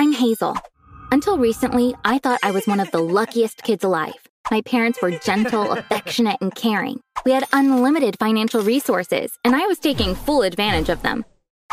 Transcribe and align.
I'm 0.00 0.12
Hazel. 0.12 0.56
Until 1.12 1.36
recently, 1.36 1.94
I 2.06 2.16
thought 2.16 2.40
I 2.42 2.52
was 2.52 2.66
one 2.66 2.80
of 2.80 2.90
the 2.90 3.02
luckiest 3.02 3.62
kids 3.62 3.84
alive. 3.84 4.14
My 4.50 4.62
parents 4.62 5.02
were 5.02 5.10
gentle, 5.10 5.72
affectionate, 5.78 6.38
and 6.40 6.54
caring. 6.54 7.00
We 7.26 7.32
had 7.32 7.44
unlimited 7.52 8.16
financial 8.18 8.62
resources, 8.62 9.38
and 9.44 9.54
I 9.54 9.66
was 9.66 9.78
taking 9.78 10.14
full 10.14 10.40
advantage 10.40 10.88
of 10.88 11.02
them. 11.02 11.26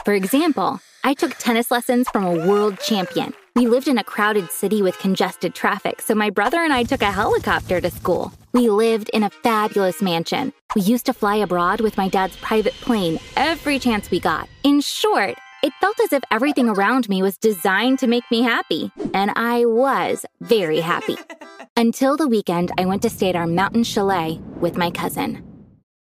For 0.03 0.13
example, 0.13 0.81
I 1.05 1.13
took 1.13 1.37
tennis 1.37 1.71
lessons 1.71 2.09
from 2.09 2.25
a 2.25 2.45
world 2.45 2.81
champion. 2.81 3.33
We 3.55 3.65
lived 3.65 3.87
in 3.87 3.97
a 3.97 4.03
crowded 4.03 4.51
city 4.51 4.81
with 4.81 4.99
congested 4.99 5.55
traffic, 5.55 6.01
so 6.01 6.13
my 6.13 6.29
brother 6.29 6.59
and 6.59 6.73
I 6.73 6.83
took 6.83 7.03
a 7.03 7.13
helicopter 7.13 7.79
to 7.79 7.89
school. 7.89 8.33
We 8.51 8.69
lived 8.69 9.07
in 9.13 9.23
a 9.23 9.29
fabulous 9.29 10.01
mansion. 10.01 10.51
We 10.75 10.81
used 10.81 11.05
to 11.05 11.13
fly 11.13 11.37
abroad 11.37 11.79
with 11.79 11.95
my 11.95 12.09
dad's 12.09 12.35
private 12.35 12.73
plane 12.73 13.19
every 13.37 13.79
chance 13.79 14.11
we 14.11 14.19
got. 14.19 14.49
In 14.65 14.81
short, 14.81 15.37
it 15.63 15.73
felt 15.81 15.99
as 15.99 16.13
if 16.13 16.23
everything 16.31 16.69
around 16.69 17.09
me 17.09 17.21
was 17.21 17.37
designed 17.37 17.99
to 17.99 18.07
make 18.07 18.23
me 18.29 18.41
happy, 18.41 18.91
and 19.13 19.31
I 19.35 19.65
was 19.65 20.25
very 20.41 20.79
happy. 20.79 21.17
Until 21.77 22.17
the 22.17 22.27
weekend, 22.27 22.71
I 22.77 22.85
went 22.85 23.01
to 23.03 23.09
stay 23.09 23.29
at 23.29 23.35
our 23.35 23.47
mountain 23.47 23.83
chalet 23.83 24.39
with 24.59 24.77
my 24.77 24.91
cousin. 24.91 25.43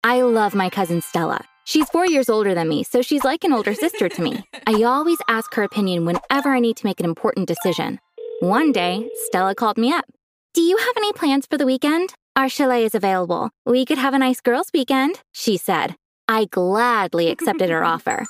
I 0.04 0.22
love 0.22 0.56
my 0.56 0.70
cousin 0.70 1.02
Stella. 1.02 1.44
She's 1.66 1.90
four 1.90 2.06
years 2.06 2.30
older 2.30 2.54
than 2.54 2.70
me, 2.70 2.84
so 2.84 3.02
she's 3.02 3.24
like 3.24 3.44
an 3.44 3.52
older 3.52 3.74
sister 3.74 4.08
to 4.08 4.22
me. 4.22 4.44
I 4.68 4.84
always 4.84 5.18
ask 5.28 5.54
her 5.56 5.64
opinion 5.64 6.06
whenever 6.06 6.50
I 6.50 6.60
need 6.60 6.78
to 6.78 6.86
make 6.86 7.00
an 7.00 7.06
important 7.06 7.48
decision. 7.48 8.00
One 8.40 8.72
day, 8.72 9.10
Stella 9.26 9.56
called 9.56 9.78
me 9.78 9.92
up. 9.92 10.06
Do 10.54 10.62
you 10.62 10.78
have 10.78 10.94
any 10.96 11.12
plans 11.14 11.46
for 11.46 11.58
the 11.58 11.66
weekend? 11.66 12.14
Our 12.36 12.50
chalet 12.50 12.86
is 12.86 12.96
available. 12.96 13.50
We 13.66 13.86
could 13.86 13.98
have 13.98 14.14
a 14.14 14.20
nice 14.20 14.42
girls' 14.42 14.72
weekend, 14.74 15.22
she 15.34 15.58
said. 15.58 15.96
I 16.28 16.46
gladly 16.46 17.30
accepted 17.30 17.70
her 17.70 17.84
offer. 17.94 18.26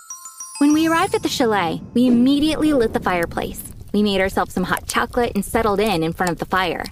When 0.60 0.74
we 0.74 0.88
arrived 0.88 1.14
at 1.14 1.22
the 1.22 1.30
chalet, 1.30 1.84
we 1.94 2.08
immediately 2.08 2.74
lit 2.74 2.92
the 2.92 3.00
fireplace. 3.00 3.62
We 3.94 4.02
made 4.02 4.20
ourselves 4.20 4.56
some 4.56 4.64
hot 4.64 4.88
chocolate 4.88 5.34
and 5.36 5.46
settled 5.46 5.80
in 5.80 6.02
in 6.02 6.14
front 6.14 6.32
of 6.32 6.40
the 6.40 6.46
fire. 6.46 6.84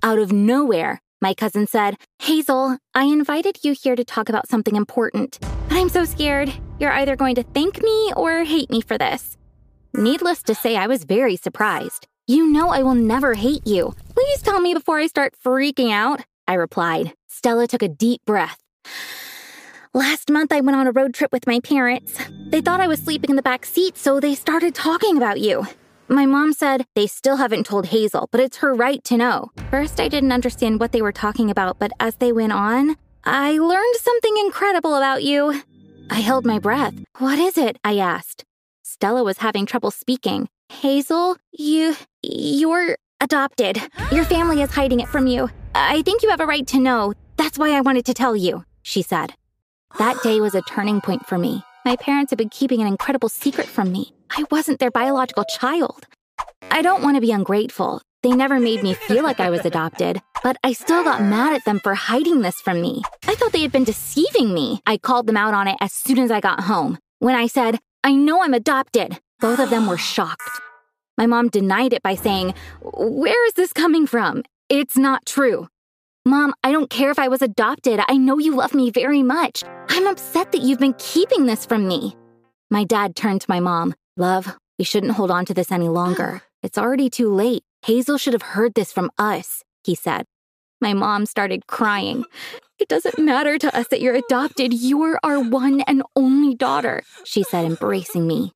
Out 0.00 0.20
of 0.20 0.30
nowhere, 0.30 1.00
my 1.20 1.34
cousin 1.34 1.66
said, 1.66 1.96
Hazel, 2.20 2.78
I 2.94 3.06
invited 3.06 3.64
you 3.64 3.72
here 3.72 3.96
to 3.96 4.04
talk 4.04 4.28
about 4.28 4.48
something 4.48 4.76
important, 4.76 5.40
but 5.40 5.76
I'm 5.76 5.88
so 5.88 6.04
scared. 6.04 6.52
You're 6.78 6.92
either 6.92 7.16
going 7.16 7.34
to 7.34 7.42
thank 7.42 7.82
me 7.82 8.12
or 8.16 8.44
hate 8.44 8.70
me 8.70 8.80
for 8.80 8.96
this. 8.96 9.36
Needless 9.92 10.44
to 10.44 10.54
say, 10.54 10.76
I 10.76 10.86
was 10.86 11.02
very 11.02 11.34
surprised. 11.34 12.06
You 12.28 12.46
know 12.46 12.68
I 12.68 12.84
will 12.84 12.94
never 12.94 13.34
hate 13.34 13.66
you. 13.66 13.92
Please 14.14 14.40
tell 14.40 14.60
me 14.60 14.72
before 14.72 14.98
I 15.00 15.08
start 15.08 15.34
freaking 15.44 15.90
out, 15.90 16.20
I 16.46 16.54
replied. 16.54 17.14
Stella 17.28 17.66
took 17.66 17.82
a 17.82 17.88
deep 17.88 18.20
breath. 18.24 18.60
Last 19.92 20.30
month, 20.30 20.52
I 20.52 20.60
went 20.60 20.76
on 20.76 20.86
a 20.86 20.92
road 20.92 21.14
trip 21.14 21.32
with 21.32 21.48
my 21.48 21.58
parents. 21.58 22.16
They 22.50 22.60
thought 22.60 22.80
I 22.80 22.86
was 22.86 23.00
sleeping 23.00 23.30
in 23.30 23.34
the 23.34 23.42
back 23.42 23.66
seat, 23.66 23.98
so 23.98 24.20
they 24.20 24.36
started 24.36 24.72
talking 24.72 25.16
about 25.16 25.40
you. 25.40 25.66
My 26.06 26.26
mom 26.26 26.52
said 26.52 26.86
they 26.94 27.08
still 27.08 27.38
haven't 27.38 27.66
told 27.66 27.86
Hazel, 27.86 28.28
but 28.30 28.40
it's 28.40 28.58
her 28.58 28.72
right 28.72 29.02
to 29.02 29.16
know. 29.16 29.50
First, 29.68 29.98
I 29.98 30.06
didn't 30.06 30.30
understand 30.30 30.78
what 30.78 30.92
they 30.92 31.02
were 31.02 31.10
talking 31.10 31.50
about, 31.50 31.80
but 31.80 31.90
as 31.98 32.14
they 32.16 32.30
went 32.30 32.52
on, 32.52 32.98
I 33.24 33.58
learned 33.58 33.96
something 33.96 34.36
incredible 34.36 34.94
about 34.94 35.24
you. 35.24 35.60
I 36.08 36.20
held 36.20 36.46
my 36.46 36.60
breath. 36.60 36.94
What 37.18 37.40
is 37.40 37.58
it? 37.58 37.76
I 37.82 37.98
asked. 37.98 38.44
Stella 38.84 39.24
was 39.24 39.38
having 39.38 39.66
trouble 39.66 39.90
speaking. 39.90 40.48
Hazel, 40.68 41.36
you. 41.50 41.96
you're 42.22 42.96
adopted. 43.20 43.82
Your 44.12 44.24
family 44.24 44.62
is 44.62 44.70
hiding 44.70 45.00
it 45.00 45.08
from 45.08 45.26
you. 45.26 45.50
I 45.74 46.02
think 46.02 46.22
you 46.22 46.30
have 46.30 46.40
a 46.40 46.46
right 46.46 46.66
to 46.68 46.78
know. 46.78 47.12
That's 47.36 47.58
why 47.58 47.72
I 47.72 47.80
wanted 47.80 48.06
to 48.06 48.14
tell 48.14 48.36
you, 48.36 48.64
she 48.82 49.02
said. 49.02 49.34
That 49.98 50.22
day 50.22 50.40
was 50.40 50.54
a 50.54 50.62
turning 50.62 51.00
point 51.00 51.26
for 51.26 51.36
me. 51.36 51.62
My 51.84 51.96
parents 51.96 52.30
had 52.30 52.38
been 52.38 52.48
keeping 52.48 52.80
an 52.80 52.86
incredible 52.86 53.28
secret 53.28 53.66
from 53.66 53.90
me. 53.90 54.12
I 54.30 54.44
wasn't 54.50 54.78
their 54.78 54.90
biological 54.90 55.44
child. 55.44 56.06
I 56.70 56.82
don't 56.82 57.02
want 57.02 57.16
to 57.16 57.20
be 57.20 57.32
ungrateful. 57.32 58.00
They 58.22 58.30
never 58.30 58.60
made 58.60 58.82
me 58.82 58.94
feel 58.94 59.24
like 59.24 59.40
I 59.40 59.50
was 59.50 59.64
adopted, 59.64 60.20
but 60.42 60.56
I 60.62 60.74
still 60.74 61.02
got 61.02 61.22
mad 61.22 61.54
at 61.54 61.64
them 61.64 61.80
for 61.80 61.94
hiding 61.94 62.42
this 62.42 62.60
from 62.60 62.80
me. 62.80 63.02
I 63.26 63.34
thought 63.34 63.52
they 63.52 63.62
had 63.62 63.72
been 63.72 63.84
deceiving 63.84 64.54
me. 64.54 64.80
I 64.86 64.98
called 64.98 65.26
them 65.26 65.36
out 65.36 65.54
on 65.54 65.68
it 65.68 65.76
as 65.80 65.92
soon 65.92 66.18
as 66.18 66.30
I 66.30 66.40
got 66.40 66.64
home. 66.64 66.98
When 67.18 67.34
I 67.34 67.46
said, 67.46 67.78
I 68.04 68.12
know 68.12 68.42
I'm 68.42 68.54
adopted, 68.54 69.18
both 69.40 69.58
of 69.58 69.70
them 69.70 69.86
were 69.86 69.98
shocked. 69.98 70.60
My 71.18 71.26
mom 71.26 71.48
denied 71.48 71.92
it 71.92 72.02
by 72.02 72.14
saying, 72.14 72.54
Where 72.82 73.46
is 73.46 73.54
this 73.54 73.72
coming 73.72 74.06
from? 74.06 74.44
It's 74.68 74.96
not 74.96 75.26
true. 75.26 75.68
Mom, 76.26 76.52
I 76.62 76.70
don't 76.70 76.90
care 76.90 77.10
if 77.10 77.18
I 77.18 77.28
was 77.28 77.40
adopted. 77.40 77.98
I 78.06 78.18
know 78.18 78.38
you 78.38 78.54
love 78.54 78.74
me 78.74 78.90
very 78.90 79.22
much. 79.22 79.64
I'm 79.88 80.06
upset 80.06 80.52
that 80.52 80.60
you've 80.60 80.78
been 80.78 80.94
keeping 80.98 81.46
this 81.46 81.64
from 81.64 81.88
me. 81.88 82.14
My 82.70 82.84
dad 82.84 83.16
turned 83.16 83.40
to 83.40 83.50
my 83.50 83.58
mom. 83.58 83.94
Love, 84.18 84.54
we 84.78 84.84
shouldn't 84.84 85.14
hold 85.14 85.30
on 85.30 85.46
to 85.46 85.54
this 85.54 85.72
any 85.72 85.88
longer. 85.88 86.42
It's 86.62 86.76
already 86.76 87.08
too 87.08 87.32
late. 87.32 87.62
Hazel 87.86 88.18
should 88.18 88.34
have 88.34 88.52
heard 88.52 88.74
this 88.74 88.92
from 88.92 89.10
us, 89.16 89.62
he 89.82 89.94
said. 89.94 90.26
My 90.78 90.92
mom 90.92 91.24
started 91.24 91.66
crying. 91.66 92.26
It 92.78 92.86
doesn't 92.86 93.18
matter 93.18 93.56
to 93.56 93.74
us 93.74 93.88
that 93.88 94.02
you're 94.02 94.14
adopted. 94.14 94.74
You're 94.74 95.18
our 95.24 95.40
one 95.40 95.80
and 95.86 96.02
only 96.14 96.54
daughter, 96.54 97.02
she 97.24 97.42
said, 97.44 97.64
embracing 97.64 98.26
me. 98.26 98.52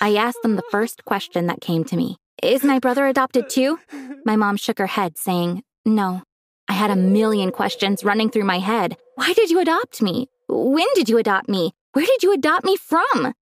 I 0.00 0.16
asked 0.16 0.38
them 0.42 0.56
the 0.56 0.70
first 0.70 1.04
question 1.04 1.46
that 1.48 1.60
came 1.60 1.84
to 1.84 1.96
me 1.96 2.16
Is 2.42 2.64
my 2.64 2.78
brother 2.78 3.06
adopted 3.06 3.50
too? 3.50 3.78
My 4.24 4.36
mom 4.36 4.56
shook 4.56 4.78
her 4.78 4.86
head, 4.86 5.18
saying, 5.18 5.62
No. 5.84 6.22
I 6.68 6.74
had 6.74 6.90
a 6.90 6.96
million 6.96 7.50
questions 7.50 8.04
running 8.04 8.30
through 8.30 8.44
my 8.44 8.58
head. 8.58 8.96
Why 9.16 9.32
did 9.32 9.50
you 9.50 9.60
adopt 9.60 10.00
me? 10.02 10.28
When 10.48 10.86
did 10.94 11.08
you 11.08 11.18
adopt 11.18 11.48
me? 11.48 11.72
Where 11.92 12.06
did 12.06 12.22
you 12.22 12.32
adopt 12.32 12.64
me 12.64 12.76
from? 12.76 13.34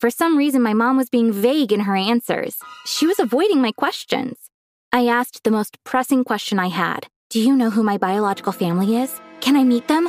For 0.00 0.10
some 0.10 0.38
reason, 0.38 0.62
my 0.62 0.72
mom 0.72 0.96
was 0.96 1.10
being 1.10 1.32
vague 1.32 1.72
in 1.72 1.80
her 1.80 1.94
answers. 1.94 2.56
She 2.86 3.06
was 3.06 3.18
avoiding 3.18 3.60
my 3.60 3.72
questions. 3.72 4.50
I 4.92 5.06
asked 5.06 5.44
the 5.44 5.50
most 5.50 5.82
pressing 5.84 6.24
question 6.24 6.58
I 6.58 6.68
had 6.68 7.06
Do 7.28 7.38
you 7.38 7.54
know 7.54 7.70
who 7.70 7.82
my 7.82 7.98
biological 7.98 8.52
family 8.52 8.96
is? 8.96 9.20
Can 9.40 9.56
I 9.56 9.64
meet 9.64 9.88
them? 9.88 10.08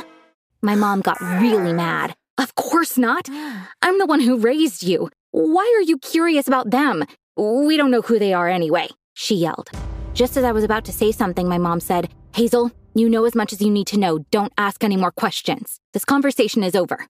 My 0.62 0.74
mom 0.74 1.02
got 1.02 1.20
really 1.20 1.72
mad. 1.72 2.14
Of 2.38 2.54
course 2.54 2.96
not. 2.96 3.28
I'm 3.82 3.98
the 3.98 4.06
one 4.06 4.20
who 4.20 4.38
raised 4.38 4.82
you. 4.82 5.10
Why 5.30 5.70
are 5.76 5.82
you 5.82 5.98
curious 5.98 6.48
about 6.48 6.70
them? 6.70 7.04
We 7.36 7.76
don't 7.76 7.90
know 7.90 8.02
who 8.02 8.18
they 8.18 8.32
are 8.32 8.48
anyway, 8.48 8.88
she 9.14 9.34
yelled. 9.34 9.70
Just 10.14 10.36
as 10.36 10.44
I 10.44 10.52
was 10.52 10.62
about 10.62 10.84
to 10.84 10.92
say 10.92 11.10
something, 11.10 11.48
my 11.48 11.56
mom 11.56 11.80
said, 11.80 12.10
Hazel, 12.34 12.70
you 12.94 13.08
know 13.08 13.24
as 13.24 13.34
much 13.34 13.52
as 13.52 13.62
you 13.62 13.70
need 13.70 13.86
to 13.88 13.98
know. 13.98 14.18
Don't 14.30 14.52
ask 14.58 14.84
any 14.84 14.96
more 14.96 15.10
questions. 15.10 15.80
This 15.94 16.04
conversation 16.04 16.62
is 16.62 16.74
over. 16.74 17.06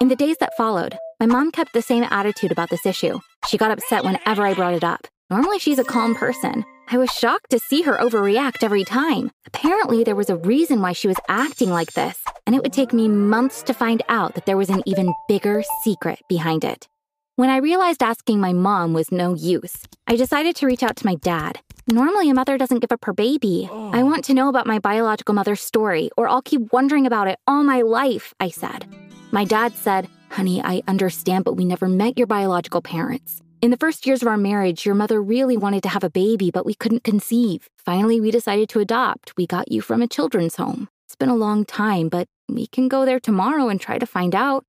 In 0.00 0.08
the 0.08 0.16
days 0.16 0.36
that 0.38 0.56
followed, 0.56 0.98
my 1.20 1.26
mom 1.26 1.52
kept 1.52 1.72
the 1.72 1.82
same 1.82 2.04
attitude 2.10 2.50
about 2.50 2.68
this 2.68 2.84
issue. 2.84 3.20
She 3.46 3.56
got 3.56 3.70
upset 3.70 4.02
whenever 4.02 4.44
I 4.44 4.54
brought 4.54 4.74
it 4.74 4.82
up. 4.82 5.06
Normally, 5.30 5.60
she's 5.60 5.78
a 5.78 5.84
calm 5.84 6.16
person. 6.16 6.64
I 6.88 6.98
was 6.98 7.10
shocked 7.12 7.50
to 7.50 7.60
see 7.60 7.82
her 7.82 7.96
overreact 7.98 8.64
every 8.64 8.82
time. 8.82 9.30
Apparently, 9.46 10.02
there 10.02 10.16
was 10.16 10.30
a 10.30 10.36
reason 10.36 10.80
why 10.80 10.92
she 10.92 11.06
was 11.06 11.20
acting 11.28 11.70
like 11.70 11.92
this, 11.92 12.18
and 12.44 12.56
it 12.56 12.62
would 12.62 12.72
take 12.72 12.92
me 12.92 13.06
months 13.06 13.62
to 13.62 13.74
find 13.74 14.02
out 14.08 14.34
that 14.34 14.46
there 14.46 14.56
was 14.56 14.70
an 14.70 14.82
even 14.84 15.14
bigger 15.28 15.62
secret 15.84 16.18
behind 16.28 16.64
it. 16.64 16.88
When 17.36 17.48
I 17.48 17.58
realized 17.58 18.02
asking 18.02 18.40
my 18.40 18.52
mom 18.52 18.92
was 18.92 19.10
no 19.12 19.34
use, 19.34 19.84
I 20.06 20.16
decided 20.16 20.56
to 20.56 20.66
reach 20.66 20.82
out 20.82 20.96
to 20.96 21.06
my 21.06 21.14
dad. 21.14 21.60
Normally, 21.90 22.30
a 22.30 22.34
mother 22.34 22.56
doesn't 22.56 22.78
give 22.78 22.92
up 22.92 23.04
her 23.04 23.12
baby. 23.12 23.68
Oh. 23.70 23.90
I 23.92 24.04
want 24.04 24.24
to 24.26 24.34
know 24.34 24.48
about 24.48 24.66
my 24.66 24.78
biological 24.78 25.34
mother's 25.34 25.60
story, 25.60 26.08
or 26.16 26.28
I'll 26.28 26.40
keep 26.40 26.72
wondering 26.72 27.04
about 27.04 27.26
it 27.26 27.38
all 27.48 27.64
my 27.64 27.82
life, 27.82 28.32
I 28.38 28.50
said. 28.50 28.86
My 29.32 29.44
dad 29.44 29.74
said, 29.74 30.08
Honey, 30.30 30.62
I 30.62 30.82
understand, 30.86 31.44
but 31.44 31.56
we 31.56 31.64
never 31.64 31.88
met 31.88 32.16
your 32.16 32.28
biological 32.28 32.80
parents. 32.80 33.42
In 33.60 33.72
the 33.72 33.76
first 33.76 34.06
years 34.06 34.22
of 34.22 34.28
our 34.28 34.36
marriage, 34.36 34.86
your 34.86 34.94
mother 34.94 35.20
really 35.20 35.56
wanted 35.56 35.82
to 35.82 35.88
have 35.88 36.04
a 36.04 36.10
baby, 36.10 36.52
but 36.52 36.64
we 36.64 36.74
couldn't 36.74 37.02
conceive. 37.02 37.68
Finally, 37.76 38.20
we 38.20 38.30
decided 38.30 38.68
to 38.68 38.78
adopt. 38.78 39.36
We 39.36 39.46
got 39.48 39.72
you 39.72 39.82
from 39.82 40.00
a 40.00 40.06
children's 40.06 40.56
home. 40.56 40.88
It's 41.06 41.16
been 41.16 41.28
a 41.28 41.34
long 41.34 41.64
time, 41.64 42.08
but 42.08 42.28
we 42.48 42.68
can 42.68 42.86
go 42.86 43.04
there 43.04 43.18
tomorrow 43.18 43.68
and 43.68 43.80
try 43.80 43.98
to 43.98 44.06
find 44.06 44.34
out. 44.34 44.64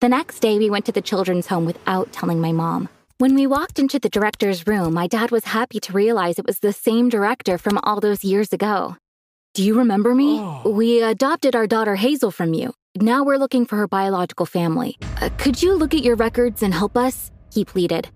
The 0.00 0.08
next 0.08 0.40
day, 0.40 0.58
we 0.58 0.68
went 0.68 0.84
to 0.86 0.92
the 0.92 1.00
children's 1.00 1.46
home 1.46 1.64
without 1.64 2.12
telling 2.12 2.40
my 2.40 2.50
mom. 2.50 2.88
When 3.18 3.34
we 3.34 3.46
walked 3.46 3.78
into 3.78 3.98
the 3.98 4.10
director's 4.10 4.66
room, 4.66 4.92
my 4.92 5.06
dad 5.06 5.30
was 5.30 5.44
happy 5.44 5.80
to 5.80 5.92
realize 5.94 6.38
it 6.38 6.44
was 6.46 6.58
the 6.58 6.74
same 6.74 7.08
director 7.08 7.56
from 7.56 7.78
all 7.82 7.98
those 7.98 8.22
years 8.22 8.52
ago. 8.52 8.98
Do 9.54 9.62
you 9.64 9.78
remember 9.78 10.14
me? 10.14 10.38
Oh. 10.38 10.68
We 10.68 11.02
adopted 11.02 11.56
our 11.56 11.66
daughter 11.66 11.94
Hazel 11.94 12.30
from 12.30 12.52
you. 12.52 12.74
Now 12.94 13.24
we're 13.24 13.38
looking 13.38 13.64
for 13.64 13.76
her 13.76 13.88
biological 13.88 14.44
family. 14.44 14.98
Uh, 15.22 15.30
could 15.38 15.62
you 15.62 15.72
look 15.72 15.94
at 15.94 16.04
your 16.04 16.14
records 16.14 16.62
and 16.62 16.74
help 16.74 16.94
us? 16.94 17.30
He 17.50 17.64
pleaded. 17.64 18.10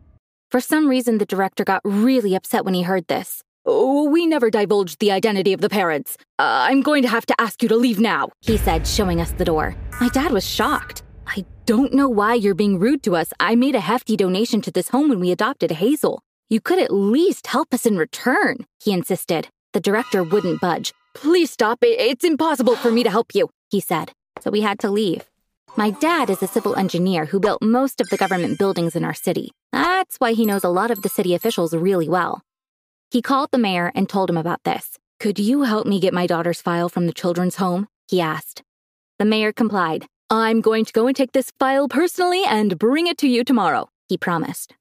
For 0.51 0.61
some 0.61 0.87
reason, 0.87 1.17
the 1.17 1.25
director 1.25 1.65
got 1.65 1.81
really 1.83 2.35
upset 2.35 2.67
when 2.67 2.75
he 2.75 2.83
heard 2.83 3.09
this. 3.09 3.43
Oh, 3.65 4.05
we 4.05 4.27
never 4.27 4.51
divulged 4.51 5.01
the 5.01 5.13
identity 5.13 5.55
of 5.55 5.63
the 5.63 5.71
parents. 5.71 6.19
Uh, 6.39 6.69
I'm 6.69 6.83
going 6.83 7.05
to 7.05 7.09
have 7.09 7.25
to 7.25 7.41
ask 7.41 7.63
you 7.63 7.71
to 7.71 7.77
leave 7.77 8.01
now, 8.01 8.33
he 8.43 8.59
said, 8.59 8.87
showing 8.87 9.19
us 9.19 9.31
the 9.31 9.47
door. 9.47 9.75
My 9.99 10.11
dad 10.11 10.31
was 10.31 10.47
shocked. 10.47 11.05
I 11.31 11.45
don't 11.65 11.95
know 11.95 12.09
why 12.09 12.35
you're 12.35 12.55
being 12.55 12.79
rude 12.79 13.03
to 13.05 13.17
us. 13.17 13.33
I 13.39 13.55
made 13.55 13.75
a 13.75 13.81
hefty 13.81 14.17
donation 14.17 14.61
to 14.63 14.71
this 14.71 14.89
home 14.89 15.09
when 15.09 15.21
we 15.21 15.31
adopted 15.31 15.71
Hazel. 15.71 16.21
You 16.49 16.61
could 16.61 16.79
at 16.79 16.93
least 16.93 17.47
help 17.47 17.73
us 17.73 17.87
in 17.87 17.97
return, 17.97 18.67
he 18.83 18.93
insisted. 18.93 19.49
The 19.73 19.81
director 19.81 20.25
wouldn't 20.25 20.61
budge. 20.61 20.93
Please 21.15 21.51
stop. 21.51 21.79
It's 21.83 22.25
impossible 22.25 22.77
for 22.77 22.91
me 22.91 23.05
to 23.05 23.11
help 23.11 23.35
you, 23.35 23.49
he 23.71 23.81
said 23.81 24.13
so 24.43 24.51
we 24.51 24.61
had 24.61 24.79
to 24.81 24.91
leave. 24.91 25.25
My 25.77 25.91
dad 25.91 26.31
is 26.31 26.43
a 26.43 26.49
civil 26.49 26.75
engineer 26.75 27.27
who 27.27 27.41
built 27.41 27.63
most 27.63 28.01
of 28.01 28.09
the 28.09 28.17
government 28.17 28.59
buildings 28.59 28.97
in 28.97 29.05
our 29.05 29.15
city. 29.15 29.53
That's 29.73 30.17
why 30.17 30.33
he 30.33 30.47
knows 30.47 30.65
a 30.65 30.69
lot 30.69 30.91
of 30.91 31.03
the 31.03 31.09
city 31.09 31.35
officials 31.35 31.75
really 31.75 32.09
well. 32.09 32.43
He 33.11 33.23
called 33.23 33.51
the 33.53 33.59
mayor 33.59 33.93
and 33.95 34.09
told 34.09 34.31
him 34.31 34.37
about 34.37 34.65
this. 34.65 34.99
Could 35.21 35.39
you 35.39 35.63
help 35.63 35.87
me 35.87 36.01
get 36.01 36.15
my 36.15 36.27
daughter's 36.27 36.63
file 36.63 36.89
from 36.89 37.07
the 37.07 37.13
children's 37.13 37.57
home? 37.57 37.87
He 38.09 38.21
asked. 38.21 38.63
The 39.19 39.25
mayor 39.25 39.53
complied. 39.53 40.07
I'm 40.33 40.61
going 40.61 40.85
to 40.85 40.93
go 40.93 41.09
and 41.09 41.17
take 41.17 41.33
this 41.33 41.51
file 41.59 41.89
personally 41.89 42.45
and 42.47 42.79
bring 42.79 43.09
it 43.09 43.19
to 43.19 43.29
you 43.29 43.43
tomorrow, 43.43 43.89
he 44.09 44.17
promised. 44.17 44.75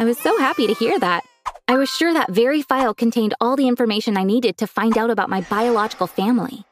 I 0.00 0.04
was 0.04 0.18
so 0.18 0.36
happy 0.38 0.66
to 0.66 0.74
hear 0.74 0.98
that. 0.98 1.22
I 1.68 1.76
was 1.76 1.88
sure 1.88 2.12
that 2.12 2.32
very 2.32 2.60
file 2.60 2.92
contained 2.92 3.34
all 3.40 3.54
the 3.54 3.68
information 3.68 4.16
I 4.16 4.24
needed 4.24 4.58
to 4.58 4.66
find 4.66 4.98
out 4.98 5.10
about 5.10 5.30
my 5.30 5.42
biological 5.42 6.08
family. 6.08 6.64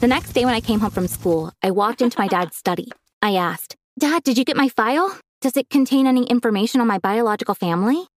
The 0.00 0.08
next 0.08 0.32
day 0.32 0.44
when 0.44 0.54
I 0.54 0.60
came 0.60 0.80
home 0.80 0.90
from 0.90 1.06
school, 1.06 1.52
I 1.62 1.70
walked 1.70 2.02
into 2.02 2.18
my 2.18 2.26
dad's 2.26 2.56
study. 2.56 2.90
I 3.22 3.36
asked, 3.36 3.76
Dad, 3.96 4.24
did 4.24 4.36
you 4.36 4.44
get 4.44 4.56
my 4.56 4.68
file? 4.68 5.16
Does 5.40 5.56
it 5.56 5.70
contain 5.70 6.08
any 6.08 6.24
information 6.24 6.80
on 6.80 6.88
my 6.88 6.98
biological 6.98 7.54
family? 7.54 8.08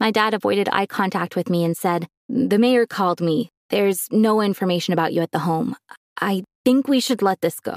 My 0.00 0.10
dad 0.10 0.34
avoided 0.34 0.68
eye 0.72 0.86
contact 0.86 1.36
with 1.36 1.48
me 1.48 1.64
and 1.64 1.76
said, 1.76 2.08
The 2.28 2.58
mayor 2.58 2.86
called 2.86 3.20
me. 3.20 3.50
There's 3.70 4.08
no 4.10 4.40
information 4.40 4.92
about 4.92 5.12
you 5.12 5.22
at 5.22 5.30
the 5.30 5.38
home. 5.40 5.76
I 6.20 6.42
think 6.64 6.88
we 6.88 6.98
should 6.98 7.22
let 7.22 7.40
this 7.40 7.60
go. 7.60 7.76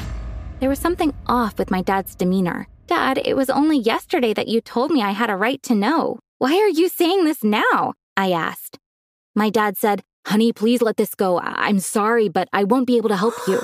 There 0.60 0.70
was 0.70 0.80
something 0.80 1.14
off 1.28 1.60
with 1.60 1.70
my 1.70 1.84
dad's 1.84 2.16
demeanor. 2.16 2.68
Dad, 2.88 3.22
it 3.24 3.36
was 3.36 3.50
only 3.50 3.78
yesterday 3.78 4.34
that 4.34 4.48
you 4.48 4.60
told 4.60 4.90
me 4.90 5.04
I 5.04 5.12
had 5.12 5.30
a 5.30 5.36
right 5.36 5.62
to 5.64 5.76
know. 5.76 6.20
Why 6.40 6.56
are 6.58 6.70
you 6.70 6.90
saying 6.90 7.26
this 7.26 7.44
now? 7.44 7.94
I 8.16 8.32
asked. 8.32 8.80
My 9.36 9.52
dad 9.52 9.78
said, 9.78 10.04
Honey, 10.26 10.52
please 10.52 10.82
let 10.82 10.98
this 10.98 11.14
go. 11.14 11.40
I'm 11.40 11.80
sorry, 11.80 12.28
but 12.28 12.50
I 12.52 12.64
won't 12.64 12.88
be 12.88 12.98
able 12.98 13.10
to 13.10 13.18
help 13.18 13.36
you. 13.48 13.62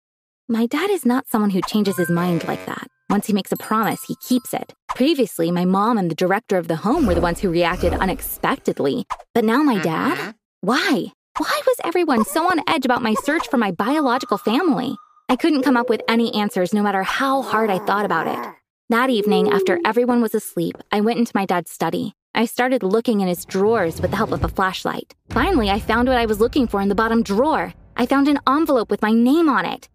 My 0.48 0.66
dad 0.66 0.90
is 0.90 1.04
not 1.04 1.26
someone 1.28 1.50
who 1.50 1.60
changes 1.62 1.96
his 1.96 2.08
mind 2.08 2.44
like 2.46 2.64
that. 2.66 2.86
Once 3.10 3.26
he 3.26 3.32
makes 3.32 3.50
a 3.50 3.56
promise, 3.56 4.04
he 4.04 4.14
keeps 4.16 4.54
it. 4.54 4.72
Previously, 4.94 5.50
my 5.50 5.64
mom 5.64 5.98
and 5.98 6.08
the 6.08 6.14
director 6.14 6.56
of 6.56 6.68
the 6.68 6.76
home 6.76 7.06
were 7.06 7.14
the 7.14 7.20
ones 7.20 7.40
who 7.40 7.50
reacted 7.50 7.92
unexpectedly. 7.92 9.04
But 9.34 9.44
now 9.44 9.64
my 9.64 9.78
dad? 9.78 10.16
Mm-hmm. 10.16 10.30
Why? 10.60 11.06
Why 11.36 11.62
was 11.66 11.76
everyone 11.84 12.24
so 12.24 12.48
on 12.48 12.60
edge 12.68 12.84
about 12.84 13.02
my 13.02 13.14
search 13.24 13.48
for 13.48 13.56
my 13.56 13.72
biological 13.72 14.38
family? 14.38 14.96
I 15.28 15.34
couldn't 15.34 15.62
come 15.62 15.76
up 15.76 15.88
with 15.88 16.02
any 16.08 16.32
answers 16.34 16.72
no 16.72 16.84
matter 16.84 17.02
how 17.02 17.42
hard 17.42 17.68
I 17.68 17.80
thought 17.80 18.04
about 18.04 18.28
it. 18.28 18.54
That 18.90 19.10
evening, 19.10 19.50
after 19.50 19.80
everyone 19.84 20.22
was 20.22 20.36
asleep, 20.36 20.76
I 20.92 21.00
went 21.00 21.18
into 21.18 21.32
my 21.34 21.44
dad's 21.44 21.72
study. 21.72 22.12
I 22.32 22.44
started 22.44 22.84
looking 22.84 23.20
in 23.20 23.26
his 23.26 23.44
drawers 23.44 24.00
with 24.00 24.12
the 24.12 24.16
help 24.16 24.30
of 24.30 24.44
a 24.44 24.48
flashlight. 24.48 25.16
Finally, 25.30 25.68
I 25.68 25.80
found 25.80 26.06
what 26.06 26.16
I 26.16 26.26
was 26.26 26.38
looking 26.38 26.68
for 26.68 26.80
in 26.80 26.88
the 26.88 26.94
bottom 26.94 27.24
drawer. 27.24 27.74
I 27.96 28.06
found 28.06 28.28
an 28.28 28.38
envelope 28.46 28.88
with 28.88 29.02
my 29.02 29.10
name 29.10 29.48
on 29.48 29.64
it. 29.64 29.88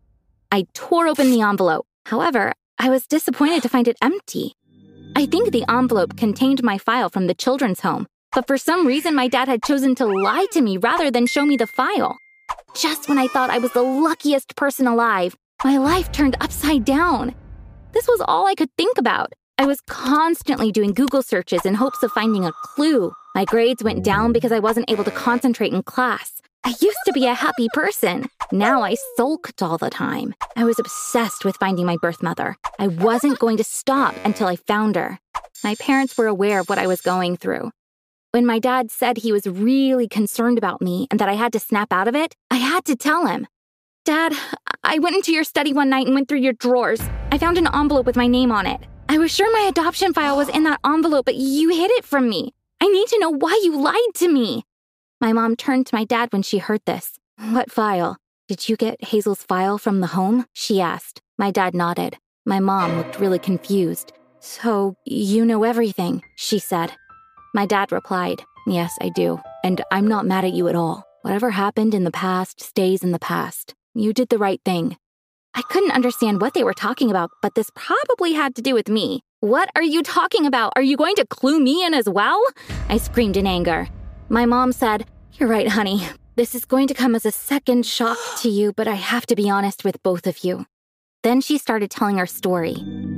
I 0.51 0.67
tore 0.73 1.07
open 1.07 1.31
the 1.31 1.41
envelope. 1.41 1.85
However, 2.07 2.51
I 2.77 2.89
was 2.89 3.07
disappointed 3.07 3.63
to 3.63 3.69
find 3.69 3.87
it 3.87 3.97
empty. 4.01 4.55
I 5.15 5.27
think 5.27 5.51
the 5.51 5.63
envelope 5.71 6.17
contained 6.17 6.61
my 6.61 6.77
file 6.77 7.09
from 7.09 7.27
the 7.27 7.33
children's 7.33 7.79
home, 7.79 8.07
but 8.33 8.47
for 8.47 8.57
some 8.57 8.85
reason, 8.85 9.15
my 9.15 9.29
dad 9.29 9.47
had 9.47 9.63
chosen 9.63 9.95
to 9.95 10.05
lie 10.05 10.47
to 10.51 10.61
me 10.61 10.75
rather 10.75 11.09
than 11.09 11.25
show 11.25 11.45
me 11.45 11.55
the 11.55 11.67
file. 11.67 12.17
Just 12.75 13.09
when 13.09 13.17
I 13.17 13.27
thought 13.27 13.49
I 13.49 13.57
was 13.57 13.71
the 13.73 13.81
luckiest 13.81 14.55
person 14.55 14.87
alive, 14.87 15.35
my 15.63 15.77
life 15.77 16.11
turned 16.11 16.37
upside 16.39 16.85
down. 16.85 17.35
This 17.91 18.07
was 18.07 18.21
all 18.21 18.47
I 18.47 18.55
could 18.55 18.69
think 18.77 18.97
about. 18.97 19.33
I 19.57 19.65
was 19.65 19.81
constantly 19.81 20.71
doing 20.71 20.93
Google 20.93 21.21
searches 21.21 21.65
in 21.65 21.75
hopes 21.75 22.01
of 22.01 22.11
finding 22.11 22.45
a 22.45 22.53
clue. 22.63 23.13
My 23.35 23.45
grades 23.45 23.83
went 23.83 24.03
down 24.03 24.31
because 24.31 24.51
I 24.51 24.59
wasn't 24.59 24.89
able 24.89 25.03
to 25.03 25.11
concentrate 25.11 25.73
in 25.73 25.83
class. 25.83 26.41
I 26.63 26.69
used 26.69 26.99
to 27.05 27.13
be 27.13 27.27
a 27.27 27.33
happy 27.33 27.67
person. 27.73 28.27
Now 28.51 28.83
I 28.83 28.95
sulked 29.17 29.61
all 29.61 29.77
the 29.77 29.89
time. 29.89 30.33
I 30.55 30.63
was 30.63 30.79
obsessed 30.79 31.43
with 31.43 31.57
finding 31.57 31.85
my 31.85 31.97
birth 32.01 32.23
mother. 32.23 32.55
I 32.79 32.87
wasn't 32.87 33.39
going 33.39 33.57
to 33.57 33.63
stop 33.63 34.15
until 34.23 34.47
I 34.47 34.55
found 34.55 34.95
her. 34.95 35.19
My 35.63 35.75
parents 35.75 36.17
were 36.17 36.27
aware 36.27 36.59
of 36.59 36.69
what 36.69 36.79
I 36.79 36.87
was 36.87 37.01
going 37.01 37.35
through. 37.35 37.71
When 38.33 38.45
my 38.45 38.59
dad 38.59 38.91
said 38.91 39.17
he 39.17 39.33
was 39.33 39.45
really 39.45 40.07
concerned 40.07 40.57
about 40.57 40.81
me 40.81 41.05
and 41.11 41.19
that 41.19 41.27
I 41.27 41.33
had 41.33 41.51
to 41.51 41.59
snap 41.59 41.91
out 41.91 42.07
of 42.07 42.15
it, 42.15 42.33
I 42.49 42.55
had 42.55 42.85
to 42.85 42.95
tell 42.95 43.25
him. 43.25 43.45
Dad, 44.05 44.31
I 44.85 44.99
went 44.99 45.17
into 45.17 45.33
your 45.33 45.43
study 45.43 45.73
one 45.73 45.89
night 45.89 46.05
and 46.05 46.15
went 46.15 46.29
through 46.29 46.39
your 46.39 46.53
drawers. 46.53 47.01
I 47.29 47.37
found 47.37 47.57
an 47.57 47.67
envelope 47.73 48.05
with 48.05 48.15
my 48.15 48.27
name 48.27 48.49
on 48.49 48.65
it. 48.65 48.79
I 49.09 49.17
was 49.17 49.31
sure 49.31 49.51
my 49.51 49.67
adoption 49.67 50.13
file 50.13 50.37
was 50.37 50.47
in 50.47 50.63
that 50.63 50.79
envelope, 50.85 51.25
but 51.25 51.35
you 51.35 51.71
hid 51.71 51.91
it 51.91 52.05
from 52.05 52.29
me. 52.29 52.53
I 52.79 52.87
need 52.87 53.09
to 53.09 53.19
know 53.19 53.31
why 53.31 53.59
you 53.63 53.77
lied 53.77 54.15
to 54.15 54.29
me. 54.29 54.63
My 55.19 55.33
mom 55.33 55.57
turned 55.57 55.87
to 55.87 55.95
my 55.95 56.05
dad 56.05 56.31
when 56.31 56.41
she 56.41 56.59
heard 56.59 56.81
this. 56.85 57.19
What 57.37 57.69
file? 57.69 58.15
Did 58.47 58.69
you 58.69 58.77
get 58.77 59.03
Hazel's 59.03 59.43
file 59.43 59.77
from 59.77 59.99
the 59.99 60.07
home? 60.07 60.45
She 60.53 60.79
asked. 60.79 61.21
My 61.37 61.51
dad 61.51 61.73
nodded. 61.73 62.17
My 62.45 62.61
mom 62.61 62.95
looked 62.95 63.19
really 63.19 63.39
confused. 63.39 64.13
So, 64.39 64.95
you 65.05 65.45
know 65.45 65.63
everything, 65.63 66.23
she 66.37 66.59
said. 66.59 66.93
My 67.53 67.65
dad 67.65 67.91
replied, 67.91 68.43
Yes, 68.65 68.97
I 69.01 69.09
do. 69.09 69.41
And 69.63 69.81
I'm 69.91 70.07
not 70.07 70.25
mad 70.25 70.45
at 70.45 70.53
you 70.53 70.69
at 70.69 70.75
all. 70.75 71.03
Whatever 71.21 71.51
happened 71.51 71.93
in 71.93 72.05
the 72.05 72.11
past 72.11 72.61
stays 72.61 73.03
in 73.03 73.11
the 73.11 73.19
past. 73.19 73.73
You 73.93 74.13
did 74.13 74.29
the 74.29 74.37
right 74.37 74.61
thing. 74.63 74.95
I 75.53 75.61
couldn't 75.63 75.91
understand 75.91 76.39
what 76.39 76.53
they 76.53 76.63
were 76.63 76.73
talking 76.73 77.09
about, 77.09 77.29
but 77.41 77.55
this 77.55 77.69
probably 77.75 78.33
had 78.33 78.55
to 78.55 78.61
do 78.61 78.73
with 78.73 78.87
me. 78.87 79.19
What 79.41 79.69
are 79.75 79.83
you 79.83 80.01
talking 80.01 80.45
about? 80.45 80.71
Are 80.77 80.81
you 80.81 80.95
going 80.95 81.15
to 81.15 81.27
clue 81.27 81.59
me 81.59 81.85
in 81.85 81.93
as 81.93 82.07
well? 82.07 82.41
I 82.87 82.97
screamed 82.97 83.35
in 83.35 83.45
anger. 83.45 83.89
My 84.29 84.45
mom 84.45 84.71
said, 84.71 85.05
You're 85.33 85.49
right, 85.49 85.67
honey. 85.67 86.07
This 86.37 86.55
is 86.55 86.63
going 86.63 86.87
to 86.87 86.93
come 86.93 87.15
as 87.15 87.25
a 87.25 87.31
second 87.31 87.85
shock 87.85 88.17
to 88.37 88.49
you, 88.49 88.71
but 88.71 88.87
I 88.87 88.95
have 88.95 89.25
to 89.25 89.35
be 89.35 89.49
honest 89.49 89.83
with 89.83 90.01
both 90.03 90.25
of 90.25 90.45
you. 90.45 90.65
Then 91.23 91.39
she 91.39 91.59
started 91.59 91.91
telling 91.91 92.17
her 92.17 92.25
story. 92.25 92.75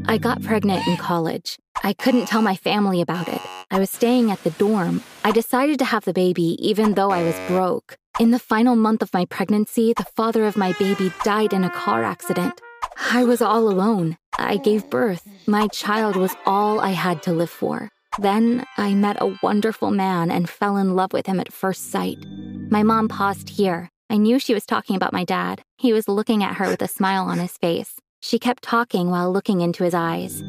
I 0.07 0.17
got 0.17 0.41
pregnant 0.41 0.85
in 0.87 0.97
college. 0.97 1.57
I 1.83 1.93
couldn't 1.93 2.25
tell 2.25 2.41
my 2.41 2.55
family 2.55 2.99
about 2.99 3.29
it. 3.29 3.41
I 3.71 3.79
was 3.79 3.89
staying 3.89 4.29
at 4.29 4.43
the 4.43 4.49
dorm. 4.51 5.01
I 5.23 5.31
decided 5.31 5.79
to 5.79 5.85
have 5.85 6.03
the 6.03 6.13
baby 6.13 6.57
even 6.59 6.95
though 6.95 7.11
I 7.11 7.23
was 7.23 7.35
broke. 7.47 7.95
In 8.19 8.31
the 8.31 8.39
final 8.39 8.75
month 8.75 9.01
of 9.01 9.13
my 9.13 9.25
pregnancy, 9.25 9.93
the 9.95 10.05
father 10.17 10.45
of 10.45 10.57
my 10.57 10.73
baby 10.73 11.13
died 11.23 11.53
in 11.53 11.63
a 11.63 11.69
car 11.69 12.03
accident. 12.03 12.59
I 13.11 13.23
was 13.23 13.41
all 13.41 13.69
alone. 13.69 14.17
I 14.37 14.57
gave 14.57 14.89
birth. 14.89 15.27
My 15.47 15.67
child 15.69 16.15
was 16.15 16.35
all 16.45 16.79
I 16.79 16.89
had 16.89 17.23
to 17.23 17.31
live 17.31 17.49
for. 17.49 17.89
Then 18.19 18.65
I 18.77 18.93
met 18.93 19.17
a 19.19 19.37
wonderful 19.41 19.91
man 19.91 20.29
and 20.29 20.49
fell 20.49 20.77
in 20.77 20.95
love 20.95 21.13
with 21.13 21.25
him 21.25 21.39
at 21.39 21.53
first 21.53 21.89
sight. 21.89 22.17
My 22.69 22.83
mom 22.83 23.07
paused 23.07 23.49
here. 23.49 23.89
I 24.09 24.17
knew 24.17 24.39
she 24.39 24.53
was 24.53 24.65
talking 24.65 24.95
about 24.95 25.13
my 25.13 25.23
dad. 25.23 25.63
He 25.77 25.93
was 25.93 26.07
looking 26.07 26.43
at 26.43 26.55
her 26.55 26.67
with 26.67 26.81
a 26.81 26.87
smile 26.87 27.23
on 27.25 27.39
his 27.39 27.57
face. 27.57 27.95
She 28.19 28.39
kept 28.39 28.63
talking 28.63 29.09
while 29.09 29.31
looking 29.31 29.61
into 29.61 29.83
his 29.83 29.93
eyes. 29.93 30.43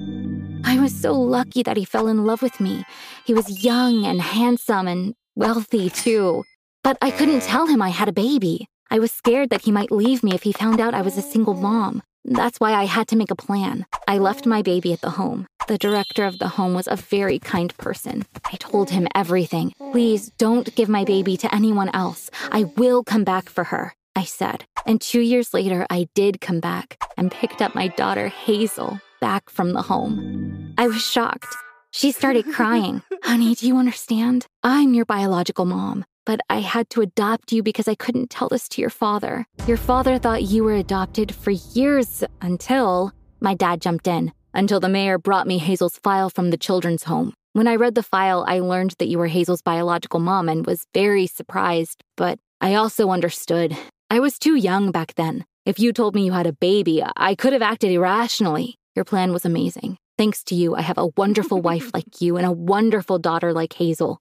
I 0.65 0.79
was 0.81 0.95
so 0.95 1.13
lucky 1.13 1.63
that 1.63 1.77
he 1.77 1.85
fell 1.85 2.09
in 2.09 2.25
love 2.25 2.43
with 2.43 2.61
me. 2.61 2.85
He 3.25 3.35
was 3.35 3.65
young 3.65 4.05
and 4.05 4.21
handsome 4.21 4.87
and 4.89 5.15
wealthy, 5.35 5.91
too. 5.91 6.45
But 6.83 6.99
I 7.01 7.11
couldn't 7.11 7.43
tell 7.43 7.67
him 7.67 7.81
I 7.81 7.89
had 7.89 8.09
a 8.09 8.13
baby. 8.13 8.67
I 8.91 8.99
was 8.99 9.13
scared 9.13 9.51
that 9.51 9.63
he 9.63 9.73
might 9.73 9.91
leave 9.91 10.23
me 10.23 10.35
if 10.35 10.43
he 10.43 10.53
found 10.53 10.81
out 10.81 10.95
I 10.95 11.03
was 11.03 11.17
a 11.17 11.23
single 11.23 11.55
mom. 11.55 12.03
That's 12.25 12.59
why 12.59 12.73
I 12.73 12.85
had 12.85 13.09
to 13.09 13.17
make 13.17 13.31
a 13.31 13.37
plan. 13.37 13.85
I 14.09 14.19
left 14.19 14.47
my 14.47 14.63
baby 14.63 14.93
at 14.93 15.01
the 15.03 15.11
home. 15.11 15.47
The 15.69 15.79
director 15.79 16.25
of 16.25 16.39
the 16.39 16.49
home 16.49 16.75
was 16.75 16.87
a 16.89 16.97
very 16.97 17.39
kind 17.39 17.77
person. 17.77 18.25
I 18.47 18.57
told 18.57 18.91
him 18.91 19.09
everything. 19.15 19.73
Please 19.93 20.31
don't 20.39 20.75
give 20.75 20.89
my 20.89 21.05
baby 21.05 21.37
to 21.39 21.55
anyone 21.55 21.91
else. 21.95 22.31
I 22.51 22.65
will 22.65 23.05
come 23.05 23.25
back 23.25 23.49
for 23.49 23.65
her, 23.65 23.95
I 24.17 24.25
said. 24.25 24.65
And 24.87 25.01
two 25.01 25.21
years 25.21 25.53
later, 25.53 25.87
I 25.91 26.09
did 26.15 26.41
come 26.41 26.61
back 26.61 26.99
and 27.17 27.31
picked 27.31 27.61
up 27.61 27.75
my 27.75 27.89
daughter, 27.89 28.29
Hazel, 28.29 29.01
back 29.21 29.51
from 29.51 29.73
the 29.73 29.83
home. 29.83 30.75
I 30.79 30.89
was 30.89 31.03
shocked. 31.03 31.55
She 31.93 32.11
started 32.11 32.47
crying. 32.53 33.03
Honey, 33.23 33.55
do 33.55 33.67
you 33.67 33.77
understand? 33.77 34.47
I'm 34.63 34.95
your 34.95 35.05
biological 35.05 35.65
mom 35.65 36.05
but 36.25 36.41
I 36.49 36.61
had 36.61 36.91
to 36.91 37.01
adopt 37.01 37.53
you 37.53 37.63
because 37.63 37.89
I 37.89 37.95
couldn't 37.95 38.31
tell 38.31 38.49
this 38.49 38.69
to 38.71 38.81
your 38.81 38.91
father. 38.91 39.47
Your 39.67 39.77
father 39.77 40.19
thought 40.19 40.43
you 40.43 40.65
were 40.65 40.75
adopted 40.75 41.35
for 41.35 41.51
years 41.51 42.25
until 42.41 43.13
my 43.41 43.55
dad 43.55 43.81
jumped 43.81 44.07
in, 44.07 44.33
until 44.53 44.81
the 44.81 44.89
mayor 44.89 45.19
brought 45.19 45.47
me 45.47 45.59
Hazel's 45.59 45.99
file 45.99 46.31
from 46.31 46.51
the 46.51 46.57
children's 46.57 47.05
home. 47.05 47.35
When 47.53 47.69
I 47.69 47.77
read 47.77 47.95
the 47.95 48.03
file, 48.03 48.45
I 48.49 48.59
learned 48.59 48.95
that 48.99 49.09
you 49.09 49.19
were 49.19 49.29
Hazel's 49.29 49.63
biological 49.63 50.19
mom 50.21 50.49
and 50.49 50.67
was 50.67 50.87
very 50.93 51.27
surprised, 51.27 52.03
but 52.17 52.39
I 52.61 52.75
also 52.75 53.11
understood. 53.11 53.77
I 54.11 54.21
was 54.21 54.39
too 54.39 54.57
young 54.57 54.91
back 54.91 55.15
then. 55.15 55.45
If 55.67 55.79
you 55.79 55.93
told 55.93 56.15
me 56.15 56.25
you 56.25 56.33
had 56.33 56.47
a 56.47 56.53
baby, 56.53 57.03
I 57.17 57.35
could 57.35 57.53
have 57.53 57.63
acted 57.63 57.91
irrationally. 57.91 58.77
Your 58.95 59.05
plan 59.05 59.33
was 59.33 59.45
amazing. 59.45 59.99
Thanks 60.17 60.45
to 60.45 60.55
you, 60.55 60.77
I 60.77 60.83
have 60.83 60.99
a 60.99 61.09
wonderful 61.17 61.61
wife 61.61 61.91
like 61.93 62.05
you 62.21 62.37
and 62.37 62.47
a 62.47 62.53
wonderful 62.53 63.19
daughter 63.19 63.53
like 63.53 63.73
Hazel. 63.73 64.21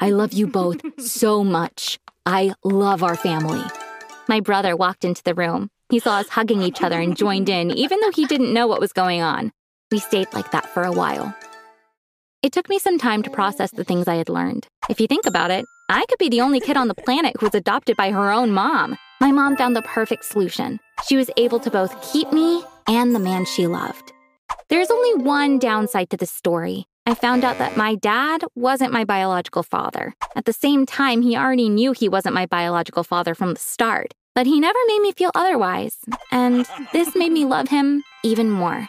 I 0.00 0.10
love 0.10 0.32
you 0.32 0.46
both 0.46 0.80
so 0.98 1.44
much. 1.44 1.98
I 2.24 2.54
love 2.64 3.02
our 3.02 3.16
family. 3.16 3.62
My 4.28 4.40
brother 4.40 4.74
walked 4.76 5.04
into 5.04 5.22
the 5.22 5.34
room. 5.34 5.68
He 5.90 5.98
saw 5.98 6.16
us 6.16 6.28
hugging 6.30 6.62
each 6.62 6.82
other 6.82 6.98
and 6.98 7.16
joined 7.16 7.50
in, 7.50 7.70
even 7.70 8.00
though 8.00 8.10
he 8.10 8.24
didn't 8.24 8.54
know 8.54 8.66
what 8.66 8.80
was 8.80 8.94
going 8.94 9.20
on. 9.20 9.52
We 9.92 9.98
stayed 9.98 10.32
like 10.32 10.50
that 10.52 10.66
for 10.70 10.82
a 10.82 10.92
while. 10.92 11.36
It 12.42 12.52
took 12.52 12.70
me 12.70 12.78
some 12.78 12.98
time 12.98 13.22
to 13.24 13.30
process 13.30 13.70
the 13.70 13.84
things 13.84 14.08
I 14.08 14.14
had 14.16 14.30
learned. 14.30 14.66
If 14.88 15.00
you 15.00 15.06
think 15.06 15.26
about 15.26 15.50
it, 15.50 15.66
I 15.90 16.06
could 16.06 16.18
be 16.18 16.30
the 16.30 16.40
only 16.40 16.60
kid 16.60 16.78
on 16.78 16.88
the 16.88 16.94
planet 16.94 17.36
who 17.38 17.46
was 17.46 17.54
adopted 17.54 17.96
by 17.98 18.10
her 18.10 18.30
own 18.30 18.50
mom. 18.50 18.96
My 19.20 19.30
mom 19.30 19.56
found 19.56 19.76
the 19.76 19.82
perfect 19.82 20.24
solution. 20.24 20.80
She 21.06 21.16
was 21.16 21.30
able 21.36 21.60
to 21.60 21.70
both 21.70 22.10
keep 22.10 22.32
me 22.32 22.64
and 22.88 23.14
the 23.14 23.18
man 23.18 23.44
she 23.44 23.66
loved. 23.66 24.13
There's 24.68 24.90
only 24.90 25.22
one 25.22 25.58
downside 25.58 26.10
to 26.10 26.16
this 26.16 26.30
story. 26.30 26.86
I 27.06 27.14
found 27.14 27.44
out 27.44 27.58
that 27.58 27.76
my 27.76 27.96
dad 27.96 28.44
wasn't 28.54 28.92
my 28.92 29.04
biological 29.04 29.62
father. 29.62 30.14
At 30.34 30.46
the 30.46 30.54
same 30.54 30.86
time, 30.86 31.20
he 31.20 31.36
already 31.36 31.68
knew 31.68 31.92
he 31.92 32.08
wasn't 32.08 32.34
my 32.34 32.46
biological 32.46 33.04
father 33.04 33.34
from 33.34 33.52
the 33.52 33.60
start, 33.60 34.14
but 34.34 34.46
he 34.46 34.58
never 34.58 34.78
made 34.88 35.00
me 35.00 35.12
feel 35.12 35.30
otherwise. 35.34 35.98
And 36.32 36.66
this 36.92 37.14
made 37.14 37.32
me 37.32 37.44
love 37.44 37.68
him 37.68 38.02
even 38.22 38.50
more. 38.50 38.88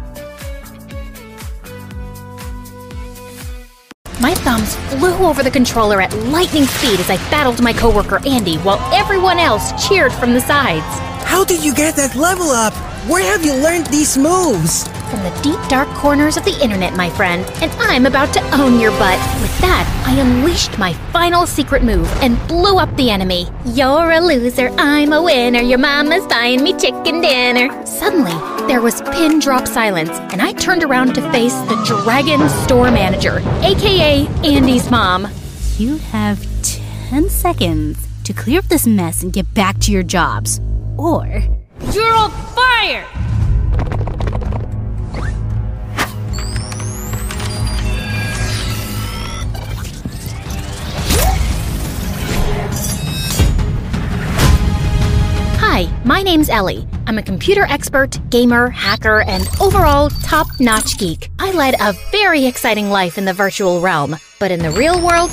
My 4.21 4.35
thumbs 4.35 4.75
flew 4.75 5.15
over 5.25 5.41
the 5.41 5.49
controller 5.49 5.99
at 5.99 6.15
lightning 6.25 6.65
speed 6.65 6.99
as 6.99 7.09
I 7.09 7.17
battled 7.31 7.59
my 7.59 7.73
coworker 7.73 8.19
Andy 8.23 8.57
while 8.57 8.77
everyone 8.93 9.39
else 9.39 9.87
cheered 9.87 10.13
from 10.13 10.33
the 10.33 10.41
sides. 10.41 10.85
How 11.25 11.43
did 11.43 11.63
you 11.63 11.73
get 11.73 11.95
that 11.95 12.15
level 12.15 12.51
up? 12.51 12.90
Where 13.07 13.23
have 13.23 13.43
you 13.43 13.55
learned 13.55 13.87
these 13.87 14.15
moves? 14.15 14.87
From 15.09 15.23
the 15.23 15.39
deep 15.41 15.59
dark 15.67 15.89
corners 15.95 16.37
of 16.37 16.45
the 16.45 16.55
internet, 16.63 16.93
my 16.95 17.09
friend, 17.09 17.43
and 17.59 17.71
I'm 17.79 18.05
about 18.05 18.31
to 18.35 18.55
own 18.55 18.79
your 18.79 18.91
butt. 18.91 19.17
With 19.41 19.57
that, 19.57 20.03
I 20.05 20.19
unleashed 20.19 20.77
my 20.77 20.93
final 21.11 21.47
secret 21.47 21.83
move 21.83 22.07
and 22.21 22.37
blew 22.47 22.77
up 22.77 22.95
the 22.97 23.09
enemy. 23.09 23.47
You're 23.65 24.11
a 24.11 24.19
loser, 24.21 24.69
I'm 24.77 25.13
a 25.13 25.21
winner, 25.21 25.61
your 25.61 25.79
mama's 25.79 26.27
buying 26.27 26.61
me 26.61 26.73
chicken 26.73 27.21
dinner. 27.21 27.85
Suddenly, 27.87 28.67
there 28.67 28.81
was 28.81 29.01
pin 29.01 29.39
drop 29.39 29.67
silence, 29.67 30.11
and 30.31 30.39
I 30.39 30.53
turned 30.53 30.83
around 30.83 31.15
to 31.15 31.31
face 31.31 31.55
the 31.61 32.03
Dragon 32.03 32.47
Store 32.65 32.91
Manager, 32.91 33.39
aka 33.63 34.27
Andy's 34.43 34.91
mom. 34.91 35.27
You 35.79 35.97
have 35.97 36.39
10 36.61 37.29
seconds 37.29 38.07
to 38.25 38.33
clear 38.33 38.59
up 38.59 38.65
this 38.65 38.85
mess 38.85 39.23
and 39.23 39.33
get 39.33 39.51
back 39.55 39.79
to 39.79 39.91
your 39.91 40.03
jobs. 40.03 40.61
Or 40.97 41.41
You're 41.89 42.13
on 42.13 42.31
fire! 42.31 43.05
Hi, 55.57 55.89
my 56.05 56.21
name's 56.21 56.49
Ellie. 56.49 56.87
I'm 57.07 57.17
a 57.17 57.23
computer 57.23 57.63
expert, 57.63 58.19
gamer, 58.29 58.69
hacker, 58.69 59.21
and 59.23 59.49
overall 59.59 60.09
top 60.21 60.47
notch 60.59 60.97
geek. 60.97 61.29
I 61.39 61.51
led 61.51 61.75
a 61.81 61.93
very 62.11 62.45
exciting 62.45 62.89
life 62.89 63.17
in 63.17 63.25
the 63.25 63.33
virtual 63.33 63.81
realm, 63.81 64.15
but 64.39 64.51
in 64.51 64.59
the 64.59 64.71
real 64.71 65.03
world, 65.05 65.29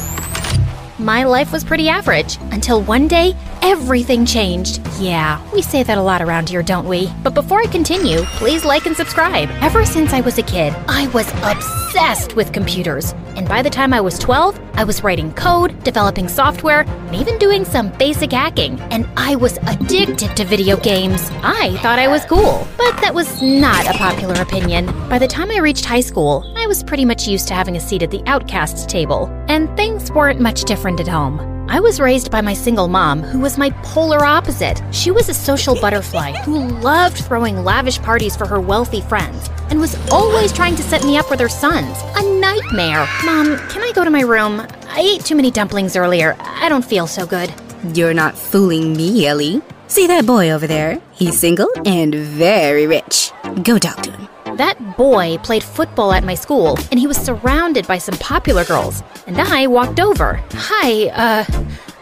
my 0.98 1.22
life 1.22 1.52
was 1.52 1.62
pretty 1.62 1.88
average 1.88 2.38
until 2.50 2.82
one 2.82 3.06
day 3.06 3.36
everything 3.62 4.24
changed. 4.24 4.80
Yeah, 4.98 5.40
we 5.52 5.62
say 5.62 5.82
that 5.82 5.98
a 5.98 6.02
lot 6.02 6.22
around 6.22 6.48
here, 6.48 6.62
don't 6.62 6.88
we? 6.88 7.10
But 7.22 7.34
before 7.34 7.60
I 7.60 7.66
continue, 7.66 8.18
please 8.38 8.64
like 8.64 8.86
and 8.86 8.96
subscribe. 8.96 9.48
Ever 9.60 9.84
since 9.84 10.12
I 10.12 10.20
was 10.20 10.38
a 10.38 10.42
kid, 10.42 10.74
I 10.88 11.06
was 11.08 11.28
obsessed 11.42 12.36
with 12.36 12.52
computers. 12.52 13.12
And 13.36 13.48
by 13.48 13.62
the 13.62 13.70
time 13.70 13.92
I 13.92 14.00
was 14.00 14.18
12, 14.18 14.60
I 14.74 14.84
was 14.84 15.02
writing 15.02 15.32
code, 15.34 15.82
developing 15.84 16.28
software, 16.28 16.82
and 16.82 17.16
even 17.16 17.38
doing 17.38 17.64
some 17.64 17.90
basic 17.98 18.32
hacking. 18.32 18.80
And 18.90 19.08
I 19.16 19.36
was 19.36 19.58
addicted 19.66 20.36
to 20.36 20.44
video 20.44 20.76
games. 20.76 21.30
I 21.42 21.76
thought 21.82 21.98
I 21.98 22.08
was 22.08 22.24
cool, 22.24 22.66
but 22.76 22.96
that 23.00 23.14
was 23.14 23.42
not 23.42 23.86
a 23.86 23.98
popular 23.98 24.40
opinion. 24.40 24.86
By 25.08 25.18
the 25.18 25.28
time 25.28 25.50
I 25.50 25.58
reached 25.58 25.84
high 25.84 26.00
school, 26.00 26.52
I 26.56 26.66
was 26.66 26.82
pretty 26.82 27.04
much 27.04 27.26
used 27.26 27.48
to 27.48 27.54
having 27.54 27.76
a 27.76 27.80
seat 27.80 28.02
at 28.02 28.10
the 28.10 28.22
outcasts 28.26 28.86
table, 28.86 29.26
and 29.48 29.74
things 29.76 30.12
weren't 30.12 30.40
much 30.40 30.62
different 30.62 31.00
at 31.00 31.08
home. 31.08 31.57
I 31.70 31.80
was 31.80 32.00
raised 32.00 32.30
by 32.30 32.40
my 32.40 32.54
single 32.54 32.88
mom, 32.88 33.22
who 33.22 33.40
was 33.40 33.58
my 33.58 33.68
polar 33.82 34.24
opposite. 34.24 34.80
She 34.90 35.10
was 35.10 35.28
a 35.28 35.34
social 35.34 35.78
butterfly 35.78 36.32
who 36.32 36.66
loved 36.66 37.18
throwing 37.18 37.62
lavish 37.62 38.00
parties 38.00 38.34
for 38.34 38.46
her 38.46 38.58
wealthy 38.58 39.02
friends 39.02 39.50
and 39.68 39.78
was 39.78 39.94
always 40.10 40.50
trying 40.50 40.76
to 40.76 40.82
set 40.82 41.04
me 41.04 41.18
up 41.18 41.28
with 41.30 41.40
her 41.40 41.48
sons. 41.48 41.98
A 42.16 42.40
nightmare. 42.40 43.06
Mom, 43.26 43.58
can 43.68 43.82
I 43.82 43.92
go 43.94 44.02
to 44.02 44.10
my 44.10 44.22
room? 44.22 44.66
I 44.88 45.00
ate 45.00 45.26
too 45.26 45.36
many 45.36 45.50
dumplings 45.50 45.94
earlier. 45.94 46.36
I 46.40 46.70
don't 46.70 46.84
feel 46.84 47.06
so 47.06 47.26
good. 47.26 47.52
You're 47.94 48.14
not 48.14 48.36
fooling 48.36 48.96
me, 48.96 49.26
Ellie. 49.26 49.60
See 49.88 50.06
that 50.06 50.24
boy 50.24 50.50
over 50.50 50.66
there? 50.66 51.02
He's 51.12 51.38
single 51.38 51.68
and 51.84 52.14
very 52.14 52.86
rich. 52.86 53.30
Go 53.62 53.78
talk 53.78 54.02
to 54.04 54.10
him. 54.10 54.28
That 54.58 54.96
boy 54.96 55.38
played 55.38 55.62
football 55.62 56.12
at 56.12 56.24
my 56.24 56.34
school, 56.34 56.76
and 56.90 56.98
he 56.98 57.06
was 57.06 57.16
surrounded 57.16 57.86
by 57.86 57.98
some 57.98 58.18
popular 58.18 58.64
girls. 58.64 59.04
And 59.28 59.40
I 59.40 59.68
walked 59.68 60.00
over. 60.00 60.42
Hi, 60.52 61.06
uh, 61.10 61.44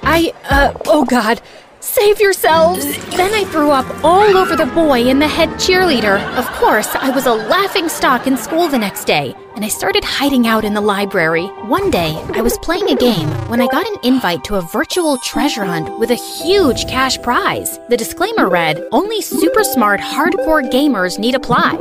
I, 0.03 0.33
uh, 0.49 0.73
oh 0.87 1.05
god. 1.05 1.43
Save 1.81 2.19
yourselves! 2.19 2.83
Then 3.15 3.35
I 3.35 3.45
threw 3.45 3.71
up 3.71 3.87
all 4.03 4.37
over 4.39 4.57
the 4.57 4.67
boy 4.67 5.09
and 5.09 5.21
the 5.21 5.29
head 5.29 5.51
cheerleader. 5.51 6.19
Of 6.37 6.47
course, 6.53 6.89
I 6.95 7.11
was 7.11 7.27
a 7.27 7.35
laughing 7.35 7.91
stock 7.91 8.27
in 8.27 8.39
school 8.39 8.69
the 8.69 8.79
next 8.79 9.05
day, 9.05 9.35
and 9.55 9.63
I 9.63 9.69
started 9.69 10.03
hiding 10.03 10.47
out 10.47 10.65
in 10.65 10.73
the 10.73 10.81
library. 10.81 11.47
One 11.67 11.91
day, 11.91 12.15
I 12.33 12.41
was 12.41 12.59
playing 12.59 12.89
a 12.91 12.97
game 12.97 13.29
when 13.51 13.61
I 13.61 13.67
got 13.67 13.87
an 13.87 13.99
invite 14.03 14.45
to 14.45 14.57
a 14.57 14.63
virtual 14.63 15.19
treasure 15.19 15.65
hunt 15.65 15.99
with 15.99 16.11
a 16.11 16.15
huge 16.15 16.89
cash 16.89 17.21
prize. 17.21 17.79
The 17.91 17.99
disclaimer 17.99 18.49
read 18.49 18.83
Only 18.93 19.21
super 19.21 19.63
smart, 19.63 20.01
hardcore 20.01 20.69
gamers 20.71 21.19
need 21.19 21.35
apply. 21.35 21.77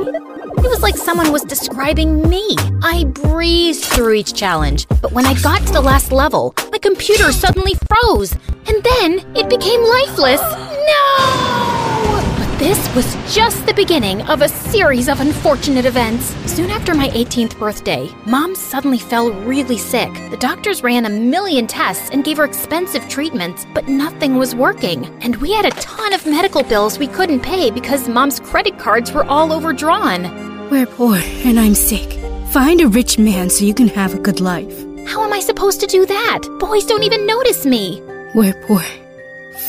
It 0.58 0.70
was 0.70 0.82
like 0.82 0.96
someone 0.96 1.32
was 1.32 1.42
describing 1.42 2.28
me. 2.28 2.56
I 2.82 3.04
breezed 3.04 3.84
through 3.84 4.14
each 4.14 4.34
challenge, 4.34 4.86
but 5.00 5.12
when 5.12 5.26
I 5.26 5.34
got 5.40 5.64
to 5.66 5.72
the 5.72 5.80
last 5.80 6.12
level, 6.12 6.54
my 6.72 6.78
computer 6.78 7.30
suddenly 7.32 7.74
froze, 7.88 8.32
and 8.66 8.82
then 8.82 9.36
it 9.36 9.48
became 9.48 9.82
lifeless. 9.82 10.40
No! 10.40 12.22
But 12.38 12.58
this 12.58 12.94
was 12.94 13.34
just 13.34 13.64
the 13.66 13.74
beginning 13.74 14.22
of 14.22 14.42
a 14.42 14.48
series 14.48 15.08
of 15.08 15.20
unfortunate 15.20 15.84
events. 15.84 16.34
Soon 16.50 16.70
after 16.70 16.94
my 16.94 17.08
18th 17.10 17.58
birthday, 17.58 18.10
mom 18.26 18.54
suddenly 18.54 18.98
fell 18.98 19.30
really 19.44 19.78
sick. 19.78 20.12
The 20.30 20.38
doctors 20.38 20.82
ran 20.82 21.06
a 21.06 21.10
million 21.10 21.66
tests 21.66 22.10
and 22.10 22.24
gave 22.24 22.38
her 22.38 22.44
expensive 22.44 23.08
treatments, 23.08 23.66
but 23.74 23.88
nothing 23.88 24.36
was 24.36 24.54
working. 24.54 25.06
And 25.22 25.36
we 25.36 25.52
had 25.52 25.66
a 25.66 25.70
ton 25.70 26.12
of 26.12 26.26
medical 26.26 26.62
bills 26.62 26.98
we 26.98 27.06
couldn't 27.06 27.40
pay 27.40 27.70
because 27.70 28.08
mom's 28.08 28.40
credit 28.40 28.78
cards 28.78 29.12
were 29.12 29.24
all 29.26 29.52
overdrawn. 29.52 30.45
We're 30.70 30.86
poor 30.86 31.16
and 31.16 31.58
I'm 31.58 31.74
sick. 31.74 32.18
Find 32.52 32.80
a 32.80 32.88
rich 32.88 33.18
man 33.18 33.50
so 33.50 33.64
you 33.64 33.74
can 33.74 33.88
have 33.88 34.14
a 34.14 34.18
good 34.18 34.40
life. 34.40 34.76
How 35.06 35.22
am 35.22 35.32
I 35.32 35.40
supposed 35.40 35.80
to 35.80 35.86
do 35.86 36.06
that? 36.06 36.40
Boys 36.58 36.84
don't 36.84 37.02
even 37.02 37.26
notice 37.26 37.64
me. 37.66 38.02
We're 38.34 38.54
poor. 38.66 38.82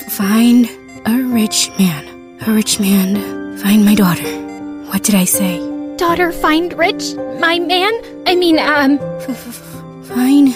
Find 0.10 0.70
a 1.06 1.22
rich 1.24 1.70
man. 1.78 2.40
A 2.48 2.52
rich 2.54 2.80
man. 2.80 3.58
Find 3.58 3.86
my 3.86 3.96
daughter. 3.96 4.28
What 4.88 5.04
did 5.04 5.16
I 5.16 5.26
say? 5.26 5.60
Daughter, 5.98 6.32
find 6.32 6.74
rich? 6.74 7.16
My 7.40 7.60
man? 7.60 7.94
I 8.26 8.36
mean, 8.36 8.60
um. 8.60 9.00
Find 10.06 10.56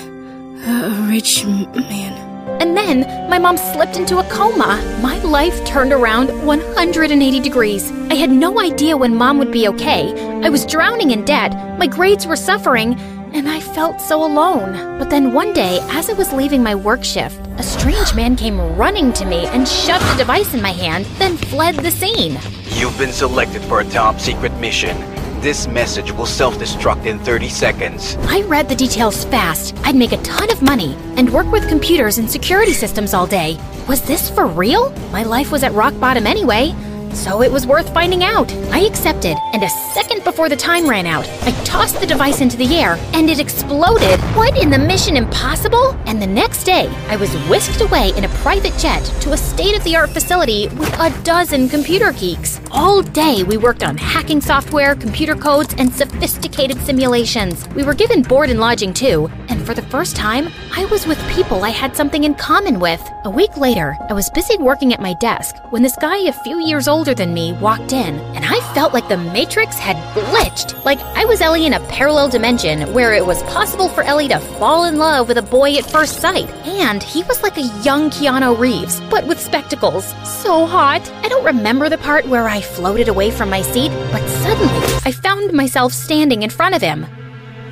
a 0.66 1.08
rich 1.10 1.46
man. 1.46 2.31
And 2.62 2.78
then 2.78 3.28
my 3.28 3.40
mom 3.40 3.58
slipped 3.58 3.98
into 3.98 4.20
a 4.20 4.24
coma. 4.26 4.80
My 5.02 5.18
life 5.24 5.66
turned 5.66 5.92
around 5.92 6.28
180 6.46 7.40
degrees. 7.40 7.92
I 8.12 8.14
had 8.14 8.30
no 8.30 8.60
idea 8.60 8.96
when 8.96 9.16
mom 9.16 9.40
would 9.40 9.52
be 9.52 9.68
okay. 9.70 10.14
I 10.46 10.50
was 10.50 10.68
drowning 10.68 11.10
in 11.10 11.26
debt, 11.26 11.56
my 11.80 11.88
grades 11.88 12.28
were 12.28 12.36
suffering, 12.36 12.94
and 13.34 13.50
I 13.50 13.60
felt 13.60 14.00
so 14.00 14.24
alone. 14.24 14.74
But 15.00 15.10
then 15.10 15.34
one 15.34 15.54
day, 15.54 15.80
as 15.90 16.12
I 16.12 16.14
was 16.14 16.32
leaving 16.34 16.62
my 16.62 16.76
work 16.76 17.04
shift, 17.04 17.40
a 17.58 17.64
strange 17.64 18.14
man 18.14 18.36
came 18.36 18.62
running 18.78 19.12
to 19.14 19.26
me 19.26 19.48
and 19.48 19.68
shoved 19.68 20.06
a 20.14 20.18
device 20.18 20.54
in 20.54 20.62
my 20.62 20.72
hand, 20.72 21.06
then 21.18 21.38
fled 21.38 21.78
the 21.78 21.90
scene. 21.90 22.38
You've 22.66 22.98
been 23.00 23.12
selected 23.12 23.64
for 23.64 23.80
a 23.80 23.86
top 23.86 24.20
secret 24.20 24.54
mission. 24.60 24.96
This 25.42 25.68
message 25.68 26.12
will 26.12 26.28
self 26.28 26.60
destruct 26.60 27.08
in 27.08 27.18
30 27.18 27.50
seconds. 27.50 28.16
I 28.28 28.44
read 28.44 28.70
the 28.70 28.76
details 28.76 29.26
fast. 29.26 29.76
I'd 29.84 29.96
make 29.96 30.12
a 30.12 30.22
ton 30.22 30.52
of 30.52 30.62
money 30.62 30.96
and 31.18 31.34
work 31.34 31.52
with 31.52 31.68
computers 31.68 32.20
and 32.20 32.30
security 32.30 32.74
systems 32.74 33.16
all 33.16 33.26
day. 33.26 33.58
Was 33.88 34.04
this 34.04 34.30
for 34.30 34.46
real? 34.46 34.92
My 35.12 35.24
life 35.24 35.52
was 35.52 35.64
at 35.64 35.74
rock 35.74 36.00
bottom 36.00 36.28
anyway. 36.28 36.76
So 37.14 37.42
it 37.42 37.52
was 37.52 37.68
worth 37.68 37.94
finding 37.94 38.24
out. 38.24 38.52
I 38.72 38.80
accepted, 38.80 39.38
and 39.54 39.64
a 39.64 39.70
second 39.94 40.24
before 40.24 40.50
the 40.50 40.56
time 40.56 40.90
ran 40.90 41.06
out, 41.06 41.28
I 41.44 41.52
tossed 41.64 42.00
the 42.00 42.08
device 42.08 42.42
into 42.42 42.58
the 42.58 42.76
air, 42.76 42.98
and 43.14 43.30
it 43.30 43.40
exploded. 43.40 44.20
What 44.36 44.58
in 44.58 44.70
the 44.70 44.80
mission 44.80 45.18
impossible? 45.18 45.92
And 46.06 46.22
the 46.22 46.28
next 46.28 46.64
day, 46.64 46.88
I 47.10 47.18
was 47.18 47.34
whisked 47.50 47.82
away 47.82 48.14
in 48.16 48.24
a 48.24 48.30
private 48.30 48.76
jet 48.78 49.04
to 49.22 49.34
a 49.34 49.38
state 49.38 49.78
of 49.78 49.84
the 49.84 49.96
art 49.96 50.10
facility 50.10 50.68
with 50.70 50.94
a 51.00 51.10
dozen 51.24 51.70
computer 51.70 52.12
geeks. 52.14 52.62
All 52.72 53.02
day, 53.02 53.44
we 53.44 53.58
worked 53.58 53.84
on 53.84 53.98
hacking 53.98 54.42
software, 54.42 54.96
computer 54.96 55.36
codes, 55.36 55.76
and 55.78 55.94
sophisticated 55.94 56.78
simulations. 56.86 57.68
We 57.70 57.84
were 57.84 57.94
given 57.94 58.22
board 58.22 58.50
and 58.50 58.60
lodging 58.60 58.94
too, 58.94 59.30
and 59.50 59.66
for 59.66 59.74
the 59.74 59.82
first 59.84 60.16
time, 60.16 60.48
I 60.74 60.86
was 60.86 61.06
with 61.06 61.20
people 61.30 61.64
I 61.64 61.70
had 61.70 61.96
something 61.96 62.24
in 62.24 62.36
common 62.36 62.80
with. 62.80 63.02
A 63.26 63.30
week 63.30 63.56
later, 63.58 63.98
I 64.10 64.14
was 64.14 64.30
busy 64.30 64.58
working 64.58 64.94
at 64.94 65.02
my 65.02 65.14
desk 65.16 65.56
when 65.70 65.84
this 65.84 65.98
guy 66.00 66.18
a 66.18 66.34
few 66.34 66.60
years 66.66 66.88
older 66.88 67.01
than 67.04 67.34
me 67.34 67.54
walked 67.54 67.92
in, 67.92 68.20
and 68.36 68.46
I 68.46 68.60
felt 68.74 68.94
like 68.94 69.10
the 69.10 69.18
Matrix 69.18 69.76
had 69.78 69.98
glitched. 70.14 70.86
Like 70.86 71.00
I 71.00 71.26
was 71.26 71.42
Ellie 71.42 71.66
in 71.66 71.74
a 71.74 71.80
parallel 71.88 72.30
dimension 72.30 72.94
where 72.94 73.14
it 73.14 73.26
was 73.26 73.42
possible 73.44 73.90
for 73.90 74.04
Ellie 74.04 74.28
to 74.28 74.40
fall 74.60 74.86
in 74.86 74.98
love 74.98 75.28
with 75.28 75.38
a 75.38 75.42
boy 75.42 75.74
at 75.76 75.86
first 75.86 76.22
sight. 76.22 76.48
And 76.66 77.02
he 77.02 77.24
was 77.24 77.42
like 77.44 77.58
a 77.58 77.72
young 77.84 78.10
Keanu 78.12 78.58
Reeves, 78.58 79.02
but 79.10 79.26
with 79.26 79.40
spectacles. 79.40 80.06
So 80.24 80.66
hot. 80.66 81.02
I 81.24 81.28
don't 81.28 81.44
remember 81.44 81.90
the 81.90 81.98
part 81.98 82.28
where 82.28 82.48
I 82.48 82.62
floated 82.62 83.08
away 83.08 83.32
from 83.32 83.50
my 83.50 83.62
seat, 83.64 83.90
but 84.12 84.26
suddenly 84.28 85.00
I 85.04 85.12
found 85.12 85.52
myself 85.54 85.94
standing 85.94 86.44
in 86.44 86.50
front 86.50 86.76
of 86.76 86.82
him. 86.82 87.08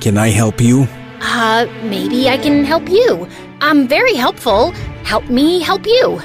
Can 0.00 0.18
I 0.18 0.28
help 0.28 0.60
you? 0.60 0.88
Uh, 1.22 1.66
maybe 1.84 2.28
I 2.28 2.36
can 2.36 2.64
help 2.64 2.88
you. 2.88 3.28
I'm 3.60 3.86
very 3.86 4.14
helpful. 4.14 4.72
Help 5.04 5.28
me 5.28 5.60
help 5.60 5.86
you. 5.86 6.18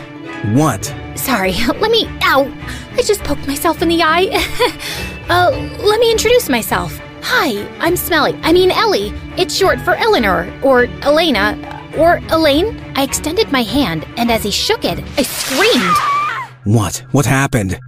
What? 0.54 0.86
Sorry, 1.16 1.54
let 1.80 1.92
me. 1.92 2.08
Ow! 2.24 2.46
I 2.98 3.02
just 3.02 3.24
poked 3.24 3.46
myself 3.48 3.82
in 3.82 3.90
the 3.90 4.02
eye. 4.02 4.30
uh, 5.30 5.52
let 5.84 6.00
me 6.00 6.12
introduce 6.12 6.48
myself. 6.50 6.98
Hi, 7.24 7.68
I'm 7.80 7.98
Smelly. 7.98 8.40
I 8.44 8.54
mean, 8.54 8.72
Ellie. 8.72 9.14
It's 9.38 9.54
short 9.54 9.82
for 9.82 9.96
Eleanor, 9.96 10.52
or 10.64 10.86
Elena, 11.02 11.92
or 11.98 12.22
Elaine. 12.30 12.80
I 12.96 13.04
extended 13.04 13.52
my 13.52 13.64
hand, 13.64 14.06
and 14.16 14.32
as 14.32 14.44
he 14.44 14.52
shook 14.52 14.86
it, 14.86 15.04
I 15.18 15.24
screamed. 15.24 15.96
What? 16.64 17.04
What 17.12 17.28
happened? 17.28 17.80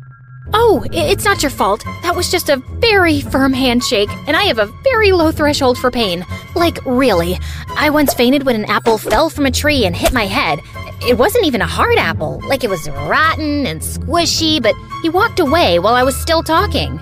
Oh, 0.54 0.86
it's 0.92 1.26
not 1.26 1.42
your 1.42 1.50
fault. 1.50 1.84
That 2.04 2.16
was 2.16 2.30
just 2.30 2.50
a 2.50 2.58
very 2.80 3.22
firm 3.22 3.54
handshake, 3.54 4.10
and 4.28 4.36
I 4.36 4.44
have 4.44 4.60
a 4.60 4.72
very 4.84 5.12
low 5.12 5.32
threshold 5.32 5.78
for 5.78 5.90
pain. 5.90 6.26
Like, 6.56 6.78
really. 6.86 7.38
I 7.70 7.90
once 7.90 8.14
fainted 8.14 8.46
when 8.46 8.56
an 8.56 8.66
apple 8.66 8.98
fell 8.98 9.30
from 9.30 9.46
a 9.46 9.52
tree 9.52 9.86
and 9.86 9.96
hit 9.96 10.14
my 10.14 10.26
head. 10.26 10.60
It 11.08 11.18
wasn't 11.18 11.46
even 11.46 11.62
a 11.62 11.68
hard 11.68 11.98
apple. 11.98 12.42
Like, 12.48 12.64
it 12.64 12.70
was 12.70 12.90
rotten 12.90 13.66
and 13.66 13.82
squishy, 13.82 14.62
but 14.62 14.76
he 15.08 15.12
walked 15.12 15.40
away 15.40 15.80
while 15.80 15.96
I 15.96 16.04
was 16.04 16.18
still 16.18 16.44
talking. 16.44 17.00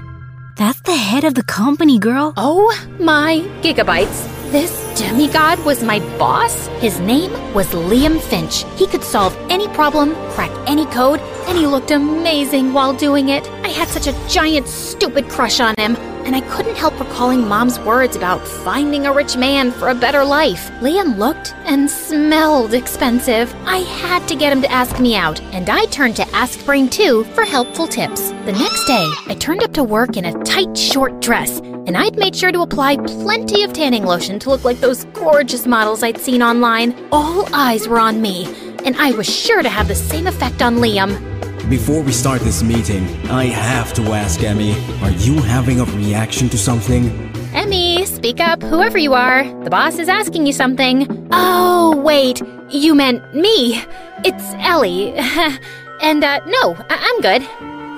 That's 0.57 0.79
the 0.81 0.95
head 0.95 1.23
of 1.23 1.33
the 1.33 1.41
company, 1.41 1.97
girl. 1.97 2.35
Oh 2.37 2.69
my 2.99 3.39
gigabytes. 3.63 4.19
This 4.51 4.71
demigod 4.95 5.57
was 5.65 5.81
my 5.81 5.97
boss? 6.19 6.67
His 6.85 6.99
name 6.99 7.31
was 7.55 7.67
Liam 7.69 8.21
Finch. 8.21 8.63
He 8.77 8.85
could 8.85 9.03
solve 9.03 9.35
any 9.49 9.67
problem, 9.69 10.13
crack 10.33 10.51
any 10.67 10.85
code, 10.85 11.19
and 11.47 11.57
he 11.57 11.65
looked 11.65 11.89
amazing 11.89 12.73
while 12.73 12.93
doing 12.93 13.29
it. 13.29 13.49
I 13.63 13.69
had 13.69 13.87
such 13.87 14.05
a 14.05 14.27
giant, 14.29 14.67
stupid 14.67 15.27
crush 15.27 15.59
on 15.59 15.73
him, 15.79 15.95
and 16.25 16.35
I 16.35 16.41
couldn't 16.41 16.75
help 16.75 16.99
recalling 16.99 17.47
Mom's 17.47 17.79
words 17.79 18.15
about 18.15 18.45
finding 18.47 19.05
a 19.05 19.13
rich 19.13 19.37
man 19.37 19.71
for 19.71 19.89
a 19.89 19.95
better 19.95 20.25
life. 20.25 20.69
Liam 20.81 21.17
looked 21.17 21.53
and 21.65 21.89
smelled 21.89 22.73
expensive. 22.73 23.53
I 23.65 23.77
had 23.77 24.27
to 24.27 24.35
get 24.35 24.51
him 24.51 24.61
to 24.61 24.71
ask 24.71 24.99
me 24.99 25.15
out, 25.15 25.39
and 25.53 25.69
I 25.69 25.85
turned 25.85 26.15
to 26.17 26.27
Ask 26.35 26.65
Brain 26.65 26.89
2 26.89 27.23
for 27.35 27.43
helpful 27.43 27.87
tips. 27.87 28.31
The 28.45 28.51
next 28.51 28.85
day, 28.85 29.07
I 29.27 29.35
turned 29.39 29.63
up 29.63 29.73
to 29.73 29.83
work 29.83 30.17
in 30.17 30.25
a 30.25 30.43
tight, 30.43 30.75
short 30.75 31.21
dress, 31.21 31.59
and 31.59 31.95
I'd 31.95 32.17
made 32.17 32.35
sure 32.35 32.51
to 32.51 32.61
apply 32.61 32.97
plenty 32.97 33.63
of 33.63 33.73
tanning 33.73 34.05
lotion 34.05 34.39
to 34.39 34.49
look 34.49 34.63
like 34.63 34.79
those 34.79 35.05
gorgeous 35.05 35.67
models 35.67 36.01
I'd 36.01 36.19
seen 36.19 36.41
online. 36.41 36.95
All 37.11 37.47
eyes 37.53 37.87
were 37.87 37.99
on 37.99 38.21
me, 38.21 38.45
and 38.83 38.95
I 38.97 39.11
was 39.11 39.27
sure 39.27 39.61
to 39.61 39.69
have 39.69 39.87
the 39.87 39.95
same 39.95 40.25
effect 40.25 40.61
on 40.61 40.77
Liam. 40.77 41.34
Before 41.69 42.01
we 42.03 42.11
start 42.11 42.41
this 42.41 42.61
meeting, 42.61 43.03
I 43.29 43.45
have 43.45 43.91
to 43.95 44.03
ask 44.13 44.43
Emmy, 44.43 44.73
are 45.01 45.09
you 45.11 45.41
having 45.41 45.79
a 45.79 45.85
reaction 45.85 46.47
to 46.49 46.57
something? 46.59 47.09
Emmy, 47.53 48.05
speak 48.05 48.39
up, 48.39 48.61
whoever 48.61 48.99
you 48.99 49.15
are. 49.15 49.43
The 49.63 49.71
boss 49.71 49.97
is 49.97 50.07
asking 50.07 50.45
you 50.45 50.53
something. 50.53 51.27
Oh, 51.31 51.97
wait, 51.97 52.41
you 52.69 52.93
meant 52.93 53.33
me. 53.33 53.81
It's 54.23 54.43
Ellie. 54.59 55.13
and, 56.03 56.23
uh, 56.23 56.39
no, 56.45 56.75
I- 56.89 56.99
I'm 57.01 57.21
good. 57.21 57.41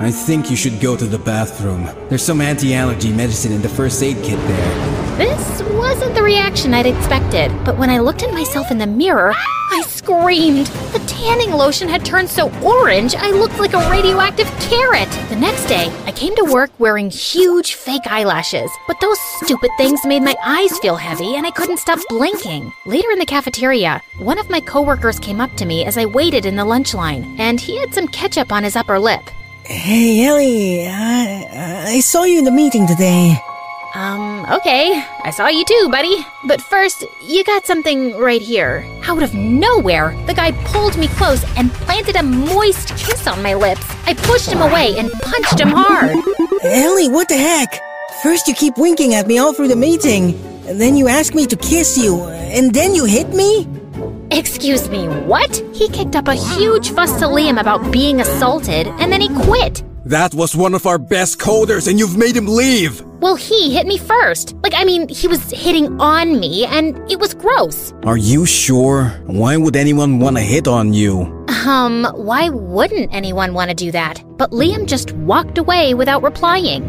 I 0.01 0.11
think 0.11 0.49
you 0.49 0.55
should 0.55 0.79
go 0.79 0.95
to 0.95 1.05
the 1.05 1.19
bathroom. 1.19 1.89
There's 2.07 2.23
some 2.23 2.39
anti-allergy 2.39 3.11
medicine 3.11 3.51
in 3.51 3.61
the 3.61 3.69
first 3.69 4.01
aid 4.01 4.15
kit 4.23 4.39
there. 4.47 5.17
This 5.17 5.61
wasn't 5.97 6.13
the 6.13 6.21
reaction 6.21 6.75
I'd 6.75 6.85
expected, 6.85 7.51
but 7.65 7.75
when 7.75 7.89
I 7.89 7.97
looked 7.97 8.21
at 8.21 8.31
myself 8.31 8.69
in 8.69 8.77
the 8.77 8.85
mirror, 8.85 9.33
I 9.35 9.81
screamed. 9.87 10.67
The 10.93 11.03
tanning 11.07 11.49
lotion 11.49 11.89
had 11.89 12.05
turned 12.05 12.29
so 12.29 12.51
orange, 12.61 13.15
I 13.15 13.31
looked 13.31 13.57
like 13.57 13.73
a 13.73 13.89
radioactive 13.89 14.45
carrot. 14.59 15.09
The 15.29 15.37
next 15.37 15.65
day, 15.65 15.91
I 16.05 16.11
came 16.11 16.35
to 16.35 16.53
work 16.53 16.69
wearing 16.77 17.09
huge 17.09 17.73
fake 17.73 18.05
eyelashes, 18.05 18.69
but 18.85 19.01
those 19.01 19.19
stupid 19.43 19.71
things 19.75 20.05
made 20.05 20.21
my 20.21 20.35
eyes 20.45 20.77
feel 20.77 20.97
heavy 20.97 21.35
and 21.35 21.47
I 21.47 21.51
couldn't 21.51 21.79
stop 21.79 21.97
blinking. 22.09 22.71
Later 22.85 23.09
in 23.09 23.17
the 23.17 23.25
cafeteria, 23.25 23.99
one 24.19 24.37
of 24.37 24.51
my 24.51 24.59
coworkers 24.59 25.17
came 25.17 25.41
up 25.41 25.51
to 25.55 25.65
me 25.65 25.83
as 25.83 25.97
I 25.97 26.05
waited 26.05 26.45
in 26.45 26.57
the 26.57 26.65
lunch 26.65 26.93
line, 26.93 27.35
and 27.39 27.59
he 27.59 27.75
had 27.79 27.95
some 27.95 28.07
ketchup 28.07 28.51
on 28.51 28.63
his 28.63 28.75
upper 28.75 28.99
lip. 28.99 29.27
Hey, 29.63 30.23
Ellie, 30.27 30.87
I, 30.87 31.85
I 31.87 31.99
saw 32.01 32.23
you 32.23 32.37
in 32.37 32.45
the 32.45 32.51
meeting 32.51 32.85
today. 32.85 33.35
Um, 33.95 34.45
okay. 34.51 35.03
I 35.23 35.31
saw 35.31 35.47
you 35.47 35.65
too, 35.65 35.89
buddy. 35.89 36.17
But 36.45 36.61
first, 36.61 37.05
you 37.23 37.43
got 37.43 37.65
something 37.65 38.15
right 38.17 38.41
here. 38.41 38.85
Out 39.07 39.23
of 39.23 39.33
nowhere, 39.33 40.15
the 40.27 40.33
guy 40.33 40.51
pulled 40.65 40.97
me 40.97 41.07
close 41.07 41.43
and 41.57 41.71
planted 41.71 42.15
a 42.15 42.23
moist 42.23 42.89
kiss 42.97 43.27
on 43.27 43.41
my 43.41 43.53
lips. 43.53 43.85
I 44.05 44.13
pushed 44.13 44.51
him 44.51 44.61
away 44.61 44.95
and 44.97 45.11
punched 45.11 45.59
him 45.59 45.69
hard. 45.69 46.17
Ellie, 46.63 47.09
what 47.09 47.29
the 47.29 47.37
heck? 47.37 47.79
First 48.21 48.47
you 48.47 48.53
keep 48.53 48.77
winking 48.77 49.13
at 49.13 49.27
me 49.27 49.37
all 49.37 49.53
through 49.53 49.67
the 49.67 49.75
meeting, 49.75 50.33
and 50.67 50.81
then 50.81 50.95
you 50.95 51.07
ask 51.07 51.33
me 51.35 51.45
to 51.45 51.55
kiss 51.55 51.97
you, 51.97 52.23
and 52.23 52.73
then 52.73 52.95
you 52.95 53.05
hit 53.05 53.29
me? 53.29 53.67
Excuse 54.31 54.89
me, 54.89 55.07
what? 55.07 55.55
He 55.73 55.87
kicked 55.89 56.15
up 56.15 56.27
a 56.27 56.33
huge 56.33 56.89
fuss 56.91 57.19
to 57.19 57.25
Liam 57.25 57.59
about 57.59 57.91
being 57.91 58.19
assaulted, 58.19 58.87
and 58.87 59.11
then 59.11 59.21
he 59.21 59.29
quit. 59.45 59.83
That 60.05 60.33
was 60.33 60.55
one 60.55 60.73
of 60.73 60.85
our 60.85 60.97
best 60.97 61.39
coders, 61.39 61.87
and 61.87 61.99
you've 61.99 62.17
made 62.17 62.35
him 62.35 62.47
leave! 62.47 63.06
Well, 63.27 63.35
he 63.35 63.73
hit 63.73 63.85
me 63.85 63.97
first. 63.97 64.55
Like, 64.63 64.71
I 64.73 64.85
mean, 64.85 65.09
he 65.09 65.27
was 65.27 65.51
hitting 65.51 65.99
on 65.99 66.39
me, 66.39 66.65
and 66.65 66.95
it 67.11 67.19
was 67.19 67.33
gross. 67.33 67.91
Are 68.05 68.15
you 68.15 68.45
sure? 68.45 69.09
Why 69.25 69.57
would 69.57 69.75
anyone 69.75 70.19
want 70.19 70.37
to 70.37 70.41
hit 70.41 70.65
on 70.65 70.93
you? 70.93 71.45
Um, 71.67 72.05
why 72.15 72.47
wouldn't 72.47 73.13
anyone 73.13 73.53
want 73.53 73.69
to 73.69 73.75
do 73.75 73.91
that? 73.91 74.23
But 74.37 74.51
Liam 74.51 74.85
just 74.85 75.11
walked 75.11 75.57
away 75.57 75.93
without 75.93 76.23
replying. 76.23 76.85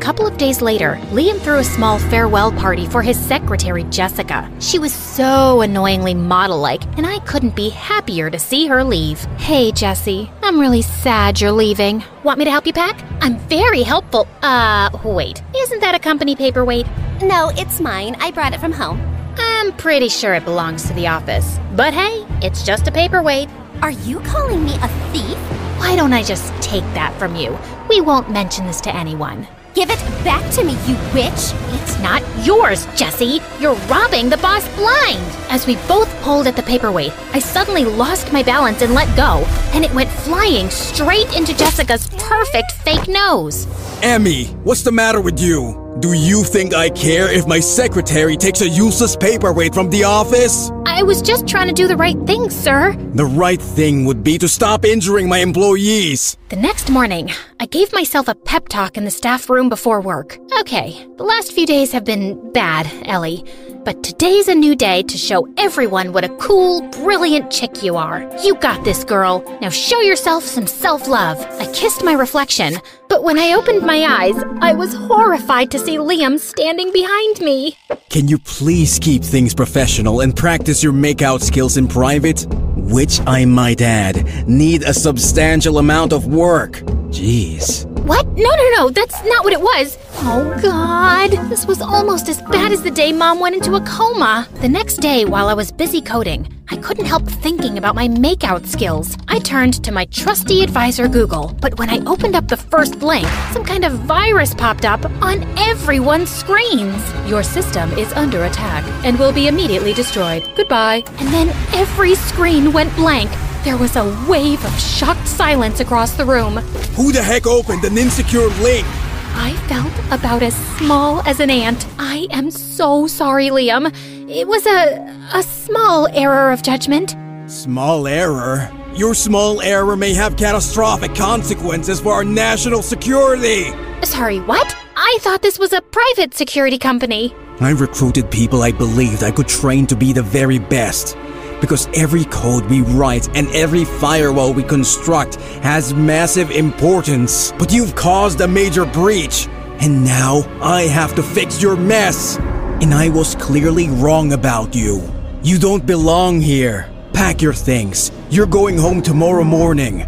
A 0.00 0.02
couple 0.02 0.26
of 0.26 0.38
days 0.38 0.62
later, 0.62 0.98
Liam 1.10 1.38
threw 1.38 1.58
a 1.58 1.62
small 1.62 1.98
farewell 1.98 2.50
party 2.52 2.86
for 2.86 3.02
his 3.02 3.18
secretary, 3.18 3.84
Jessica. 3.84 4.50
She 4.58 4.78
was 4.78 4.94
so 4.94 5.60
annoyingly 5.60 6.14
model 6.14 6.58
like, 6.58 6.82
and 6.96 7.06
I 7.06 7.18
couldn't 7.18 7.54
be 7.54 7.68
happier 7.68 8.30
to 8.30 8.38
see 8.38 8.66
her 8.66 8.82
leave. 8.82 9.22
Hey, 9.36 9.72
Jessie, 9.72 10.30
I'm 10.42 10.58
really 10.58 10.80
sad 10.80 11.38
you're 11.38 11.52
leaving. 11.52 12.02
Want 12.22 12.38
me 12.38 12.46
to 12.46 12.50
help 12.50 12.66
you 12.66 12.72
pack? 12.72 12.98
I'm 13.20 13.36
very 13.40 13.82
helpful. 13.82 14.26
Uh, 14.42 14.88
wait, 15.04 15.42
isn't 15.54 15.80
that 15.80 15.94
a 15.94 15.98
company 15.98 16.34
paperweight? 16.34 16.86
No, 17.20 17.50
it's 17.54 17.78
mine. 17.78 18.16
I 18.20 18.30
brought 18.30 18.54
it 18.54 18.60
from 18.60 18.72
home. 18.72 18.98
I'm 19.36 19.70
pretty 19.72 20.08
sure 20.08 20.32
it 20.32 20.46
belongs 20.46 20.86
to 20.86 20.94
the 20.94 21.08
office. 21.08 21.58
But 21.76 21.92
hey, 21.92 22.24
it's 22.40 22.64
just 22.64 22.88
a 22.88 22.90
paperweight. 22.90 23.50
Are 23.82 23.90
you 23.90 24.20
calling 24.20 24.64
me 24.64 24.76
a 24.76 24.88
thief? 25.12 25.36
Why 25.76 25.94
don't 25.94 26.14
I 26.14 26.22
just 26.22 26.54
take 26.62 26.84
that 26.94 27.14
from 27.18 27.36
you? 27.36 27.58
We 27.90 28.00
won't 28.00 28.30
mention 28.30 28.66
this 28.66 28.80
to 28.82 28.96
anyone. 28.96 29.46
Give 29.72 29.88
it 29.88 30.00
back 30.24 30.52
to 30.54 30.64
me, 30.64 30.72
you 30.86 30.96
witch! 31.14 31.54
It's 31.80 31.98
not 32.00 32.22
yours, 32.44 32.86
Jessie. 32.96 33.40
You're 33.60 33.76
robbing 33.86 34.28
the 34.28 34.36
boss 34.38 34.68
blind. 34.76 35.24
As 35.48 35.64
we 35.66 35.76
both 35.86 36.12
pulled 36.22 36.48
at 36.48 36.56
the 36.56 36.62
paperweight, 36.62 37.12
I 37.32 37.38
suddenly 37.38 37.84
lost 37.84 38.32
my 38.32 38.42
balance 38.42 38.82
and 38.82 38.94
let 38.94 39.14
go, 39.16 39.44
and 39.72 39.84
it 39.84 39.94
went 39.94 40.10
flying 40.10 40.70
straight 40.70 41.36
into 41.36 41.56
Jessica's 41.56 42.08
perfect 42.18 42.72
fake 42.72 43.06
nose. 43.06 43.68
Emmy, 44.02 44.46
what's 44.64 44.82
the 44.82 44.92
matter 44.92 45.20
with 45.20 45.38
you? 45.38 45.79
Do 45.98 46.12
you 46.12 46.44
think 46.44 46.72
I 46.72 46.88
care 46.88 47.30
if 47.30 47.46
my 47.46 47.60
secretary 47.60 48.36
takes 48.36 48.60
a 48.60 48.68
useless 48.68 49.16
paperweight 49.16 49.74
from 49.74 49.90
the 49.90 50.04
office? 50.04 50.70
I 50.86 51.02
was 51.02 51.20
just 51.20 51.48
trying 51.48 51.66
to 51.66 51.74
do 51.74 51.88
the 51.88 51.96
right 51.96 52.16
thing, 52.26 52.48
sir. 52.48 52.94
The 53.14 53.26
right 53.26 53.60
thing 53.60 54.04
would 54.04 54.22
be 54.22 54.38
to 54.38 54.48
stop 54.48 54.84
injuring 54.84 55.28
my 55.28 55.38
employees. 55.38 56.38
The 56.48 56.56
next 56.56 56.90
morning, 56.90 57.30
I 57.58 57.66
gave 57.66 57.92
myself 57.92 58.28
a 58.28 58.34
pep 58.34 58.68
talk 58.68 58.96
in 58.96 59.04
the 59.04 59.10
staff 59.10 59.50
room 59.50 59.68
before 59.68 60.00
work. 60.00 60.38
Okay, 60.60 61.06
the 61.16 61.24
last 61.24 61.52
few 61.52 61.66
days 61.66 61.92
have 61.92 62.04
been 62.04 62.52
bad, 62.52 62.90
Ellie. 63.06 63.44
But 63.82 64.02
today's 64.02 64.48
a 64.48 64.54
new 64.54 64.76
day 64.76 65.02
to 65.04 65.16
show 65.16 65.48
everyone 65.56 66.12
what 66.12 66.22
a 66.22 66.36
cool, 66.36 66.82
brilliant 66.90 67.50
chick 67.50 67.82
you 67.82 67.96
are. 67.96 68.30
You 68.44 68.54
got 68.56 68.84
this, 68.84 69.04
girl. 69.04 69.42
Now 69.62 69.70
show 69.70 70.00
yourself 70.00 70.44
some 70.44 70.66
self 70.66 71.08
love. 71.08 71.38
I 71.58 71.72
kissed 71.72 72.04
my 72.04 72.12
reflection, 72.12 72.74
but 73.08 73.24
when 73.24 73.38
I 73.38 73.54
opened 73.54 73.80
my 73.86 74.04
eyes, 74.04 74.36
I 74.60 74.74
was 74.74 74.92
horrified 74.92 75.70
to 75.70 75.78
see 75.78 75.96
Liam 75.96 76.38
standing 76.38 76.92
behind 76.92 77.40
me. 77.40 77.78
Can 78.10 78.28
you 78.28 78.38
please 78.38 78.98
keep 78.98 79.22
things 79.22 79.54
professional 79.54 80.20
and 80.20 80.36
practice 80.36 80.82
your 80.82 80.92
makeout 80.92 81.40
skills 81.40 81.78
in 81.78 81.88
private? 81.88 82.46
Which, 82.76 83.20
I 83.26 83.46
might 83.46 83.80
add, 83.80 84.46
need 84.46 84.82
a 84.82 84.92
substantial 84.92 85.78
amount 85.78 86.12
of 86.12 86.26
work. 86.26 86.72
Jeez. 87.10 87.89
What? 88.06 88.26
No, 88.28 88.50
no, 88.54 88.70
no, 88.76 88.90
that's 88.90 89.22
not 89.24 89.44
what 89.44 89.52
it 89.52 89.60
was. 89.60 89.98
Oh, 90.22 90.58
God. 90.62 91.30
This 91.50 91.66
was 91.66 91.80
almost 91.82 92.28
as 92.28 92.40
bad 92.42 92.72
as 92.72 92.82
the 92.82 92.90
day 92.90 93.12
Mom 93.12 93.40
went 93.40 93.54
into 93.56 93.74
a 93.74 93.80
coma. 93.82 94.48
The 94.60 94.68
next 94.68 94.96
day, 94.96 95.24
while 95.24 95.48
I 95.48 95.54
was 95.54 95.70
busy 95.70 96.00
coding, 96.00 96.52
I 96.70 96.76
couldn't 96.76 97.06
help 97.06 97.26
thinking 97.26 97.78
about 97.78 97.94
my 97.94 98.08
makeout 98.08 98.66
skills. 98.66 99.16
I 99.28 99.38
turned 99.38 99.82
to 99.84 99.92
my 99.92 100.06
trusty 100.06 100.62
advisor, 100.62 101.08
Google, 101.08 101.54
but 101.60 101.78
when 101.78 101.90
I 101.90 101.98
opened 102.06 102.36
up 102.36 102.48
the 102.48 102.56
first 102.56 103.02
link, 103.02 103.26
some 103.52 103.64
kind 103.64 103.84
of 103.84 103.92
virus 103.92 104.54
popped 104.54 104.84
up 104.84 105.04
on 105.22 105.42
everyone's 105.58 106.30
screens. 106.30 107.02
Your 107.26 107.42
system 107.42 107.90
is 107.98 108.12
under 108.14 108.44
attack 108.44 108.84
and 109.04 109.18
will 109.18 109.32
be 109.32 109.48
immediately 109.48 109.92
destroyed. 109.92 110.48
Goodbye. 110.56 111.02
And 111.18 111.28
then 111.28 111.48
every 111.74 112.14
screen 112.14 112.72
went 112.72 112.94
blank. 112.96 113.30
There 113.64 113.76
was 113.76 113.94
a 113.96 114.04
wave 114.26 114.64
of 114.64 114.80
shocked 114.80 115.28
silence 115.28 115.80
across 115.80 116.16
the 116.16 116.24
room. 116.24 116.56
Who 116.96 117.12
the 117.12 117.22
heck 117.22 117.46
opened 117.46 117.84
an 117.84 117.98
insecure 117.98 118.48
link? 118.62 118.86
I 119.34 119.54
felt 119.68 119.92
about 120.10 120.42
as 120.42 120.54
small 120.78 121.20
as 121.26 121.40
an 121.40 121.50
ant. 121.50 121.86
I 121.98 122.26
am 122.30 122.50
so 122.50 123.06
sorry, 123.06 123.48
Liam. 123.48 123.92
It 124.30 124.48
was 124.48 124.64
a 124.66 124.98
a 125.34 125.42
small 125.42 126.08
error 126.12 126.50
of 126.50 126.62
judgment. 126.62 127.14
Small 127.50 128.06
error? 128.06 128.70
Your 128.94 129.14
small 129.14 129.60
error 129.60 129.96
may 129.96 130.14
have 130.14 130.36
catastrophic 130.36 131.14
consequences 131.14 132.00
for 132.00 132.14
our 132.14 132.24
national 132.24 132.82
security. 132.82 133.72
Sorry, 134.02 134.40
what? 134.40 134.74
I 134.96 135.18
thought 135.20 135.42
this 135.42 135.58
was 135.58 135.72
a 135.72 135.82
private 135.82 136.34
security 136.34 136.78
company. 136.78 137.34
I 137.60 137.70
recruited 137.70 138.30
people 138.30 138.62
I 138.62 138.72
believed 138.72 139.22
I 139.22 139.30
could 139.30 139.48
train 139.48 139.86
to 139.88 139.96
be 139.96 140.12
the 140.14 140.22
very 140.22 140.58
best. 140.58 141.16
Because 141.60 141.88
every 141.94 142.24
code 142.24 142.64
we 142.66 142.80
write 142.82 143.28
and 143.36 143.48
every 143.48 143.84
firewall 143.84 144.52
we 144.52 144.62
construct 144.62 145.36
has 145.62 145.94
massive 145.94 146.50
importance. 146.50 147.52
But 147.58 147.72
you've 147.72 147.94
caused 147.94 148.40
a 148.40 148.48
major 148.48 148.84
breach. 148.86 149.48
And 149.80 150.04
now 150.04 150.42
I 150.60 150.82
have 150.82 151.14
to 151.14 151.22
fix 151.22 151.62
your 151.62 151.76
mess. 151.76 152.38
And 152.82 152.94
I 152.94 153.08
was 153.08 153.34
clearly 153.34 153.88
wrong 153.88 154.32
about 154.32 154.74
you. 154.74 155.02
You 155.42 155.58
don't 155.58 155.86
belong 155.86 156.40
here. 156.40 156.90
Pack 157.12 157.42
your 157.42 157.54
things. 157.54 158.12
You're 158.30 158.46
going 158.46 158.78
home 158.78 159.02
tomorrow 159.02 159.44
morning. 159.44 160.02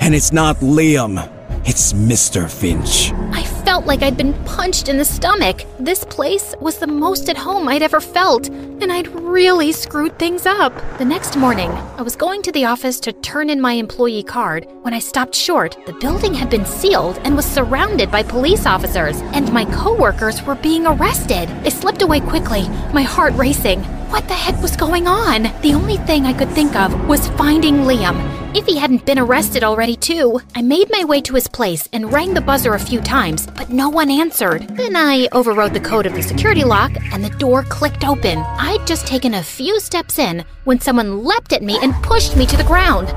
And 0.00 0.14
it's 0.14 0.32
not 0.32 0.56
Liam. 0.56 1.28
It's 1.66 1.92
Mr. 1.92 2.48
Finch. 2.48 3.12
I 3.34 3.44
felt 3.64 3.84
like 3.84 4.02
I'd 4.02 4.16
been 4.16 4.32
punched 4.44 4.88
in 4.88 4.96
the 4.96 5.04
stomach. 5.04 5.62
This 5.78 6.04
place 6.04 6.54
was 6.60 6.78
the 6.78 6.86
most 6.86 7.28
at 7.28 7.36
home 7.36 7.68
I'd 7.68 7.82
ever 7.82 8.00
felt, 8.00 8.48
and 8.82 8.92
I'd 8.92 9.08
really 9.08 9.72
screwed 9.72 10.18
things 10.18 10.46
up. 10.46 10.72
The 10.98 11.04
next 11.04 11.36
morning, 11.36 11.70
I 11.70 12.02
was 12.02 12.16
going 12.16 12.42
to 12.42 12.52
the 12.52 12.64
office 12.64 12.98
to 13.00 13.12
turn 13.12 13.50
in 13.50 13.60
my 13.60 13.72
employee 13.72 14.22
card 14.22 14.66
when 14.82 14.94
I 14.94 14.98
stopped 14.98 15.34
short. 15.34 15.76
The 15.86 15.92
building 15.94 16.34
had 16.34 16.50
been 16.50 16.64
sealed 16.64 17.18
and 17.24 17.36
was 17.36 17.44
surrounded 17.44 18.10
by 18.10 18.22
police 18.22 18.66
officers, 18.66 19.20
and 19.32 19.52
my 19.52 19.64
coworkers 19.66 20.42
were 20.42 20.54
being 20.54 20.86
arrested. 20.86 21.48
I 21.48 21.68
slipped 21.68 22.02
away 22.02 22.20
quickly, 22.20 22.68
my 22.92 23.02
heart 23.02 23.34
racing. 23.34 23.82
What 24.10 24.26
the 24.26 24.34
heck 24.34 24.60
was 24.60 24.76
going 24.76 25.06
on? 25.06 25.44
The 25.62 25.74
only 25.74 25.96
thing 25.98 26.26
I 26.26 26.32
could 26.32 26.50
think 26.50 26.74
of 26.74 27.08
was 27.08 27.28
finding 27.28 27.84
Liam. 27.84 28.40
If 28.56 28.66
he 28.66 28.76
hadn't 28.76 29.06
been 29.06 29.20
arrested 29.20 29.62
already, 29.62 29.94
too. 29.94 30.40
I 30.56 30.62
made 30.62 30.90
my 30.90 31.04
way 31.04 31.20
to 31.20 31.34
his 31.34 31.46
place 31.46 31.88
and 31.92 32.12
rang 32.12 32.34
the 32.34 32.40
buzzer 32.40 32.74
a 32.74 32.80
few 32.80 33.00
times, 33.00 33.46
but 33.46 33.70
no 33.70 33.88
one 33.88 34.10
answered. 34.10 34.66
Then 34.76 34.96
I 34.96 35.28
overrode 35.30 35.72
the 35.72 35.78
code 35.78 36.06
of 36.06 36.14
the 36.14 36.22
security 36.22 36.64
lock 36.64 36.90
and 37.12 37.22
the 37.22 37.30
door 37.38 37.62
clicked 37.62 38.04
open. 38.04 38.38
I'd 38.70 38.86
just 38.86 39.04
taken 39.04 39.34
a 39.34 39.42
few 39.42 39.80
steps 39.80 40.16
in 40.16 40.44
when 40.62 40.78
someone 40.78 41.24
leapt 41.24 41.52
at 41.52 41.60
me 41.60 41.76
and 41.82 41.92
pushed 42.04 42.36
me 42.36 42.46
to 42.46 42.56
the 42.56 42.62
ground. 42.62 43.08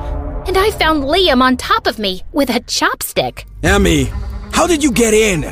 And 0.48 0.58
I 0.58 0.72
found 0.72 1.04
Liam 1.04 1.44
on 1.44 1.58
top 1.58 1.86
of 1.86 2.00
me 2.00 2.24
with 2.32 2.50
a 2.50 2.60
chopstick. 2.62 3.46
Emmy, 3.62 4.06
how 4.52 4.66
did 4.66 4.84
you 4.84 4.92
get 4.92 5.14
in? 5.14 5.44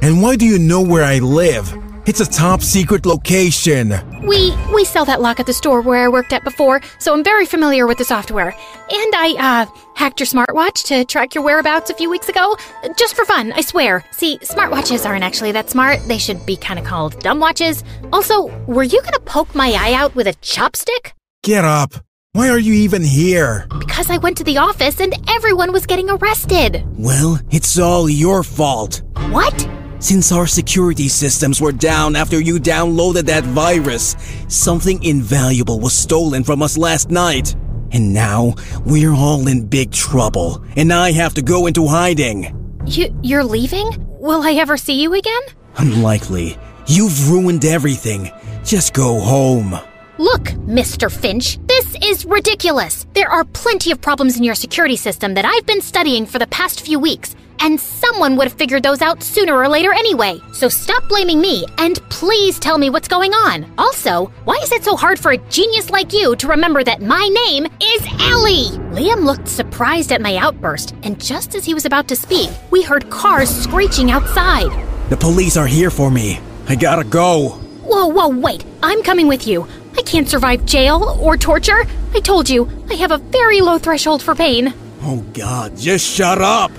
And 0.00 0.22
why 0.22 0.36
do 0.36 0.46
you 0.46 0.60
know 0.60 0.80
where 0.80 1.02
I 1.02 1.18
live? 1.18 1.74
It's 2.04 2.18
a 2.18 2.26
top 2.26 2.62
secret 2.62 3.06
location. 3.06 3.94
We 4.26 4.52
we 4.74 4.84
sell 4.84 5.04
that 5.04 5.20
lock 5.20 5.38
at 5.38 5.46
the 5.46 5.52
store 5.52 5.80
where 5.82 6.04
I 6.04 6.08
worked 6.08 6.32
at 6.32 6.42
before, 6.42 6.80
so 6.98 7.12
I'm 7.12 7.22
very 7.22 7.46
familiar 7.46 7.86
with 7.86 7.98
the 7.98 8.04
software. 8.04 8.48
And 8.48 9.14
I 9.14 9.36
uh 9.38 9.78
hacked 9.94 10.18
your 10.18 10.26
smartwatch 10.26 10.84
to 10.86 11.04
track 11.04 11.36
your 11.36 11.44
whereabouts 11.44 11.90
a 11.90 11.94
few 11.94 12.10
weeks 12.10 12.28
ago, 12.28 12.56
just 12.98 13.14
for 13.14 13.24
fun, 13.24 13.52
I 13.52 13.60
swear. 13.60 14.04
See, 14.10 14.38
smartwatches 14.38 15.08
aren't 15.08 15.22
actually 15.22 15.52
that 15.52 15.70
smart. 15.70 16.00
They 16.08 16.18
should 16.18 16.44
be 16.44 16.56
kind 16.56 16.80
of 16.80 16.84
called 16.84 17.20
dumb 17.20 17.38
watches. 17.38 17.84
Also, 18.12 18.46
were 18.66 18.82
you 18.82 19.00
going 19.00 19.12
to 19.12 19.20
poke 19.20 19.54
my 19.54 19.70
eye 19.78 19.92
out 19.94 20.14
with 20.16 20.26
a 20.26 20.34
chopstick? 20.42 21.12
Get 21.44 21.64
up. 21.64 21.94
Why 22.32 22.48
are 22.48 22.58
you 22.58 22.72
even 22.72 23.02
here? 23.04 23.66
Because 23.78 24.10
I 24.10 24.16
went 24.16 24.38
to 24.38 24.44
the 24.44 24.58
office 24.58 25.00
and 25.00 25.14
everyone 25.28 25.70
was 25.70 25.86
getting 25.86 26.10
arrested. 26.10 26.82
Well, 26.98 27.38
it's 27.50 27.78
all 27.78 28.08
your 28.08 28.42
fault. 28.42 29.02
What? 29.30 29.68
Since 30.02 30.32
our 30.32 30.48
security 30.48 31.06
systems 31.06 31.60
were 31.60 31.70
down 31.70 32.16
after 32.16 32.40
you 32.40 32.58
downloaded 32.58 33.26
that 33.26 33.44
virus, 33.44 34.16
something 34.48 35.00
invaluable 35.04 35.78
was 35.78 35.92
stolen 35.92 36.42
from 36.42 36.60
us 36.60 36.76
last 36.76 37.08
night. 37.08 37.54
And 37.92 38.12
now, 38.12 38.54
we're 38.84 39.12
all 39.12 39.46
in 39.46 39.68
big 39.68 39.92
trouble, 39.92 40.64
and 40.74 40.92
I 40.92 41.12
have 41.12 41.34
to 41.34 41.42
go 41.42 41.68
into 41.68 41.86
hiding. 41.86 42.82
You 42.84 43.16
you're 43.22 43.44
leaving? 43.44 43.90
Will 44.18 44.42
I 44.42 44.54
ever 44.54 44.76
see 44.76 45.00
you 45.00 45.14
again? 45.14 45.42
Unlikely. 45.76 46.58
You've 46.88 47.30
ruined 47.30 47.64
everything. 47.64 48.28
Just 48.64 48.94
go 48.94 49.20
home. 49.20 49.78
Look, 50.22 50.52
Mr. 50.68 51.10
Finch, 51.10 51.58
this 51.66 51.96
is 52.00 52.24
ridiculous. 52.24 53.08
There 53.12 53.28
are 53.28 53.42
plenty 53.42 53.90
of 53.90 54.00
problems 54.00 54.36
in 54.36 54.44
your 54.44 54.54
security 54.54 54.94
system 54.94 55.34
that 55.34 55.44
I've 55.44 55.66
been 55.66 55.80
studying 55.80 56.26
for 56.26 56.38
the 56.38 56.46
past 56.46 56.82
few 56.82 57.00
weeks, 57.00 57.34
and 57.58 57.80
someone 57.80 58.36
would 58.36 58.46
have 58.46 58.56
figured 58.56 58.84
those 58.84 59.02
out 59.02 59.20
sooner 59.20 59.52
or 59.52 59.66
later 59.66 59.92
anyway. 59.92 60.38
So 60.52 60.68
stop 60.68 61.08
blaming 61.08 61.40
me, 61.40 61.66
and 61.78 62.00
please 62.08 62.60
tell 62.60 62.78
me 62.78 62.88
what's 62.88 63.08
going 63.08 63.32
on. 63.32 63.66
Also, 63.78 64.26
why 64.44 64.54
is 64.62 64.70
it 64.70 64.84
so 64.84 64.94
hard 64.94 65.18
for 65.18 65.32
a 65.32 65.44
genius 65.50 65.90
like 65.90 66.12
you 66.12 66.36
to 66.36 66.46
remember 66.46 66.84
that 66.84 67.02
my 67.02 67.28
name 67.46 67.66
is 67.82 68.02
Ellie? 68.20 68.78
Liam 68.94 69.24
looked 69.24 69.48
surprised 69.48 70.12
at 70.12 70.22
my 70.22 70.36
outburst, 70.36 70.94
and 71.02 71.20
just 71.20 71.56
as 71.56 71.64
he 71.64 71.74
was 71.74 71.84
about 71.84 72.06
to 72.06 72.14
speak, 72.14 72.48
we 72.70 72.80
heard 72.80 73.10
cars 73.10 73.50
screeching 73.50 74.12
outside. 74.12 74.70
The 75.10 75.16
police 75.16 75.56
are 75.56 75.66
here 75.66 75.90
for 75.90 76.12
me. 76.12 76.38
I 76.68 76.76
gotta 76.76 77.02
go. 77.02 77.58
Whoa, 77.82 78.06
whoa, 78.06 78.28
wait. 78.28 78.64
I'm 78.84 79.02
coming 79.02 79.26
with 79.26 79.48
you. 79.48 79.66
I 79.96 80.02
can't 80.02 80.28
survive 80.28 80.64
jail 80.66 81.18
or 81.20 81.36
torture. 81.36 81.84
I 82.14 82.20
told 82.20 82.48
you, 82.48 82.68
I 82.90 82.94
have 82.94 83.10
a 83.10 83.18
very 83.18 83.60
low 83.60 83.78
threshold 83.78 84.22
for 84.22 84.34
pain. 84.34 84.74
Oh 85.02 85.24
god, 85.32 85.76
just 85.76 86.06
shut 86.06 86.40
up! 86.40 86.70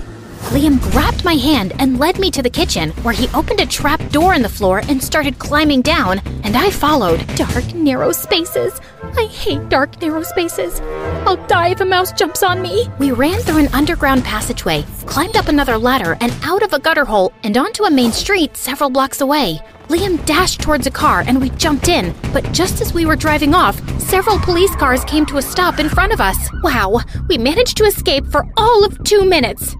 Liam 0.50 0.80
grabbed 0.92 1.24
my 1.24 1.34
hand 1.34 1.72
and 1.78 1.98
led 1.98 2.18
me 2.18 2.30
to 2.30 2.42
the 2.42 2.50
kitchen, 2.50 2.90
where 3.02 3.14
he 3.14 3.28
opened 3.34 3.60
a 3.60 3.66
trap 3.66 4.00
door 4.10 4.34
in 4.34 4.42
the 4.42 4.48
floor 4.48 4.82
and 4.88 5.02
started 5.02 5.38
climbing 5.38 5.80
down, 5.80 6.20
and 6.44 6.56
I 6.56 6.70
followed. 6.70 7.26
Dark, 7.34 7.74
narrow 7.74 8.12
spaces. 8.12 8.78
I 9.16 9.26
hate 9.26 9.68
dark, 9.68 10.00
narrow 10.00 10.22
spaces. 10.22 10.80
I'll 11.26 11.44
die 11.46 11.68
if 11.68 11.80
a 11.80 11.84
mouse 11.84 12.12
jumps 12.12 12.42
on 12.42 12.60
me. 12.60 12.88
We 12.98 13.12
ran 13.12 13.40
through 13.40 13.58
an 13.58 13.74
underground 13.74 14.24
passageway, 14.24 14.84
climbed 15.06 15.36
up 15.36 15.48
another 15.48 15.78
ladder, 15.78 16.16
and 16.20 16.32
out 16.42 16.62
of 16.62 16.72
a 16.72 16.78
gutter 16.78 17.04
hole, 17.04 17.32
and 17.42 17.56
onto 17.56 17.84
a 17.84 17.90
main 17.90 18.12
street 18.12 18.56
several 18.56 18.90
blocks 18.90 19.20
away. 19.20 19.60
Liam 19.88 20.24
dashed 20.24 20.60
towards 20.60 20.86
a 20.86 20.90
car 20.90 21.24
and 21.26 21.40
we 21.40 21.50
jumped 21.50 21.88
in, 21.88 22.14
but 22.32 22.50
just 22.52 22.80
as 22.80 22.94
we 22.94 23.04
were 23.04 23.16
driving 23.16 23.54
off, 23.54 23.76
several 24.00 24.38
police 24.38 24.74
cars 24.76 25.04
came 25.04 25.26
to 25.26 25.36
a 25.36 25.42
stop 25.42 25.78
in 25.78 25.88
front 25.88 26.12
of 26.12 26.20
us. 26.20 26.48
Wow, 26.62 27.00
we 27.28 27.36
managed 27.36 27.76
to 27.76 27.84
escape 27.84 28.26
for 28.26 28.46
all 28.56 28.84
of 28.84 29.02
two 29.04 29.24
minutes. 29.24 29.76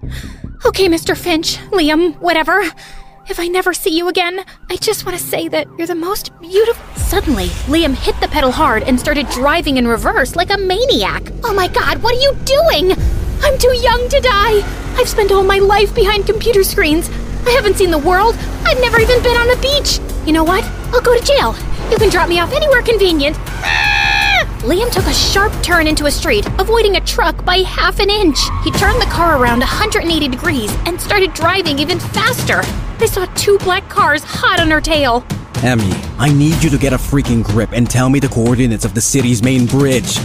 Okay, 0.65 0.87
Mr. 0.87 1.17
Finch, 1.17 1.57
Liam, 1.71 2.17
whatever. 2.19 2.63
If 3.27 3.39
I 3.39 3.47
never 3.47 3.73
see 3.73 3.97
you 3.97 4.07
again, 4.07 4.45
I 4.69 4.75
just 4.75 5.03
want 5.03 5.17
to 5.17 5.23
say 5.23 5.47
that 5.47 5.67
you're 5.79 5.87
the 5.87 5.95
most 5.95 6.31
beautiful. 6.41 6.85
Suddenly, 6.95 7.47
Liam 7.65 7.95
hit 7.95 8.19
the 8.21 8.27
pedal 8.27 8.51
hard 8.51 8.83
and 8.83 8.99
started 8.99 9.27
driving 9.29 9.77
in 9.77 9.87
reverse 9.87 10.35
like 10.35 10.51
a 10.51 10.57
maniac. 10.57 11.23
Oh 11.43 11.51
my 11.51 11.67
god, 11.67 12.03
what 12.03 12.13
are 12.13 12.21
you 12.21 12.35
doing? 12.45 12.91
I'm 13.41 13.57
too 13.57 13.75
young 13.77 14.07
to 14.09 14.19
die. 14.19 14.61
I've 14.95 15.09
spent 15.09 15.31
all 15.31 15.43
my 15.43 15.57
life 15.57 15.93
behind 15.95 16.27
computer 16.27 16.63
screens. 16.63 17.09
I 17.45 17.51
haven't 17.51 17.75
seen 17.75 17.91
the 17.91 17.97
world. 17.97 18.35
I've 18.63 18.79
never 18.81 18.99
even 18.99 19.21
been 19.21 19.37
on 19.37 19.49
a 19.51 19.61
beach. 19.61 19.99
You 20.25 20.33
know 20.33 20.43
what? 20.43 20.63
I'll 20.93 21.01
go 21.01 21.17
to 21.17 21.23
jail. 21.23 21.55
You 21.91 21.97
can 21.97 22.09
drop 22.09 22.27
me 22.27 22.39
off 22.39 22.51
anywhere 22.51 22.81
convenient. 22.81 23.37
Ah! 23.39 24.25
Liam 24.61 24.91
took 24.91 25.05
a 25.05 25.13
sharp 25.13 25.53
turn 25.61 25.85
into 25.85 26.07
a 26.07 26.11
street, 26.11 26.47
avoiding 26.57 26.95
a 26.95 27.01
truck 27.01 27.45
by 27.45 27.57
half 27.57 27.99
an 27.99 28.09
inch. 28.09 28.39
He 28.63 28.71
turned 28.71 28.99
the 28.99 29.05
car 29.11 29.39
around 29.39 29.59
180 29.59 30.27
degrees 30.27 30.75
and 30.87 30.99
started 30.99 31.35
driving 31.35 31.77
even 31.77 31.99
faster. 31.99 32.61
I 32.99 33.05
saw 33.05 33.25
two 33.35 33.59
black 33.59 33.87
cars 33.89 34.23
hot 34.23 34.59
on 34.59 34.71
her 34.71 34.81
tail. 34.81 35.23
Emmy, 35.57 35.91
I 36.17 36.33
need 36.33 36.63
you 36.63 36.71
to 36.71 36.77
get 36.79 36.93
a 36.93 36.97
freaking 36.97 37.43
grip 37.43 37.73
and 37.73 37.87
tell 37.87 38.09
me 38.09 38.19
the 38.19 38.27
coordinates 38.27 38.85
of 38.85 38.95
the 38.95 39.01
city's 39.01 39.43
main 39.43 39.67
bridge. 39.67 40.17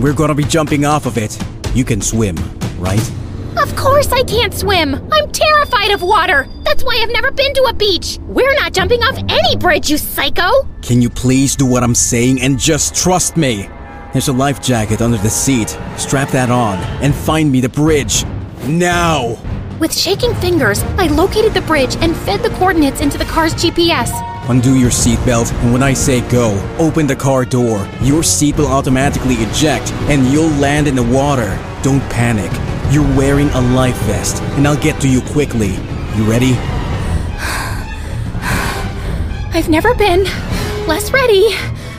We're 0.00 0.12
gonna 0.12 0.34
be 0.34 0.44
jumping 0.44 0.84
off 0.84 1.06
of 1.06 1.16
it. 1.16 1.38
You 1.72 1.84
can 1.84 2.00
swim, 2.00 2.36
right? 2.78 3.12
Of 3.56 3.74
course 3.76 4.10
I 4.12 4.22
can't 4.24 4.52
swim. 4.52 4.94
I'm 5.12 5.30
terrified 5.30 5.90
of 5.92 6.02
water. 6.02 6.48
That's 6.64 6.82
why 6.82 6.98
I've 7.00 7.12
never 7.12 7.30
been 7.30 7.54
to 7.54 7.66
a 7.70 7.72
beach. 7.72 8.18
We're 8.22 8.54
not 8.54 8.72
jumping 8.72 9.02
off 9.02 9.16
any 9.28 9.56
bridge, 9.56 9.90
you 9.90 9.98
psycho. 9.98 10.50
Can 10.82 11.00
you 11.00 11.08
please 11.08 11.54
do 11.54 11.64
what 11.64 11.82
I'm 11.82 11.94
saying 11.94 12.40
and 12.40 12.58
just 12.58 12.94
trust 12.94 13.36
me? 13.36 13.68
There's 14.12 14.28
a 14.28 14.32
life 14.32 14.62
jacket 14.62 15.00
under 15.00 15.18
the 15.18 15.30
seat. 15.30 15.78
Strap 15.96 16.30
that 16.30 16.50
on 16.50 16.78
and 17.02 17.14
find 17.14 17.50
me 17.50 17.60
the 17.60 17.68
bridge. 17.68 18.24
Now! 18.66 19.36
With 19.78 19.92
shaking 19.92 20.34
fingers, 20.36 20.82
I 20.98 21.06
located 21.08 21.54
the 21.54 21.60
bridge 21.62 21.96
and 21.96 22.16
fed 22.16 22.40
the 22.42 22.50
coordinates 22.50 23.00
into 23.00 23.18
the 23.18 23.24
car's 23.24 23.54
GPS. 23.54 24.10
Undo 24.48 24.78
your 24.78 24.90
seatbelt, 24.90 25.52
and 25.62 25.72
when 25.72 25.82
I 25.82 25.94
say 25.94 26.20
go, 26.28 26.52
open 26.78 27.06
the 27.06 27.16
car 27.16 27.44
door. 27.44 27.88
Your 28.02 28.22
seat 28.22 28.56
will 28.56 28.66
automatically 28.66 29.34
eject, 29.36 29.90
and 30.10 30.26
you'll 30.26 30.50
land 30.60 30.86
in 30.86 30.94
the 30.94 31.02
water. 31.02 31.58
Don't 31.82 32.02
panic. 32.10 32.50
You're 32.90 33.16
wearing 33.16 33.48
a 33.50 33.60
life 33.60 33.96
vest, 34.02 34.42
and 34.56 34.66
I'll 34.68 34.80
get 34.80 35.00
to 35.00 35.08
you 35.08 35.20
quickly. 35.20 35.74
You 36.16 36.24
ready? 36.24 36.52
I've 39.52 39.68
never 39.68 39.94
been 39.94 40.24
less 40.86 41.10
ready 41.12 41.52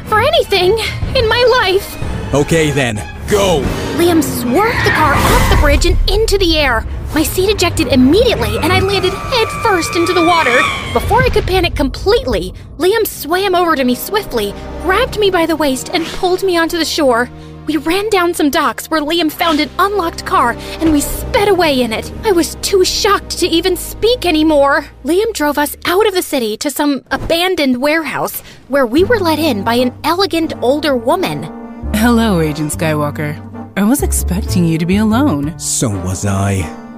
for 0.05 0.21
anything 0.21 0.71
in 1.15 1.27
my 1.27 1.43
life. 1.61 2.33
Okay 2.33 2.71
then, 2.71 2.95
go! 3.29 3.61
Liam 3.97 4.23
swerved 4.23 4.85
the 4.85 4.91
car 4.91 5.13
off 5.15 5.49
the 5.49 5.57
bridge 5.61 5.85
and 5.85 5.97
into 6.09 6.37
the 6.37 6.57
air. 6.57 6.85
My 7.13 7.23
seat 7.23 7.49
ejected 7.49 7.87
immediately 7.87 8.57
and 8.57 8.73
I 8.73 8.79
landed 8.79 9.13
head 9.13 9.47
first 9.63 9.95
into 9.95 10.13
the 10.13 10.25
water. 10.25 10.55
Before 10.93 11.21
I 11.21 11.29
could 11.29 11.45
panic 11.45 11.73
completely, 11.75 12.53
Liam 12.77 13.07
swam 13.07 13.55
over 13.55 13.75
to 13.75 13.83
me 13.83 13.95
swiftly, 13.95 14.53
grabbed 14.81 15.17
me 15.17 15.31
by 15.31 15.45
the 15.45 15.55
waist, 15.55 15.89
and 15.93 16.05
pulled 16.05 16.43
me 16.43 16.57
onto 16.57 16.77
the 16.77 16.85
shore. 16.85 17.29
We 17.67 17.77
ran 17.77 18.09
down 18.09 18.35
some 18.35 18.51
docks 18.51 18.91
where 18.91 19.01
Liam 19.01 19.31
found 19.31 19.59
an 19.59 19.71
unlocked 19.79 20.25
car 20.25 20.51
and 20.79 20.91
we 20.91 21.01
sped 21.01 21.47
away 21.47 21.81
in 21.81 21.91
it. 21.91 22.11
I 22.23 22.31
was 22.31 22.55
too 22.61 22.85
shocked 22.85 23.39
to 23.39 23.47
even 23.47 23.75
speak 23.75 24.25
anymore. 24.25 24.85
Liam 25.03 25.33
drove 25.33 25.57
us 25.57 25.75
out 25.85 26.05
of 26.05 26.13
the 26.13 26.21
city 26.21 26.57
to 26.57 26.69
some 26.69 27.03
abandoned 27.09 27.81
warehouse 27.81 28.41
where 28.67 28.85
we 28.85 29.03
were 29.03 29.19
let 29.19 29.39
in 29.39 29.63
by 29.63 29.75
an 29.75 29.97
elegant 30.03 30.53
older 30.61 30.95
woman. 30.95 31.43
Hello, 31.95 32.39
Agent 32.39 32.71
Skywalker. 32.71 33.41
I 33.75 33.83
was 33.83 34.03
expecting 34.03 34.65
you 34.65 34.77
to 34.77 34.85
be 34.85 34.97
alone. 34.97 35.57
So 35.57 35.89
was 35.89 36.25
I. 36.25 36.57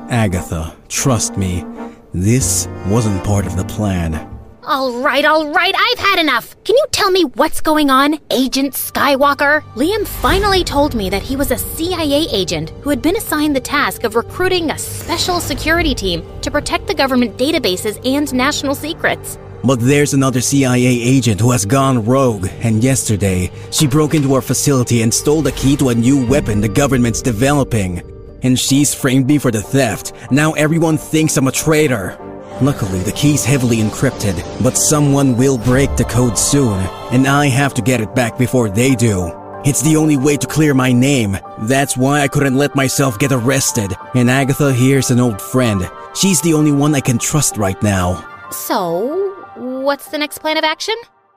Agatha, 0.10 0.76
trust 0.90 1.38
me, 1.38 1.66
this 2.14 2.68
wasn't 2.88 3.24
part 3.24 3.46
of 3.46 3.56
the 3.56 3.66
plan. 3.66 4.27
All 4.70 4.92
right, 5.02 5.24
all 5.24 5.50
right, 5.50 5.74
I've 5.74 5.98
had 5.98 6.20
enough. 6.20 6.62
Can 6.66 6.76
you 6.76 6.86
tell 6.92 7.10
me 7.10 7.24
what's 7.24 7.62
going 7.62 7.90
on, 7.90 8.20
Agent 8.30 8.74
Skywalker? 8.74 9.62
Liam 9.76 10.06
finally 10.06 10.66
told 10.66 10.94
me 10.94 11.10
that 11.10 11.22
he 11.22 11.38
was 11.38 11.52
a 11.52 11.58
CIA 11.58 12.28
agent 12.30 12.72
who 12.82 12.90
had 12.90 13.02
been 13.02 13.16
assigned 13.16 13.56
the 13.56 13.62
task 13.62 14.04
of 14.04 14.16
recruiting 14.16 14.70
a 14.70 14.78
special 14.78 15.40
security 15.40 15.96
team 15.96 16.22
to 16.42 16.52
protect 16.52 16.86
the 16.86 16.94
government 16.94 17.38
databases 17.38 18.06
and 18.06 18.34
national 18.34 18.76
secrets. 18.76 19.40
But 19.64 19.80
there's 19.80 20.14
another 20.14 20.42
CIA 20.42 20.86
agent 20.86 21.40
who 21.40 21.52
has 21.52 21.66
gone 21.66 22.04
rogue, 22.04 22.50
and 22.60 22.84
yesterday, 22.84 23.50
she 23.72 23.88
broke 23.88 24.16
into 24.16 24.34
our 24.34 24.42
facility 24.42 25.02
and 25.02 25.14
stole 25.14 25.42
the 25.42 25.54
key 25.54 25.78
to 25.78 25.90
a 25.90 25.96
new 25.96 26.28
weapon 26.28 26.60
the 26.60 26.68
government's 26.68 27.22
developing. 27.22 28.02
And 28.44 28.60
she's 28.60 28.94
framed 28.94 29.28
me 29.28 29.38
for 29.38 29.50
the 29.50 29.62
theft. 29.62 30.12
Now 30.30 30.52
everyone 30.56 30.98
thinks 30.98 31.38
I'm 31.38 31.48
a 31.48 31.54
traitor. 31.54 32.20
Luckily, 32.60 33.02
the 33.02 33.12
key's 33.12 33.46
heavily 33.46 33.78
encrypted, 33.78 34.36
but 34.64 34.76
someone 34.78 35.38
will 35.38 35.60
break 35.60 35.96
the 35.96 36.04
code 36.04 36.36
soon, 36.36 36.80
and 37.12 37.28
I 37.28 37.48
have 37.50 37.76
to 37.76 37.84
get 37.84 38.02
it 38.02 38.16
back 38.16 38.36
before 38.36 38.68
they 38.68 38.96
do. 38.96 39.32
It's 39.64 39.84
the 39.84 39.96
only 39.96 40.18
way 40.18 40.38
to 40.38 40.48
clear 40.48 40.74
my 40.74 40.92
name. 40.92 41.38
That's 41.64 41.96
why 41.96 42.22
I 42.22 42.28
couldn't 42.28 42.58
let 42.58 42.76
myself 42.76 43.20
get 43.20 43.32
arrested. 43.32 43.94
And 44.16 44.28
Agatha 44.28 44.74
here's 44.74 45.12
an 45.12 45.20
old 45.20 45.40
friend. 45.40 45.88
She's 46.16 46.42
the 46.42 46.56
only 46.56 46.72
one 46.72 46.96
I 46.96 47.00
can 47.00 47.20
trust 47.20 47.58
right 47.58 47.82
now. 47.84 48.28
So, 48.50 49.36
what's 49.56 50.10
the 50.10 50.18
next 50.18 50.40
plan 50.40 50.58
of 50.58 50.64
action? 50.64 50.96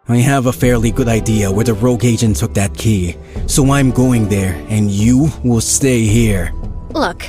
I 0.09 0.19
have 0.19 0.47
a 0.47 0.53
fairly 0.53 0.91
good 0.91 1.09
idea 1.09 1.53
where 1.53 1.65
the 1.67 1.75
rogue 1.75 2.07
agent 2.07 2.37
took 2.37 2.55
that 2.55 2.73
key, 2.73 3.17
so 3.47 3.73
I'm 3.73 3.91
going 3.91 4.29
there, 4.29 4.55
and 4.71 4.91
you 4.91 5.29
will 5.45 5.61
stay 5.61 6.01
here. 6.01 6.53
Look, 6.95 7.27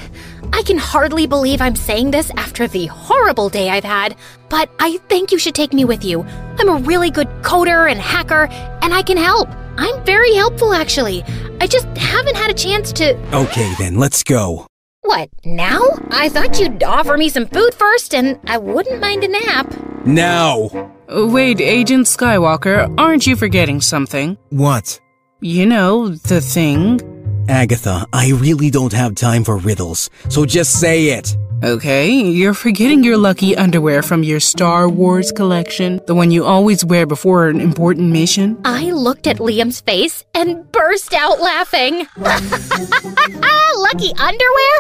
I 0.54 0.64
can 0.64 0.78
hardly 0.78 1.28
believe 1.28 1.62
I'm 1.62 1.76
saying 1.76 2.12
this 2.12 2.32
after 2.38 2.68
the 2.68 2.88
horrible 2.88 3.50
day 3.50 3.70
I've 3.70 3.84
had, 3.84 4.16
but 4.50 4.70
I 4.80 4.98
think 5.10 5.32
you 5.32 5.40
should 5.40 5.56
take 5.56 5.74
me 5.74 5.86
with 5.86 6.04
you. 6.04 6.26
I'm 6.60 6.70
a 6.70 6.76
really 6.76 7.10
good 7.10 7.28
coder 7.42 7.90
and 7.90 8.00
hacker, 8.00 8.48
and 8.82 8.94
I 8.94 9.02
can 9.02 9.18
help. 9.18 9.50
I'm 9.78 10.04
very 10.06 10.34
helpful, 10.36 10.74
actually. 10.74 11.24
I 11.60 11.68
just 11.68 11.88
haven't 11.98 12.36
had 12.36 12.52
a 12.52 12.54
chance 12.54 12.92
to. 12.94 13.16
Okay, 13.36 13.74
then, 13.80 13.96
let's 13.96 14.24
go. 14.24 14.68
What, 15.04 15.30
now? 15.46 15.82
I 16.12 16.30
thought 16.30 16.60
you'd 16.60 16.84
offer 16.84 17.18
me 17.18 17.30
some 17.30 17.48
food 17.48 17.74
first, 17.74 18.14
and 18.14 18.40
I 18.46 18.58
wouldn't 18.58 19.02
mind 19.02 19.24
a 19.24 19.30
nap. 19.30 20.06
Now! 20.06 20.92
Wait, 21.10 21.60
Agent 21.60 22.08
Skywalker, 22.08 22.94
aren't 22.98 23.26
you 23.26 23.36
forgetting 23.36 23.82
something? 23.82 24.38
What? 24.50 25.00
You 25.42 25.66
know, 25.66 26.10
the 26.10 26.40
thing. 26.40 27.00
Agatha, 27.50 28.06
I 28.14 28.32
really 28.32 28.70
don't 28.70 28.94
have 28.94 29.16
time 29.16 29.44
for 29.44 29.58
riddles, 29.58 30.10
so 30.30 30.46
just 30.46 30.80
say 30.80 31.10
it. 31.18 31.36
Okay, 31.64 32.10
you're 32.10 32.56
forgetting 32.56 33.04
your 33.04 33.18
lucky 33.18 33.56
underwear 33.56 34.02
from 34.02 34.24
your 34.24 34.40
Star 34.40 34.90
Wars 34.90 35.32
collection, 35.32 36.02
the 36.08 36.16
one 36.16 36.32
you 36.32 36.44
always 36.44 36.84
wear 36.84 37.06
before 37.06 37.50
an 37.50 37.62
important 37.62 38.12
mission. 38.12 38.60
I 38.66 38.92
looked 38.92 39.28
at 39.28 39.38
Liam's 39.38 39.80
face 39.82 40.24
and 40.34 40.72
burst 40.72 41.14
out 41.14 41.40
laughing. 41.40 42.08
lucky 43.94 44.14
underwear? 44.18 44.76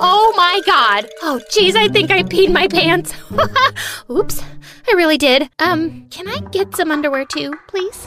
Oh 0.00 0.32
my 0.36 0.60
god. 0.64 1.08
Oh 1.22 1.40
jeez, 1.50 1.74
I 1.76 1.88
think 1.88 2.10
I 2.10 2.22
peed 2.22 2.52
my 2.52 2.68
pants. 2.68 3.14
Oops, 4.10 4.42
I 4.88 4.92
really 4.94 5.18
did. 5.18 5.50
Um, 5.58 6.08
can 6.10 6.28
I 6.28 6.38
get 6.50 6.74
some 6.74 6.90
underwear 6.90 7.24
too, 7.24 7.54
please? 7.68 8.06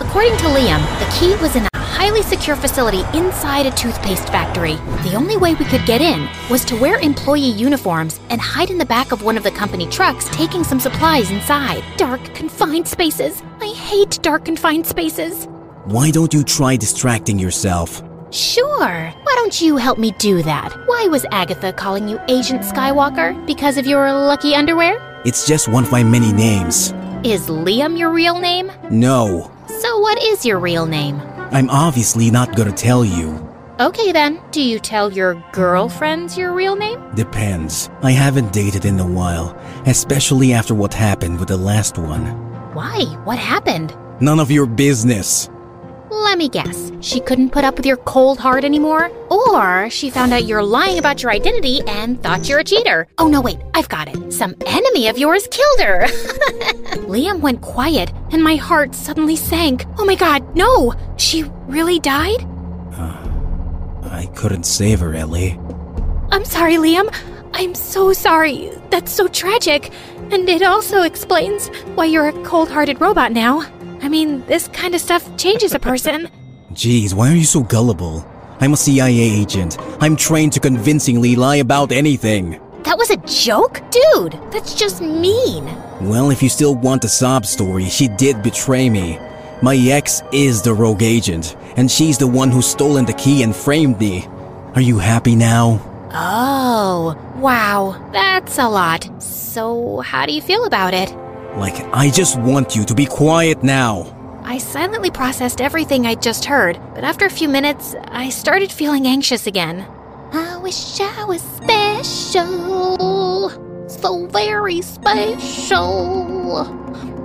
According 0.00 0.36
to 0.38 0.44
Liam, 0.44 0.80
the 0.98 1.18
key 1.18 1.34
was 1.42 1.56
in 1.56 1.64
a 1.64 1.83
highly 2.04 2.22
secure 2.22 2.54
facility 2.54 3.02
inside 3.16 3.64
a 3.64 3.70
toothpaste 3.70 4.28
factory. 4.28 4.74
The 5.08 5.14
only 5.16 5.38
way 5.38 5.54
we 5.54 5.64
could 5.64 5.86
get 5.86 6.02
in 6.02 6.28
was 6.50 6.62
to 6.66 6.76
wear 6.78 6.98
employee 6.98 7.48
uniforms 7.48 8.20
and 8.28 8.38
hide 8.42 8.68
in 8.68 8.76
the 8.76 8.84
back 8.84 9.10
of 9.10 9.22
one 9.22 9.38
of 9.38 9.42
the 9.42 9.50
company 9.50 9.86
trucks 9.86 10.28
taking 10.28 10.64
some 10.64 10.78
supplies 10.78 11.30
inside. 11.30 11.82
Dark, 11.96 12.22
confined 12.34 12.86
spaces. 12.86 13.42
I 13.58 13.68
hate 13.68 14.18
dark, 14.20 14.44
confined 14.44 14.86
spaces. 14.86 15.46
Why 15.86 16.10
don't 16.10 16.34
you 16.34 16.44
try 16.44 16.76
distracting 16.76 17.38
yourself? 17.38 18.02
Sure. 18.30 19.10
Why 19.24 19.34
don't 19.36 19.58
you 19.58 19.78
help 19.78 19.96
me 19.96 20.10
do 20.18 20.42
that? 20.42 20.74
Why 20.86 21.06
was 21.08 21.24
Agatha 21.32 21.72
calling 21.72 22.06
you 22.06 22.20
Agent 22.28 22.64
Skywalker? 22.64 23.46
Because 23.46 23.78
of 23.78 23.86
your 23.86 24.12
lucky 24.12 24.54
underwear? 24.54 25.00
It's 25.24 25.46
just 25.46 25.68
one 25.68 25.84
of 25.84 25.90
my 25.90 26.04
many 26.04 26.34
names. 26.34 26.92
Is 27.24 27.48
Liam 27.48 27.98
your 27.98 28.10
real 28.10 28.38
name? 28.38 28.70
No. 28.90 29.50
So, 29.68 29.98
what 30.00 30.22
is 30.22 30.44
your 30.44 30.58
real 30.58 30.84
name? 30.84 31.18
I'm 31.54 31.70
obviously 31.70 32.32
not 32.32 32.56
gonna 32.56 32.72
tell 32.72 33.04
you. 33.04 33.38
Okay 33.78 34.10
then. 34.10 34.40
Do 34.50 34.60
you 34.60 34.80
tell 34.80 35.12
your 35.12 35.34
girlfriends 35.52 36.36
your 36.36 36.52
real 36.52 36.74
name? 36.74 37.00
Depends. 37.14 37.90
I 38.02 38.10
haven't 38.10 38.52
dated 38.52 38.84
in 38.84 38.98
a 38.98 39.06
while, 39.06 39.56
especially 39.86 40.52
after 40.52 40.74
what 40.74 40.92
happened 40.92 41.38
with 41.38 41.48
the 41.48 41.56
last 41.56 41.96
one. 41.96 42.24
Why? 42.74 43.04
What 43.22 43.38
happened? 43.38 43.96
None 44.20 44.40
of 44.40 44.50
your 44.50 44.66
business. 44.66 45.48
Let 46.22 46.38
me 46.38 46.48
guess. 46.48 46.92
She 47.00 47.20
couldn't 47.20 47.50
put 47.50 47.64
up 47.64 47.76
with 47.76 47.86
your 47.86 47.96
cold 47.96 48.38
heart 48.38 48.64
anymore? 48.64 49.10
Or 49.30 49.88
she 49.90 50.10
found 50.10 50.32
out 50.32 50.46
you're 50.46 50.62
lying 50.62 50.98
about 50.98 51.22
your 51.22 51.32
identity 51.32 51.80
and 51.88 52.22
thought 52.22 52.48
you're 52.48 52.60
a 52.60 52.64
cheater. 52.64 53.08
Oh 53.18 53.26
no, 53.28 53.40
wait, 53.40 53.58
I've 53.74 53.88
got 53.88 54.08
it. 54.08 54.32
Some 54.32 54.54
enemy 54.66 55.08
of 55.08 55.18
yours 55.18 55.48
killed 55.50 55.80
her. 55.80 56.06
Liam 57.08 57.40
went 57.40 57.60
quiet 57.62 58.12
and 58.30 58.42
my 58.42 58.56
heart 58.56 58.94
suddenly 58.94 59.36
sank. 59.36 59.86
Oh 59.98 60.04
my 60.04 60.14
god, 60.14 60.56
no! 60.56 60.94
She 61.16 61.44
really 61.66 61.98
died? 61.98 62.44
Uh, 62.92 64.08
I 64.10 64.30
couldn't 64.34 64.64
save 64.64 65.00
her, 65.00 65.14
Ellie. 65.14 65.58
I'm 66.30 66.44
sorry, 66.44 66.74
Liam. 66.74 67.12
I'm 67.52 67.74
so 67.74 68.12
sorry. 68.12 68.70
That's 68.90 69.12
so 69.12 69.28
tragic. 69.28 69.92
And 70.30 70.48
it 70.48 70.62
also 70.62 71.02
explains 71.02 71.68
why 71.96 72.06
you're 72.06 72.28
a 72.28 72.44
cold 72.44 72.70
hearted 72.70 73.00
robot 73.00 73.32
now. 73.32 73.62
I 74.04 74.08
mean, 74.10 74.44
this 74.44 74.68
kind 74.68 74.94
of 74.94 75.00
stuff 75.00 75.34
changes 75.38 75.72
a 75.72 75.78
person. 75.78 76.28
Jeez, 76.72 77.14
why 77.14 77.32
are 77.32 77.34
you 77.34 77.46
so 77.46 77.62
gullible? 77.62 78.22
I'm 78.60 78.74
a 78.74 78.76
CIA 78.76 79.18
agent. 79.18 79.78
I'm 79.98 80.14
trained 80.14 80.52
to 80.52 80.60
convincingly 80.60 81.36
lie 81.36 81.56
about 81.56 81.90
anything. 81.90 82.60
That 82.82 82.98
was 82.98 83.08
a 83.08 83.16
joke? 83.16 83.80
Dude, 83.90 84.38
that's 84.52 84.74
just 84.74 85.00
mean. 85.00 85.64
Well, 86.02 86.30
if 86.30 86.42
you 86.42 86.50
still 86.50 86.74
want 86.74 87.00
the 87.00 87.08
sob 87.08 87.46
story, 87.46 87.86
she 87.86 88.08
did 88.08 88.42
betray 88.42 88.90
me. 88.90 89.18
My 89.62 89.74
ex 89.74 90.22
is 90.32 90.60
the 90.60 90.74
rogue 90.74 91.02
agent, 91.02 91.56
and 91.78 91.90
she's 91.90 92.18
the 92.18 92.26
one 92.26 92.50
who's 92.50 92.66
stolen 92.66 93.06
the 93.06 93.14
key 93.14 93.42
and 93.42 93.56
framed 93.56 93.98
me. 93.98 94.26
Are 94.74 94.82
you 94.82 94.98
happy 94.98 95.34
now? 95.34 95.80
Oh, 96.12 97.16
wow, 97.36 98.10
that's 98.12 98.58
a 98.58 98.68
lot. 98.68 99.08
So, 99.22 100.00
how 100.00 100.26
do 100.26 100.34
you 100.34 100.42
feel 100.42 100.66
about 100.66 100.92
it? 100.92 101.23
Like, 101.56 101.84
I 101.92 102.10
just 102.10 102.38
want 102.38 102.74
you 102.74 102.84
to 102.84 102.94
be 102.94 103.06
quiet 103.06 103.62
now. 103.62 104.10
I 104.42 104.58
silently 104.58 105.10
processed 105.10 105.60
everything 105.60 106.06
I'd 106.06 106.20
just 106.20 106.44
heard, 106.44 106.80
but 106.94 107.04
after 107.04 107.26
a 107.26 107.30
few 107.30 107.48
minutes, 107.48 107.94
I 108.08 108.28
started 108.28 108.72
feeling 108.72 109.06
anxious 109.06 109.46
again. 109.46 109.86
I 110.32 110.58
wish 110.58 111.00
I 111.00 111.24
was 111.24 111.40
special, 111.42 112.98
so 113.88 114.26
very 114.26 114.82
special. 114.82 116.64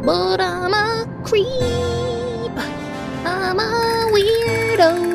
But 0.05 0.39
I'm 0.39 0.73
a 0.73 1.05
creep, 1.25 1.45
I'm 3.25 3.59
a 3.59 4.11
weirdo. 4.13 5.09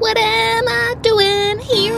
What 0.00 0.16
am 0.18 0.66
I 0.66 0.94
doing 1.02 1.58
here? 1.58 1.94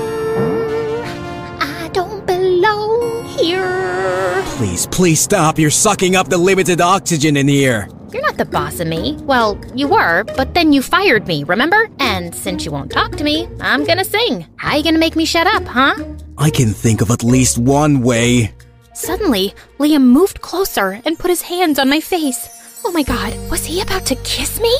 I 1.61 1.88
don't 1.92 2.27
belong 2.27 3.25
here. 3.27 4.32
Please, 4.62 4.87
please 4.87 5.20
stop. 5.20 5.59
You're 5.59 5.70
sucking 5.70 6.14
up 6.14 6.29
the 6.29 6.38
limited 6.38 6.81
oxygen 6.81 7.37
in 7.37 7.48
here. 7.48 7.88
You're 8.12 8.22
not 8.22 8.37
the 8.37 8.44
boss 8.44 8.79
of 8.79 8.87
me. 8.87 9.18
Well, 9.22 9.61
you 9.75 9.88
were, 9.88 10.22
but 10.37 10.55
then 10.55 10.72
you 10.72 10.83
fired 10.83 11.27
me, 11.27 11.42
remember? 11.42 11.90
And 11.98 12.33
since 12.33 12.64
you 12.64 12.70
won't 12.70 12.92
talk 12.92 13.16
to 13.16 13.25
me, 13.25 13.48
I'm 13.61 13.83
gonna 13.83 14.05
sing. 14.05 14.46
How 14.55 14.77
you 14.77 14.85
gonna 14.85 15.01
make 15.01 15.16
me 15.16 15.25
shut 15.25 15.48
up, 15.48 15.64
huh? 15.64 15.96
I 16.38 16.51
can 16.51 16.68
think 16.68 17.01
of 17.01 17.11
at 17.11 17.25
least 17.25 17.59
one 17.59 18.03
way. 18.03 18.55
Suddenly, 18.92 19.53
Liam 19.81 20.05
moved 20.05 20.42
closer 20.42 21.03
and 21.05 21.18
put 21.18 21.31
his 21.33 21.42
hands 21.42 21.81
on 21.81 21.90
my 21.90 21.98
face. 21.98 22.48
Oh 22.85 22.92
my 22.92 23.03
god, 23.03 23.37
was 23.51 23.64
he 23.64 23.81
about 23.81 24.07
to 24.07 24.14
kiss 24.22 24.61
me? 24.61 24.72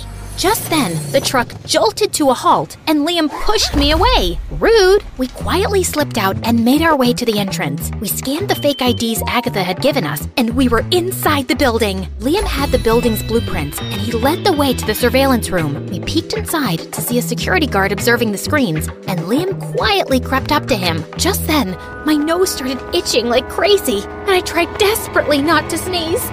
Just 0.43 0.69
then, 0.71 0.91
the 1.13 1.21
truck 1.21 1.49
jolted 1.67 2.13
to 2.15 2.31
a 2.31 2.35
halt 2.35 2.77
and 2.89 3.07
Liam 3.07 3.31
pushed 3.45 3.77
me 3.77 3.93
away. 3.93 4.41
Rude! 4.51 5.05
We 5.17 5.29
quietly 5.29 5.85
slipped 5.85 6.19
out 6.19 6.37
and 6.43 6.65
made 6.65 6.83
our 6.83 6.97
way 6.97 7.13
to 7.13 7.25
the 7.25 7.39
entrance. 7.39 7.93
We 8.01 8.09
scanned 8.09 8.51
the 8.51 8.57
fake 8.57 8.83
IDs 8.83 9.23
Agatha 9.29 9.63
had 9.63 9.81
given 9.81 10.05
us 10.05 10.27
and 10.37 10.57
we 10.57 10.67
were 10.67 10.85
inside 10.91 11.47
the 11.47 11.55
building. 11.55 12.09
Liam 12.19 12.43
had 12.43 12.71
the 12.71 12.81
building's 12.81 13.23
blueprints 13.23 13.79
and 13.79 14.01
he 14.01 14.11
led 14.11 14.43
the 14.43 14.53
way 14.53 14.75
to 14.75 14.85
the 14.85 14.97
surveillance 14.97 15.49
room. 15.49 15.87
We 15.87 16.01
peeked 16.01 16.33
inside 16.33 16.93
to 16.93 17.01
see 17.01 17.19
a 17.19 17.23
security 17.23 17.69
guard 17.69 17.93
observing 17.93 18.33
the 18.33 18.37
screens 18.37 18.89
and 19.07 19.21
Liam 19.21 19.61
quietly 19.77 20.19
crept 20.19 20.51
up 20.51 20.67
to 20.67 20.75
him. 20.75 21.05
Just 21.19 21.47
then, 21.47 21.79
my 22.05 22.17
nose 22.17 22.51
started 22.51 22.83
itching 22.93 23.29
like 23.29 23.49
crazy 23.49 24.03
and 24.03 24.31
I 24.31 24.41
tried 24.41 24.77
desperately 24.79 25.41
not 25.41 25.71
to 25.71 25.79
sneeze. 25.79 26.29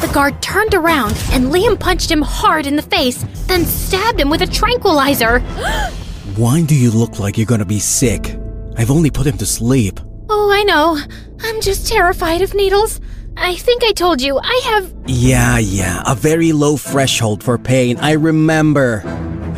The 0.00 0.10
guard 0.14 0.40
turned 0.40 0.74
around 0.74 1.12
and 1.32 1.46
Liam 1.46 1.78
punched 1.78 2.10
him 2.10 2.22
hard 2.22 2.66
in 2.66 2.76
the 2.76 2.82
face, 2.82 3.22
then 3.46 3.66
stabbed 3.66 4.18
him 4.18 4.30
with 4.30 4.40
a 4.40 4.46
tranquilizer. 4.46 5.40
Why 6.36 6.62
do 6.62 6.74
you 6.74 6.90
look 6.90 7.18
like 7.18 7.36
you're 7.36 7.46
gonna 7.46 7.66
be 7.66 7.80
sick? 7.80 8.36
I've 8.76 8.90
only 8.90 9.10
put 9.10 9.26
him 9.26 9.36
to 9.38 9.46
sleep. 9.46 10.00
Oh, 10.30 10.50
I 10.50 10.62
know. 10.62 10.98
I'm 11.42 11.60
just 11.60 11.86
terrified 11.86 12.40
of 12.40 12.54
needles. 12.54 13.00
I 13.36 13.56
think 13.56 13.84
I 13.84 13.92
told 13.92 14.22
you, 14.22 14.38
I 14.38 14.60
have. 14.64 14.94
Yeah, 15.06 15.58
yeah, 15.58 16.02
a 16.06 16.14
very 16.14 16.52
low 16.52 16.76
threshold 16.76 17.42
for 17.42 17.58
pain, 17.58 17.98
I 17.98 18.12
remember. 18.12 19.02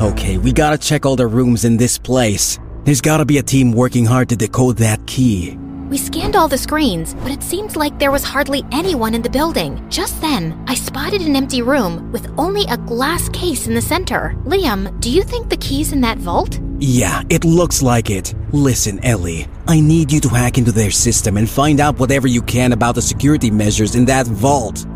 Okay, 0.00 0.38
we 0.38 0.52
gotta 0.52 0.78
check 0.78 1.07
all 1.07 1.14
the 1.14 1.26
rooms 1.26 1.64
in 1.64 1.76
this 1.76 1.98
place. 1.98 2.59
There's 2.85 3.00
gotta 3.00 3.24
be 3.24 3.38
a 3.38 3.42
team 3.42 3.70
working 3.70 4.05
hard 4.05 4.28
to 4.31 4.37
decode 4.37 4.78
that 4.78 5.07
key. 5.07 5.57
We 5.92 5.98
scanned 5.98 6.37
all 6.37 6.48
the 6.48 6.57
screens, 6.57 7.12
but 7.12 7.31
it 7.31 7.42
seemed 7.42 7.76
like 7.76 7.98
there 7.98 8.11
was 8.11 8.24
hardly 8.24 8.64
anyone 8.72 9.14
in 9.14 9.20
the 9.20 9.28
building. 9.28 9.87
Just 9.90 10.18
then, 10.22 10.59
I 10.66 10.74
spotted 10.74 11.20
an 11.20 11.37
empty 11.37 11.61
room 11.61 12.11
with 12.12 12.33
only 12.38 12.64
a 12.70 12.78
glass 12.78 13.28
case 13.28 13.66
in 13.66 13.74
the 13.74 13.83
center. 13.83 14.35
Liam, 14.46 14.98
do 15.02 15.11
you 15.11 15.22
think 15.22 15.50
the 15.50 15.59
key's 15.59 15.92
in 15.92 16.00
that 16.00 16.16
vault? 16.16 16.59
Yeah, 16.78 17.22
it 17.28 17.44
looks 17.44 17.83
like 17.83 18.09
it. 18.09 18.33
Listen, 18.52 19.05
Ellie, 19.05 19.46
I 19.68 19.81
need 19.81 20.11
you 20.11 20.20
to 20.20 20.31
hack 20.31 20.57
into 20.57 20.72
their 20.72 20.90
system 20.90 21.37
and 21.37 21.46
find 21.46 21.78
out 21.78 21.98
whatever 21.98 22.26
you 22.26 22.40
can 22.40 22.72
about 22.72 22.94
the 22.94 23.02
security 23.02 23.50
measures 23.50 23.94
in 23.94 24.07
that 24.07 24.26
vault. 24.26 24.87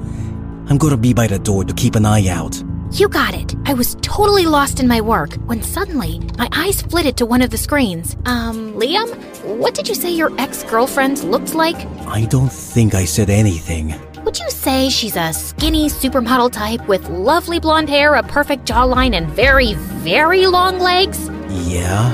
I'm 0.70 0.78
gonna 0.78 0.96
be 0.96 1.12
by 1.12 1.26
the 1.26 1.38
door 1.38 1.62
to 1.64 1.74
keep 1.74 1.96
an 1.96 2.06
eye 2.06 2.28
out. 2.28 2.56
You 2.92 3.08
got 3.08 3.34
it. 3.34 3.54
I 3.66 3.74
was 3.74 3.96
totally 4.00 4.46
lost 4.46 4.80
in 4.80 4.88
my 4.88 5.00
work 5.00 5.34
when 5.46 5.62
suddenly 5.62 6.20
my 6.38 6.48
eyes 6.52 6.80
flitted 6.82 7.16
to 7.18 7.26
one 7.26 7.42
of 7.42 7.50
the 7.50 7.58
screens. 7.58 8.16
Um, 8.24 8.72
Liam, 8.74 9.08
what 9.58 9.74
did 9.74 9.88
you 9.88 9.94
say 9.94 10.10
your 10.10 10.32
ex 10.40 10.62
girlfriend 10.62 11.22
looked 11.24 11.54
like? 11.54 11.76
I 12.06 12.26
don't 12.26 12.52
think 12.52 12.94
I 12.94 13.04
said 13.04 13.28
anything. 13.28 13.94
Would 14.24 14.38
you 14.38 14.50
say 14.50 14.88
she's 14.88 15.16
a 15.16 15.32
skinny 15.32 15.88
supermodel 15.88 16.52
type 16.52 16.86
with 16.88 17.08
lovely 17.08 17.60
blonde 17.60 17.88
hair, 17.88 18.14
a 18.14 18.22
perfect 18.22 18.66
jawline, 18.66 19.14
and 19.14 19.28
very, 19.28 19.74
very 19.74 20.46
long 20.46 20.78
legs? 20.78 21.28
Yeah? 21.68 22.12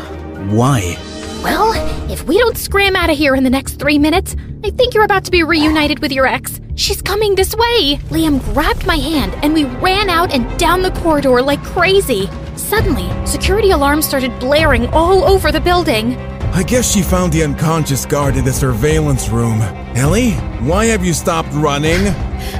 Why? 0.51 0.97
Well, 1.43 1.73
if 2.11 2.25
we 2.25 2.39
don't 2.39 2.57
scram 2.57 2.97
out 2.97 3.11
of 3.11 3.17
here 3.17 3.35
in 3.35 3.45
the 3.45 3.51
next 3.51 3.79
three 3.79 3.99
minutes, 3.99 4.37
I 4.65 4.71
think 4.71 4.95
you're 4.95 5.05
about 5.05 5.25
to 5.25 5.31
be 5.31 5.43
reunited 5.43 6.01
with 6.01 6.13
your 6.13 6.27
ex. 6.27 6.61
She's 6.75 7.03
coming 7.03 7.35
this 7.35 7.55
way! 7.55 7.99
Liam 8.09 8.43
grabbed 8.53 8.87
my 8.87 8.97
hand 8.97 9.35
and 9.43 9.53
we 9.53 9.65
ran 9.65 10.09
out 10.09 10.33
and 10.33 10.59
down 10.59 10.83
the 10.83 10.91
corridor 10.93 11.43
like 11.43 11.63
crazy. 11.63 12.29
Suddenly, 12.57 13.11
security 13.27 13.71
alarms 13.71 14.07
started 14.07 14.39
blaring 14.41 14.87
all 14.89 15.25
over 15.25 15.53
the 15.53 15.61
building. 15.61 16.17
I 16.55 16.63
guess 16.63 16.91
she 16.91 17.03
found 17.03 17.33
the 17.33 17.45
unconscious 17.45 18.07
guard 18.07 18.37
in 18.37 18.45
the 18.45 18.53
surveillance 18.53 19.29
room. 19.29 19.61
Ellie, 19.97 20.33
why 20.61 20.87
have 20.87 21.05
you 21.05 21.13
stopped 21.13 21.53
running? 21.53 22.09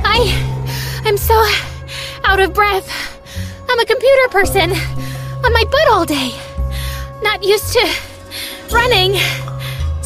I. 0.05 0.49
I'm 1.05 1.17
so 1.17 1.35
out 2.25 2.39
of 2.39 2.55
breath. 2.55 2.89
I'm 3.69 3.79
a 3.79 3.85
computer 3.85 4.29
person. 4.29 4.71
On 5.45 5.53
my 5.53 5.65
butt 5.71 5.89
all 5.91 6.05
day. 6.05 6.33
Not 7.23 7.43
used 7.43 7.73
to 7.73 7.89
running. 8.71 9.13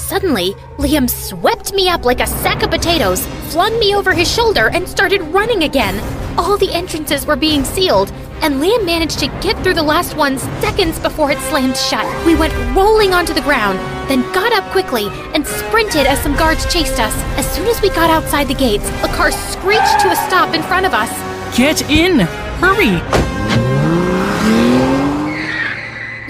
Suddenly, 0.07 0.53
Liam 0.79 1.11
swept 1.11 1.75
me 1.75 1.89
up 1.89 2.05
like 2.05 2.21
a 2.21 2.29
sack 2.29 2.63
of 2.63 2.71
potatoes, 2.71 3.27
flung 3.51 3.77
me 3.81 3.93
over 3.97 4.15
his 4.15 4.33
shoulder, 4.33 4.71
and 4.71 4.89
started 4.89 5.21
running 5.21 5.65
again. 5.65 5.99
All 6.39 6.57
the 6.57 6.73
entrances 6.73 7.27
were 7.27 7.35
being 7.35 7.65
sealed, 7.65 8.13
and 8.41 8.63
Liam 8.63 8.87
managed 8.87 9.19
to 9.19 9.27
get 9.41 9.61
through 9.65 9.75
the 9.75 9.83
last 9.83 10.17
one 10.17 10.39
seconds 10.39 11.01
before 11.01 11.33
it 11.33 11.39
slammed 11.49 11.77
shut. 11.77 12.07
We 12.25 12.37
went 12.37 12.55
rolling 12.77 13.15
onto 13.15 13.35
the 13.35 13.41
ground, 13.41 13.81
then 14.09 14.23
got 14.33 14.53
up 14.53 14.63
quickly 14.71 15.09
and 15.35 15.45
sprinted 15.45 16.07
as 16.07 16.21
some 16.21 16.37
guards 16.37 16.73
chased 16.73 17.01
us. 17.01 17.15
As 17.37 17.51
soon 17.53 17.67
as 17.67 17.83
we 17.83 17.89
got 17.89 18.09
outside 18.09 18.47
the 18.47 18.55
gates, 18.55 18.89
a 19.03 19.09
car 19.09 19.33
screeched 19.33 19.99
to 20.03 20.13
a 20.13 20.17
stop 20.29 20.55
in 20.55 20.63
front 20.63 20.87
of 20.87 20.95
us. 20.95 21.11
Get 21.57 21.83
in! 21.91 22.21
Hurry! 22.61 23.03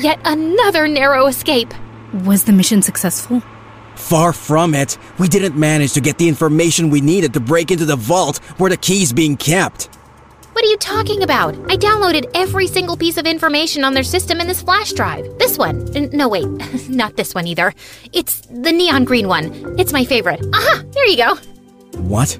Yet 0.02 0.18
another 0.24 0.88
narrow 0.88 1.26
escape. 1.26 1.74
Was 2.24 2.44
the 2.44 2.52
mission 2.54 2.80
successful? 2.80 3.42
Far 3.96 4.32
from 4.32 4.74
it. 4.74 4.96
We 5.18 5.26
didn't 5.26 5.58
manage 5.58 5.92
to 5.94 6.00
get 6.00 6.18
the 6.18 6.28
information 6.28 6.90
we 6.90 7.00
needed 7.00 7.32
to 7.34 7.40
break 7.40 7.70
into 7.70 7.84
the 7.84 7.96
vault 7.96 8.38
where 8.58 8.70
the 8.70 8.76
key's 8.76 9.12
being 9.12 9.36
kept. 9.36 9.86
What 10.52 10.64
are 10.64 10.68
you 10.68 10.76
talking 10.78 11.22
about? 11.22 11.54
I 11.70 11.76
downloaded 11.76 12.30
every 12.34 12.66
single 12.66 12.96
piece 12.96 13.18
of 13.18 13.26
information 13.26 13.84
on 13.84 13.92
their 13.92 14.02
system 14.02 14.40
in 14.40 14.46
this 14.46 14.62
flash 14.62 14.92
drive. 14.92 15.26
This 15.38 15.58
one. 15.58 15.84
No, 16.12 16.28
wait, 16.28 16.46
not 16.88 17.16
this 17.16 17.34
one 17.34 17.46
either. 17.46 17.74
It's 18.12 18.40
the 18.46 18.72
neon 18.72 19.04
green 19.04 19.28
one. 19.28 19.78
It's 19.78 19.92
my 19.92 20.04
favorite. 20.04 20.40
Aha! 20.54 20.82
There 20.92 21.06
you 21.06 21.16
go. 21.16 21.34
What? 22.00 22.38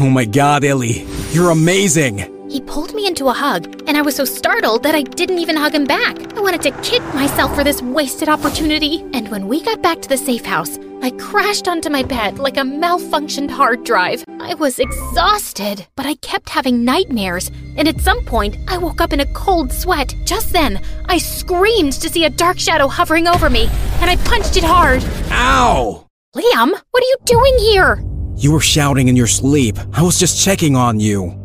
Oh 0.00 0.08
my 0.08 0.24
god, 0.24 0.64
Ellie. 0.64 1.06
You're 1.32 1.50
amazing! 1.50 2.33
He 2.54 2.60
pulled 2.60 2.94
me 2.94 3.08
into 3.08 3.26
a 3.26 3.32
hug, 3.32 3.82
and 3.88 3.96
I 3.96 4.02
was 4.02 4.14
so 4.14 4.24
startled 4.24 4.84
that 4.84 4.94
I 4.94 5.02
didn't 5.02 5.40
even 5.40 5.56
hug 5.56 5.74
him 5.74 5.82
back. 5.82 6.16
I 6.36 6.40
wanted 6.40 6.62
to 6.62 6.82
kick 6.82 7.02
myself 7.12 7.52
for 7.52 7.64
this 7.64 7.82
wasted 7.82 8.28
opportunity. 8.28 9.02
And 9.12 9.28
when 9.28 9.48
we 9.48 9.60
got 9.60 9.82
back 9.82 10.00
to 10.02 10.08
the 10.08 10.16
safe 10.16 10.44
house, 10.44 10.78
I 11.02 11.10
crashed 11.18 11.66
onto 11.66 11.90
my 11.90 12.04
bed 12.04 12.38
like 12.38 12.56
a 12.56 12.60
malfunctioned 12.60 13.50
hard 13.50 13.82
drive. 13.82 14.22
I 14.38 14.54
was 14.54 14.78
exhausted, 14.78 15.88
but 15.96 16.06
I 16.06 16.14
kept 16.14 16.48
having 16.48 16.84
nightmares, 16.84 17.50
and 17.76 17.88
at 17.88 18.00
some 18.00 18.24
point, 18.24 18.56
I 18.68 18.78
woke 18.78 19.00
up 19.00 19.12
in 19.12 19.18
a 19.18 19.32
cold 19.32 19.72
sweat. 19.72 20.14
Just 20.24 20.52
then, 20.52 20.80
I 21.06 21.18
screamed 21.18 21.94
to 21.94 22.08
see 22.08 22.24
a 22.24 22.30
dark 22.30 22.60
shadow 22.60 22.86
hovering 22.86 23.26
over 23.26 23.50
me, 23.50 23.68
and 23.98 24.08
I 24.08 24.14
punched 24.28 24.56
it 24.56 24.62
hard. 24.62 25.02
Ow! 25.32 26.06
Liam, 26.36 26.70
what 26.92 27.02
are 27.02 27.06
you 27.06 27.16
doing 27.24 27.58
here? 27.58 28.00
You 28.36 28.52
were 28.52 28.60
shouting 28.60 29.08
in 29.08 29.16
your 29.16 29.26
sleep. 29.26 29.76
I 29.92 30.02
was 30.02 30.20
just 30.20 30.40
checking 30.40 30.76
on 30.76 31.00
you. 31.00 31.43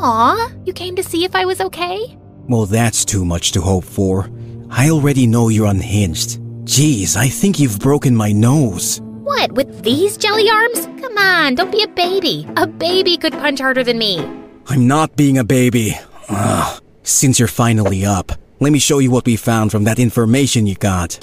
Aw, 0.00 0.52
you 0.64 0.72
came 0.72 0.94
to 0.94 1.02
see 1.02 1.24
if 1.24 1.34
I 1.34 1.44
was 1.44 1.60
okay? 1.60 2.16
Well, 2.48 2.66
that's 2.66 3.04
too 3.04 3.24
much 3.24 3.50
to 3.52 3.60
hope 3.60 3.84
for. 3.84 4.30
I 4.70 4.90
already 4.90 5.26
know 5.26 5.48
you're 5.48 5.66
unhinged. 5.66 6.38
Jeez, 6.64 7.16
I 7.16 7.28
think 7.28 7.58
you've 7.58 7.80
broken 7.80 8.14
my 8.14 8.30
nose. 8.30 9.00
What, 9.24 9.50
with 9.52 9.82
these 9.82 10.16
jelly 10.16 10.48
arms? 10.48 10.86
Come 11.00 11.18
on, 11.18 11.56
don't 11.56 11.72
be 11.72 11.82
a 11.82 11.88
baby. 11.88 12.46
A 12.56 12.66
baby 12.66 13.16
could 13.16 13.32
punch 13.32 13.58
harder 13.60 13.82
than 13.82 13.98
me. 13.98 14.20
I'm 14.66 14.86
not 14.86 15.16
being 15.16 15.36
a 15.36 15.44
baby. 15.44 15.98
Ugh. 16.28 16.82
Since 17.02 17.40
you're 17.40 17.48
finally 17.48 18.04
up, 18.04 18.30
let 18.60 18.70
me 18.70 18.78
show 18.78 19.00
you 19.00 19.10
what 19.10 19.26
we 19.26 19.34
found 19.34 19.72
from 19.72 19.82
that 19.84 19.98
information 19.98 20.66
you 20.68 20.76
got. 20.76 21.18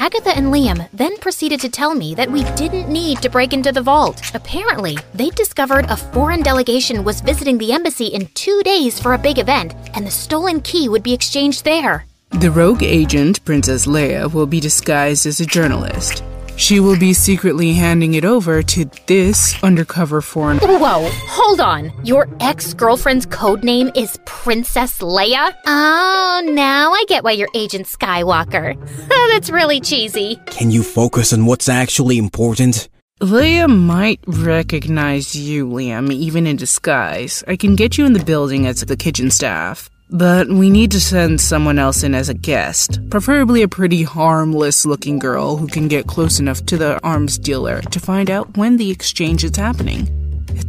Agatha 0.00 0.30
and 0.30 0.52
Liam 0.52 0.88
then 0.92 1.16
proceeded 1.18 1.60
to 1.60 1.68
tell 1.68 1.92
me 1.92 2.14
that 2.14 2.30
we 2.30 2.44
didn't 2.54 2.88
need 2.88 3.20
to 3.20 3.28
break 3.28 3.52
into 3.52 3.72
the 3.72 3.82
vault. 3.82 4.22
Apparently, 4.32 4.96
they'd 5.12 5.34
discovered 5.34 5.86
a 5.86 5.96
foreign 5.96 6.42
delegation 6.42 7.02
was 7.02 7.20
visiting 7.20 7.58
the 7.58 7.72
embassy 7.72 8.06
in 8.06 8.26
two 8.34 8.62
days 8.64 9.00
for 9.00 9.14
a 9.14 9.18
big 9.18 9.38
event, 9.38 9.74
and 9.94 10.06
the 10.06 10.10
stolen 10.10 10.60
key 10.60 10.88
would 10.88 11.02
be 11.02 11.12
exchanged 11.12 11.64
there. 11.64 12.06
The 12.30 12.50
rogue 12.50 12.84
agent, 12.84 13.44
Princess 13.44 13.86
Leia, 13.86 14.32
will 14.32 14.46
be 14.46 14.60
disguised 14.60 15.26
as 15.26 15.40
a 15.40 15.46
journalist. 15.46 16.22
She 16.58 16.80
will 16.80 16.98
be 16.98 17.12
secretly 17.12 17.72
handing 17.72 18.14
it 18.14 18.24
over 18.24 18.64
to 18.64 18.90
this 19.06 19.62
undercover 19.62 20.20
foreign. 20.20 20.58
Whoa, 20.58 21.08
hold 21.08 21.60
on. 21.60 21.92
Your 22.04 22.28
ex 22.40 22.74
girlfriend's 22.74 23.26
code 23.26 23.62
name 23.62 23.92
is 23.94 24.18
Princess 24.26 24.98
Leia? 24.98 25.54
Oh, 25.66 26.42
now 26.52 26.90
I 26.92 27.04
get 27.06 27.22
why 27.22 27.30
you're 27.30 27.48
Agent 27.54 27.86
Skywalker. 27.86 28.76
Oh, 29.20 29.30
that's 29.32 29.50
really 29.50 29.80
cheesy. 29.80 30.36
Can 30.46 30.70
you 30.70 30.82
focus 30.82 31.32
on 31.32 31.44
what's 31.46 31.68
actually 31.68 32.18
important? 32.18 32.88
Leia 33.20 33.68
might 33.68 34.20
recognize 34.26 35.34
you, 35.34 35.66
Liam, 35.66 36.12
even 36.12 36.46
in 36.46 36.56
disguise. 36.56 37.42
I 37.48 37.56
can 37.56 37.74
get 37.74 37.98
you 37.98 38.06
in 38.06 38.12
the 38.12 38.24
building 38.24 38.66
as 38.66 38.80
the 38.80 38.96
kitchen 38.96 39.30
staff. 39.30 39.90
But 40.10 40.48
we 40.48 40.70
need 40.70 40.90
to 40.92 41.00
send 41.00 41.40
someone 41.40 41.78
else 41.78 42.02
in 42.02 42.14
as 42.14 42.30
a 42.30 42.34
guest, 42.34 42.98
preferably 43.10 43.62
a 43.62 43.68
pretty 43.68 44.04
harmless 44.04 44.86
looking 44.86 45.18
girl 45.18 45.56
who 45.56 45.66
can 45.66 45.86
get 45.86 46.06
close 46.06 46.40
enough 46.40 46.64
to 46.66 46.78
the 46.78 46.98
arms 47.02 47.36
dealer 47.36 47.82
to 47.82 48.00
find 48.00 48.30
out 48.30 48.56
when 48.56 48.78
the 48.78 48.90
exchange 48.90 49.44
is 49.44 49.56
happening. 49.56 50.08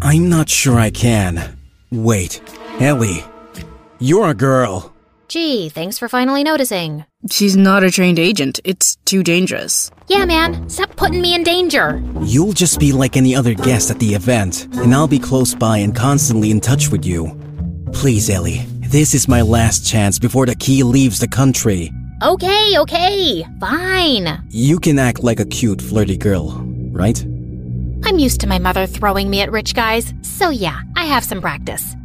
I'm 0.01 0.29
not 0.29 0.49
sure 0.49 0.77
I 0.77 0.89
can. 0.89 1.57
Wait, 1.89 2.41
Ellie, 2.79 3.23
you're 3.99 4.29
a 4.29 4.33
girl. 4.33 4.93
Gee, 5.29 5.69
thanks 5.69 5.97
for 5.97 6.09
finally 6.09 6.43
noticing. 6.43 7.05
She's 7.29 7.55
not 7.55 7.83
a 7.83 7.91
trained 7.91 8.19
agent. 8.19 8.59
It's 8.63 8.95
too 9.05 9.23
dangerous. 9.23 9.91
Yeah, 10.07 10.25
man, 10.25 10.67
stop 10.69 10.95
putting 10.95 11.21
me 11.21 11.35
in 11.35 11.43
danger. 11.43 12.03
You'll 12.21 12.53
just 12.53 12.79
be 12.79 12.91
like 12.91 13.15
any 13.15 13.35
other 13.35 13.53
guest 13.53 13.91
at 13.91 13.99
the 13.99 14.15
event, 14.15 14.67
and 14.77 14.93
I'll 14.93 15.07
be 15.07 15.19
close 15.19 15.53
by 15.53 15.77
and 15.77 15.95
constantly 15.95 16.51
in 16.51 16.59
touch 16.59 16.89
with 16.89 17.05
you. 17.05 17.39
Please, 17.93 18.29
Ellie, 18.29 18.65
this 18.89 19.13
is 19.13 19.27
my 19.27 19.41
last 19.41 19.85
chance 19.85 20.17
before 20.17 20.45
the 20.45 20.55
key 20.55 20.81
leaves 20.83 21.19
the 21.19 21.27
country. 21.27 21.91
Okay, 22.23 22.73
okay, 22.79 23.45
fine. 23.59 24.43
You 24.49 24.79
can 24.79 24.97
act 24.97 25.23
like 25.23 25.39
a 25.39 25.45
cute, 25.45 25.81
flirty 25.81 26.17
girl, 26.17 26.61
right? 26.91 27.23
I'm 28.03 28.17
used 28.17 28.41
to 28.41 28.47
my 28.47 28.57
mother 28.57 28.87
throwing 28.87 29.29
me 29.29 29.41
at 29.41 29.51
rich 29.51 29.75
guys, 29.75 30.13
so 30.21 30.49
yeah, 30.49 30.81
I 30.95 31.05
have 31.05 31.23
some 31.23 31.39
practice. 31.39 31.95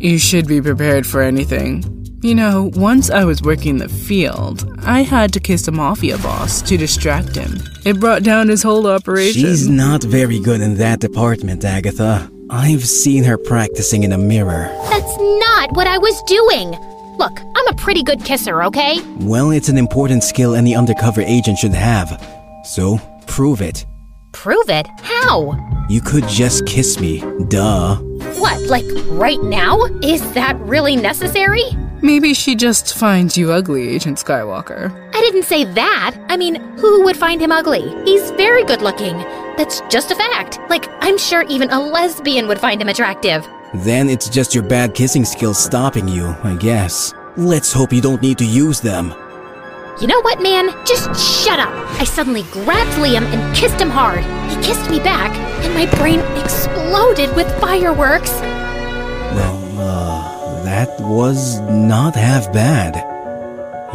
You 0.00 0.18
should 0.18 0.48
be 0.48 0.62
prepared 0.62 1.06
for 1.06 1.20
anything. 1.20 1.84
You 2.22 2.34
know, 2.34 2.70
once 2.74 3.10
I 3.10 3.24
was 3.24 3.42
working 3.42 3.78
the 3.78 3.88
field, 3.88 4.64
I 4.82 5.02
had 5.02 5.32
to 5.34 5.40
kiss 5.40 5.68
a 5.68 5.72
mafia 5.72 6.18
boss 6.18 6.62
to 6.62 6.76
distract 6.76 7.34
him. 7.36 7.62
It 7.84 8.00
brought 8.00 8.22
down 8.22 8.48
his 8.48 8.62
whole 8.62 8.86
operation. 8.86 9.42
She's 9.42 9.68
not 9.68 10.02
very 10.02 10.38
good 10.40 10.60
in 10.60 10.76
that 10.76 11.00
department, 11.00 11.64
Agatha. 11.64 12.30
I've 12.52 12.84
seen 12.84 13.22
her 13.24 13.38
practicing 13.38 14.02
in 14.02 14.10
a 14.10 14.18
mirror. 14.18 14.68
That's 14.90 15.16
not 15.18 15.72
what 15.76 15.86
I 15.86 15.98
was 15.98 16.20
doing. 16.24 16.70
Look, 17.16 17.38
I'm 17.54 17.68
a 17.68 17.74
pretty 17.74 18.02
good 18.02 18.24
kisser, 18.24 18.64
okay? 18.64 19.00
Well, 19.20 19.52
it's 19.52 19.68
an 19.68 19.78
important 19.78 20.24
skill 20.24 20.56
any 20.56 20.74
undercover 20.74 21.20
agent 21.20 21.58
should 21.58 21.74
have. 21.74 22.20
So, 22.64 22.98
prove 23.28 23.60
it. 23.60 23.86
Prove 24.32 24.68
it? 24.68 24.88
How? 25.00 25.86
You 25.88 26.00
could 26.00 26.26
just 26.26 26.66
kiss 26.66 26.98
me. 26.98 27.20
Duh. 27.48 27.96
What, 28.40 28.60
like 28.62 28.86
right 29.10 29.40
now? 29.42 29.84
Is 30.02 30.20
that 30.32 30.58
really 30.58 30.96
necessary? 30.96 31.62
Maybe 32.02 32.34
she 32.34 32.56
just 32.56 32.94
finds 32.94 33.36
you 33.36 33.52
ugly, 33.52 33.90
Agent 33.90 34.18
Skywalker. 34.18 34.90
I 35.14 35.20
didn't 35.20 35.44
say 35.44 35.64
that. 35.64 36.16
I 36.28 36.36
mean, 36.36 36.56
who 36.78 37.04
would 37.04 37.16
find 37.16 37.40
him 37.40 37.52
ugly? 37.52 37.94
He's 38.04 38.30
very 38.32 38.64
good 38.64 38.82
looking. 38.82 39.18
That's 39.60 39.82
just 39.90 40.10
a 40.10 40.14
fact. 40.14 40.58
Like, 40.70 40.86
I'm 41.02 41.18
sure 41.18 41.42
even 41.42 41.68
a 41.68 41.78
lesbian 41.78 42.48
would 42.48 42.58
find 42.58 42.80
him 42.80 42.88
attractive. 42.88 43.46
Then 43.74 44.08
it's 44.08 44.26
just 44.30 44.54
your 44.54 44.64
bad 44.64 44.94
kissing 44.94 45.22
skills 45.22 45.62
stopping 45.62 46.08
you, 46.08 46.34
I 46.42 46.56
guess. 46.56 47.12
Let's 47.36 47.70
hope 47.70 47.92
you 47.92 48.00
don't 48.00 48.22
need 48.22 48.38
to 48.38 48.46
use 48.46 48.80
them. 48.80 49.12
You 50.00 50.06
know 50.06 50.22
what, 50.22 50.40
man? 50.40 50.70
Just 50.86 51.44
shut 51.44 51.60
up. 51.60 51.68
I 52.00 52.04
suddenly 52.04 52.44
grabbed 52.44 52.92
Liam 52.92 53.20
and 53.20 53.54
kissed 53.54 53.78
him 53.78 53.90
hard. 53.90 54.24
He 54.50 54.56
kissed 54.62 54.88
me 54.90 54.98
back, 54.98 55.36
and 55.36 55.74
my 55.74 55.84
brain 55.98 56.20
exploded 56.42 57.36
with 57.36 57.46
fireworks. 57.60 58.30
Well, 58.30 59.78
uh, 59.78 60.62
that 60.64 60.98
was 61.00 61.60
not 61.60 62.14
half 62.16 62.50
bad. 62.50 62.96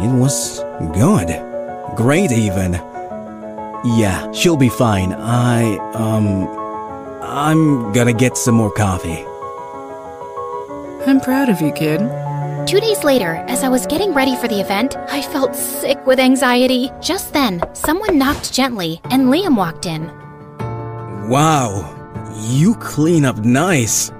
It 0.00 0.16
was 0.16 0.60
good. 0.94 1.26
Great, 1.96 2.30
even. 2.30 2.80
Yeah, 3.84 4.30
she'll 4.32 4.56
be 4.56 4.68
fine. 4.68 5.12
I, 5.12 5.76
um, 5.94 6.48
I'm 7.22 7.92
gonna 7.92 8.12
get 8.12 8.36
some 8.36 8.54
more 8.54 8.72
coffee. 8.72 9.24
I'm 11.06 11.20
proud 11.20 11.48
of 11.48 11.60
you, 11.60 11.72
kid. 11.72 12.00
Two 12.66 12.80
days 12.80 13.04
later, 13.04 13.44
as 13.46 13.62
I 13.62 13.68
was 13.68 13.86
getting 13.86 14.12
ready 14.12 14.34
for 14.36 14.48
the 14.48 14.60
event, 14.60 14.96
I 15.08 15.22
felt 15.22 15.54
sick 15.54 16.04
with 16.04 16.18
anxiety. 16.18 16.90
Just 17.00 17.32
then, 17.32 17.62
someone 17.74 18.18
knocked 18.18 18.52
gently, 18.52 19.00
and 19.10 19.28
Liam 19.28 19.56
walked 19.56 19.86
in. 19.86 20.10
Wow, 21.28 21.94
you 22.40 22.74
clean 22.76 23.24
up 23.24 23.38
nice. 23.38 24.10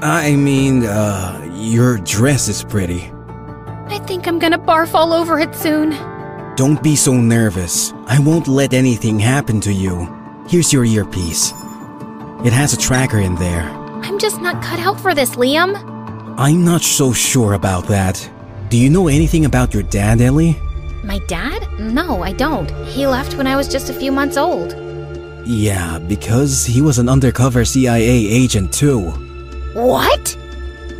I 0.00 0.36
mean, 0.36 0.84
uh, 0.84 1.44
your 1.54 1.98
dress 1.98 2.46
is 2.46 2.62
pretty. 2.62 3.10
I 3.88 3.98
think 4.06 4.28
I'm 4.28 4.38
gonna 4.38 4.58
barf 4.58 4.94
all 4.94 5.12
over 5.12 5.40
it 5.40 5.54
soon. 5.56 5.92
Don't 6.58 6.82
be 6.82 6.96
so 6.96 7.12
nervous. 7.12 7.92
I 8.08 8.18
won't 8.18 8.48
let 8.48 8.74
anything 8.74 9.20
happen 9.20 9.60
to 9.60 9.72
you. 9.72 10.12
Here's 10.48 10.72
your 10.72 10.84
earpiece. 10.84 11.52
It 12.44 12.52
has 12.52 12.72
a 12.72 12.76
tracker 12.76 13.20
in 13.20 13.36
there. 13.36 13.62
I'm 14.02 14.18
just 14.18 14.40
not 14.40 14.60
cut 14.60 14.80
out 14.80 14.98
for 14.98 15.14
this, 15.14 15.36
Liam. 15.36 15.76
I'm 16.36 16.64
not 16.64 16.82
so 16.82 17.12
sure 17.12 17.52
about 17.52 17.86
that. 17.86 18.28
Do 18.70 18.76
you 18.76 18.90
know 18.90 19.06
anything 19.06 19.44
about 19.44 19.72
your 19.72 19.84
dad, 19.84 20.20
Ellie? 20.20 20.56
My 21.04 21.20
dad? 21.28 21.64
No, 21.78 22.24
I 22.24 22.32
don't. 22.32 22.68
He 22.86 23.06
left 23.06 23.36
when 23.36 23.46
I 23.46 23.54
was 23.54 23.68
just 23.68 23.88
a 23.88 23.94
few 23.94 24.10
months 24.10 24.36
old. 24.36 24.74
Yeah, 25.46 26.00
because 26.00 26.64
he 26.64 26.82
was 26.82 26.98
an 26.98 27.08
undercover 27.08 27.64
CIA 27.64 28.26
agent 28.26 28.72
too. 28.72 29.02
What? 29.74 30.36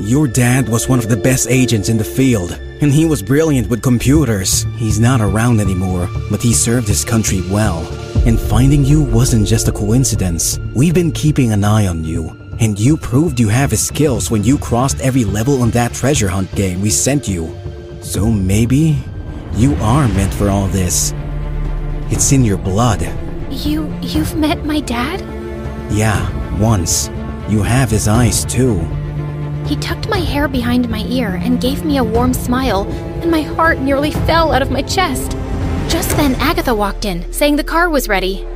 Your 0.00 0.28
dad 0.28 0.68
was 0.68 0.88
one 0.88 1.00
of 1.00 1.08
the 1.08 1.16
best 1.16 1.48
agents 1.50 1.88
in 1.88 1.96
the 1.98 2.04
field, 2.04 2.52
and 2.80 2.92
he 2.92 3.04
was 3.04 3.20
brilliant 3.20 3.68
with 3.68 3.82
computers. 3.82 4.64
He's 4.76 5.00
not 5.00 5.20
around 5.20 5.58
anymore, 5.58 6.08
but 6.30 6.40
he 6.40 6.52
served 6.52 6.86
his 6.86 7.04
country 7.04 7.42
well. 7.50 7.84
And 8.24 8.38
finding 8.38 8.84
you 8.84 9.02
wasn't 9.02 9.48
just 9.48 9.66
a 9.66 9.72
coincidence. 9.72 10.60
We've 10.72 10.94
been 10.94 11.10
keeping 11.10 11.50
an 11.50 11.64
eye 11.64 11.88
on 11.88 12.04
you, 12.04 12.28
and 12.60 12.78
you 12.78 12.96
proved 12.96 13.40
you 13.40 13.48
have 13.48 13.72
his 13.72 13.84
skills 13.84 14.30
when 14.30 14.44
you 14.44 14.56
crossed 14.56 15.00
every 15.00 15.24
level 15.24 15.62
on 15.62 15.70
that 15.70 15.94
treasure 15.94 16.28
hunt 16.28 16.54
game 16.54 16.80
we 16.80 16.90
sent 16.90 17.26
you. 17.26 17.52
So 18.00 18.30
maybe 18.30 18.98
you 19.54 19.74
are 19.76 20.06
meant 20.06 20.32
for 20.32 20.48
all 20.48 20.68
this. 20.68 21.12
It's 22.10 22.30
in 22.30 22.44
your 22.44 22.58
blood. 22.58 23.02
You 23.50 23.92
you've 24.00 24.36
met 24.36 24.64
my 24.64 24.78
dad? 24.78 25.20
Yeah, 25.90 26.22
once. 26.58 27.08
You 27.48 27.64
have 27.64 27.90
his 27.90 28.06
eyes 28.06 28.44
too. 28.44 28.86
He 29.68 29.76
tucked 29.76 30.08
my 30.08 30.18
hair 30.18 30.48
behind 30.48 30.88
my 30.88 31.04
ear 31.08 31.38
and 31.42 31.60
gave 31.60 31.84
me 31.84 31.98
a 31.98 32.04
warm 32.04 32.32
smile, 32.32 32.90
and 33.20 33.30
my 33.30 33.42
heart 33.42 33.78
nearly 33.78 34.12
fell 34.12 34.50
out 34.50 34.62
of 34.62 34.70
my 34.70 34.80
chest. 34.80 35.32
Just 35.90 36.08
then, 36.16 36.34
Agatha 36.36 36.74
walked 36.74 37.04
in, 37.04 37.30
saying 37.34 37.56
the 37.56 37.64
car 37.64 37.90
was 37.90 38.08
ready. 38.08 38.46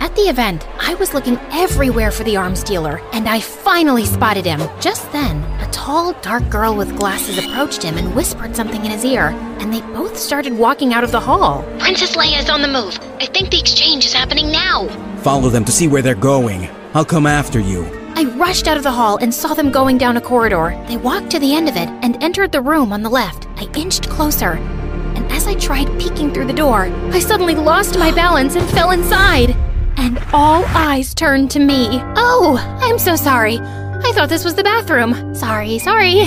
At 0.00 0.16
the 0.16 0.22
event, 0.22 0.66
I 0.80 0.94
was 0.94 1.14
looking 1.14 1.38
everywhere 1.52 2.10
for 2.10 2.24
the 2.24 2.36
arms 2.36 2.64
dealer, 2.64 3.00
and 3.12 3.28
I 3.28 3.38
finally 3.38 4.04
spotted 4.04 4.44
him. 4.44 4.60
Just 4.80 5.10
then, 5.12 5.36
a 5.60 5.70
tall, 5.70 6.14
dark 6.14 6.50
girl 6.50 6.74
with 6.74 6.96
glasses 6.96 7.38
approached 7.38 7.84
him 7.84 7.96
and 7.96 8.12
whispered 8.16 8.56
something 8.56 8.84
in 8.84 8.90
his 8.90 9.04
ear, 9.04 9.28
and 9.60 9.72
they 9.72 9.82
both 9.82 10.18
started 10.18 10.52
walking 10.52 10.92
out 10.92 11.04
of 11.04 11.12
the 11.12 11.20
hall. 11.20 11.62
Princess 11.78 12.16
Leia 12.16 12.40
is 12.40 12.50
on 12.50 12.60
the 12.60 12.68
move. 12.68 12.98
I 13.20 13.26
think 13.26 13.50
the 13.50 13.60
exchange 13.60 14.04
is 14.04 14.12
happening 14.12 14.50
now. 14.50 14.88
Follow 15.18 15.48
them 15.48 15.64
to 15.64 15.72
see 15.72 15.86
where 15.86 16.02
they're 16.02 16.16
going. 16.16 16.68
I'll 16.92 17.04
come 17.04 17.26
after 17.26 17.60
you. 17.60 17.84
I 18.18 18.24
rushed 18.38 18.66
out 18.66 18.78
of 18.78 18.82
the 18.82 18.90
hall 18.90 19.18
and 19.18 19.32
saw 19.32 19.52
them 19.52 19.70
going 19.70 19.98
down 19.98 20.16
a 20.16 20.22
corridor. 20.22 20.74
They 20.88 20.96
walked 20.96 21.28
to 21.32 21.38
the 21.38 21.54
end 21.54 21.68
of 21.68 21.76
it 21.76 21.90
and 22.02 22.22
entered 22.24 22.50
the 22.50 22.62
room 22.62 22.90
on 22.90 23.02
the 23.02 23.10
left. 23.10 23.46
I 23.56 23.68
inched 23.76 24.08
closer, 24.08 24.52
and 24.52 25.30
as 25.30 25.46
I 25.46 25.52
tried 25.52 25.86
peeking 26.00 26.32
through 26.32 26.46
the 26.46 26.54
door, 26.54 26.84
I 27.12 27.18
suddenly 27.18 27.54
lost 27.54 27.98
my 27.98 28.10
balance 28.10 28.56
and 28.56 28.66
fell 28.70 28.92
inside. 28.92 29.54
And 29.98 30.18
all 30.32 30.64
eyes 30.68 31.12
turned 31.12 31.50
to 31.50 31.60
me. 31.60 32.00
Oh, 32.16 32.56
I'm 32.80 32.98
so 32.98 33.16
sorry. 33.16 33.58
I 33.58 34.12
thought 34.14 34.30
this 34.30 34.46
was 34.46 34.54
the 34.54 34.64
bathroom. 34.64 35.34
Sorry, 35.34 35.78
sorry. 35.78 36.22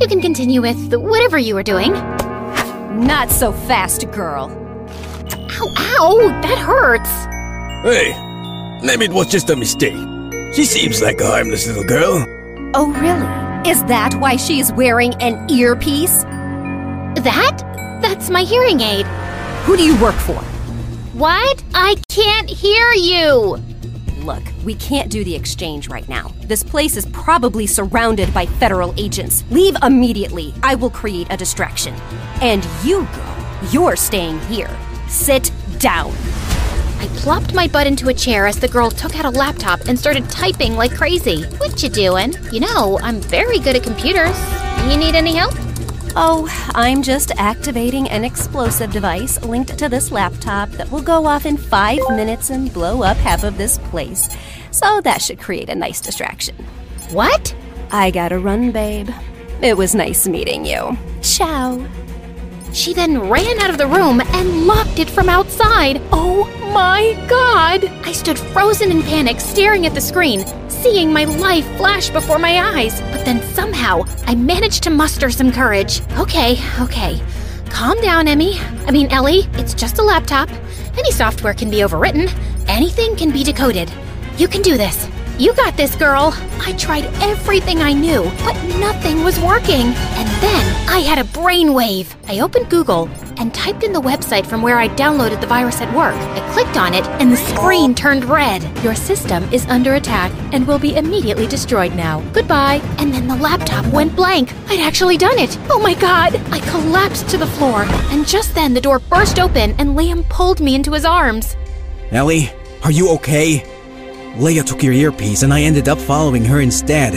You 0.00 0.06
can 0.06 0.20
continue 0.20 0.62
with 0.62 0.94
whatever 0.94 1.38
you 1.38 1.56
were 1.56 1.64
doing. 1.64 1.92
Not 3.04 3.32
so 3.32 3.50
fast, 3.52 4.08
girl. 4.12 4.48
Ow, 5.34 5.74
ow, 5.76 6.40
that 6.42 6.58
hurts. 6.58 7.10
Hey, 7.82 8.12
maybe 8.86 9.06
it 9.06 9.12
was 9.12 9.26
just 9.28 9.50
a 9.50 9.56
mistake. 9.56 10.11
She 10.52 10.66
seems 10.66 11.00
like 11.00 11.18
a 11.22 11.26
harmless 11.26 11.66
little 11.66 11.84
girl. 11.84 12.26
Oh, 12.74 12.92
really? 12.92 13.70
Is 13.70 13.82
that 13.84 14.14
why 14.16 14.36
she 14.36 14.60
is 14.60 14.70
wearing 14.70 15.14
an 15.14 15.50
earpiece? 15.50 16.24
That? 16.24 17.58
That's 18.02 18.28
my 18.28 18.42
hearing 18.42 18.80
aid. 18.82 19.06
Who 19.64 19.78
do 19.78 19.82
you 19.82 19.98
work 20.02 20.14
for? 20.14 20.42
What? 21.14 21.64
I 21.72 21.96
can't 22.10 22.50
hear 22.50 22.92
you. 22.92 23.56
Look, 24.18 24.42
we 24.62 24.74
can't 24.74 25.10
do 25.10 25.24
the 25.24 25.34
exchange 25.34 25.88
right 25.88 26.06
now. 26.06 26.34
This 26.42 26.62
place 26.62 26.98
is 26.98 27.06
probably 27.06 27.66
surrounded 27.66 28.32
by 28.34 28.44
federal 28.44 28.92
agents. 28.98 29.44
Leave 29.50 29.76
immediately. 29.82 30.52
I 30.62 30.74
will 30.74 30.90
create 30.90 31.28
a 31.30 31.36
distraction. 31.38 31.94
And 32.42 32.66
you, 32.84 33.08
girl, 33.14 33.36
you're 33.70 33.96
staying 33.96 34.38
here. 34.40 34.70
Sit 35.08 35.50
down. 35.78 36.12
I 37.02 37.08
plopped 37.16 37.52
my 37.52 37.66
butt 37.66 37.88
into 37.88 38.10
a 38.10 38.14
chair 38.14 38.46
as 38.46 38.60
the 38.60 38.68
girl 38.68 38.88
took 38.88 39.18
out 39.18 39.24
a 39.24 39.30
laptop 39.30 39.80
and 39.88 39.98
started 39.98 40.30
typing 40.30 40.76
like 40.76 40.94
crazy. 40.94 41.42
What 41.58 41.82
you 41.82 41.88
doing? 41.88 42.32
You 42.52 42.60
know, 42.60 43.00
I'm 43.02 43.20
very 43.20 43.58
good 43.58 43.74
at 43.74 43.82
computers. 43.82 44.38
You 44.88 44.96
need 44.96 45.16
any 45.16 45.34
help? 45.34 45.52
Oh, 46.14 46.46
I'm 46.76 47.02
just 47.02 47.32
activating 47.38 48.08
an 48.08 48.24
explosive 48.24 48.92
device 48.92 49.42
linked 49.42 49.76
to 49.78 49.88
this 49.88 50.12
laptop 50.12 50.68
that 50.70 50.92
will 50.92 51.02
go 51.02 51.26
off 51.26 51.44
in 51.44 51.56
five 51.56 51.98
minutes 52.10 52.50
and 52.50 52.72
blow 52.72 53.02
up 53.02 53.16
half 53.16 53.42
of 53.42 53.58
this 53.58 53.78
place. 53.78 54.28
So 54.70 55.00
that 55.00 55.20
should 55.20 55.40
create 55.40 55.70
a 55.70 55.74
nice 55.74 56.00
distraction. 56.00 56.54
What? 57.10 57.52
I 57.90 58.12
gotta 58.12 58.38
run, 58.38 58.70
babe. 58.70 59.10
It 59.60 59.76
was 59.76 59.96
nice 59.96 60.28
meeting 60.28 60.64
you. 60.64 60.96
Ciao. 61.20 61.84
She 62.72 62.94
then 62.94 63.28
ran 63.28 63.58
out 63.60 63.70
of 63.70 63.76
the 63.76 63.86
room 63.86 64.20
and 64.20 64.66
locked 64.66 64.98
it 64.98 65.10
from 65.10 65.28
outside. 65.28 66.00
Oh 66.10 66.46
my 66.72 67.12
god! 67.28 67.84
I 68.06 68.12
stood 68.12 68.38
frozen 68.38 68.90
in 68.90 69.02
panic, 69.02 69.40
staring 69.40 69.84
at 69.84 69.94
the 69.94 70.00
screen, 70.00 70.44
seeing 70.70 71.12
my 71.12 71.24
life 71.24 71.66
flash 71.76 72.08
before 72.08 72.38
my 72.38 72.78
eyes. 72.78 73.00
But 73.12 73.26
then 73.26 73.42
somehow, 73.52 74.04
I 74.26 74.34
managed 74.34 74.82
to 74.84 74.90
muster 74.90 75.30
some 75.30 75.52
courage. 75.52 76.00
Okay, 76.18 76.56
okay. 76.80 77.22
Calm 77.68 78.00
down, 78.00 78.26
Emmy. 78.26 78.58
I 78.86 78.90
mean, 78.90 79.12
Ellie, 79.12 79.48
it's 79.54 79.74
just 79.74 79.98
a 79.98 80.02
laptop. 80.02 80.48
Any 80.96 81.10
software 81.10 81.54
can 81.54 81.70
be 81.70 81.78
overwritten, 81.78 82.32
anything 82.68 83.16
can 83.16 83.30
be 83.30 83.44
decoded. 83.44 83.92
You 84.38 84.48
can 84.48 84.62
do 84.62 84.78
this. 84.78 85.08
You 85.38 85.54
got 85.54 85.76
this, 85.76 85.96
girl. 85.96 86.34
I 86.60 86.72
tried 86.78 87.04
everything 87.20 87.80
I 87.80 87.92
knew, 87.92 88.22
but 88.44 88.54
nothing 88.78 89.24
was 89.24 89.40
working. 89.40 89.86
And 89.86 90.28
then 90.42 90.88
I 90.88 91.00
had 91.00 91.18
a 91.18 91.28
brainwave. 91.28 92.14
I 92.28 92.40
opened 92.40 92.70
Google 92.70 93.08
and 93.38 93.52
typed 93.52 93.82
in 93.82 93.92
the 93.92 94.00
website 94.00 94.46
from 94.46 94.62
where 94.62 94.78
I 94.78 94.88
downloaded 94.88 95.40
the 95.40 95.46
virus 95.46 95.80
at 95.80 95.92
work. 95.96 96.14
I 96.14 96.52
clicked 96.52 96.76
on 96.76 96.94
it 96.94 97.04
and 97.20 97.32
the 97.32 97.36
screen 97.36 97.94
turned 97.94 98.24
red. 98.26 98.62
Your 98.84 98.94
system 98.94 99.42
is 99.52 99.66
under 99.66 99.94
attack 99.94 100.30
and 100.52 100.66
will 100.66 100.78
be 100.78 100.96
immediately 100.96 101.46
destroyed 101.46 101.94
now. 101.96 102.20
Goodbye. 102.32 102.80
And 102.98 103.12
then 103.12 103.26
the 103.26 103.36
laptop 103.36 103.86
went 103.86 104.14
blank. 104.14 104.52
I'd 104.68 104.80
actually 104.80 105.16
done 105.16 105.38
it. 105.38 105.58
Oh 105.70 105.80
my 105.80 105.94
god. 105.94 106.36
I 106.52 106.60
collapsed 106.70 107.28
to 107.30 107.38
the 107.38 107.46
floor. 107.46 107.82
And 108.12 108.28
just 108.28 108.54
then 108.54 108.74
the 108.74 108.80
door 108.80 108.98
burst 108.98 109.40
open 109.40 109.72
and 109.78 109.96
Liam 109.96 110.28
pulled 110.28 110.60
me 110.60 110.74
into 110.74 110.92
his 110.92 111.06
arms. 111.06 111.56
Ellie, 112.12 112.52
are 112.84 112.92
you 112.92 113.10
okay? 113.14 113.71
Leia 114.36 114.64
took 114.64 114.82
your 114.82 114.94
earpiece 114.94 115.42
and 115.42 115.52
I 115.52 115.62
ended 115.62 115.88
up 115.88 115.98
following 115.98 116.44
her 116.46 116.60
instead. 116.60 117.12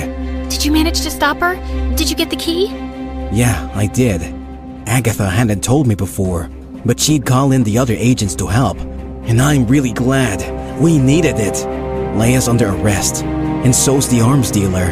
Did 0.49 0.66
you 0.66 0.72
manage 0.72 1.01
to 1.01 1.09
stop 1.09 1.38
her? 1.38 1.55
Did 1.95 2.09
you 2.09 2.16
get 2.16 2.30
the 2.30 2.36
key? 2.36 2.68
Yeah, 3.32 3.72
I 3.74 3.88
did. 3.88 4.22
Agatha 4.86 5.30
hadn't 5.30 5.63
told 5.63 5.88
me 5.88 5.95
before, 5.95 6.49
but 6.84 6.99
she'd 6.99 7.26
call 7.26 7.53
in 7.53 7.63
the 7.63 7.78
other 7.78 7.95
agents 7.95 8.36
to 8.36 8.47
help. 8.47 8.78
And 9.28 9.41
I'm 9.41 9.66
really 9.66 9.93
glad. 9.93 10.41
We 10.80 10.97
needed 10.97 11.38
it. 11.38 11.55
Leia's 12.16 12.47
under 12.47 12.68
arrest, 12.70 13.24
and 13.24 13.74
so's 13.74 14.07
the 14.09 14.22
arms 14.22 14.51
dealer. 14.51 14.88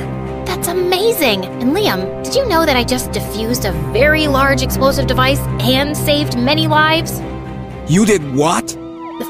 That's 0.45 0.67
amazing! 0.69 1.45
And 1.45 1.76
Liam, 1.76 2.24
did 2.24 2.36
you 2.36 2.47
know 2.47 2.65
that 2.65 2.76
I 2.76 2.84
just 2.84 3.11
defused 3.11 3.69
a 3.69 3.74
very 3.91 4.28
large 4.28 4.61
explosive 4.61 5.07
device 5.07 5.39
and 5.59 5.95
saved 5.95 6.38
many 6.38 6.67
lives? 6.67 7.19
You 7.91 8.05
did 8.05 8.34
what? 8.34 8.78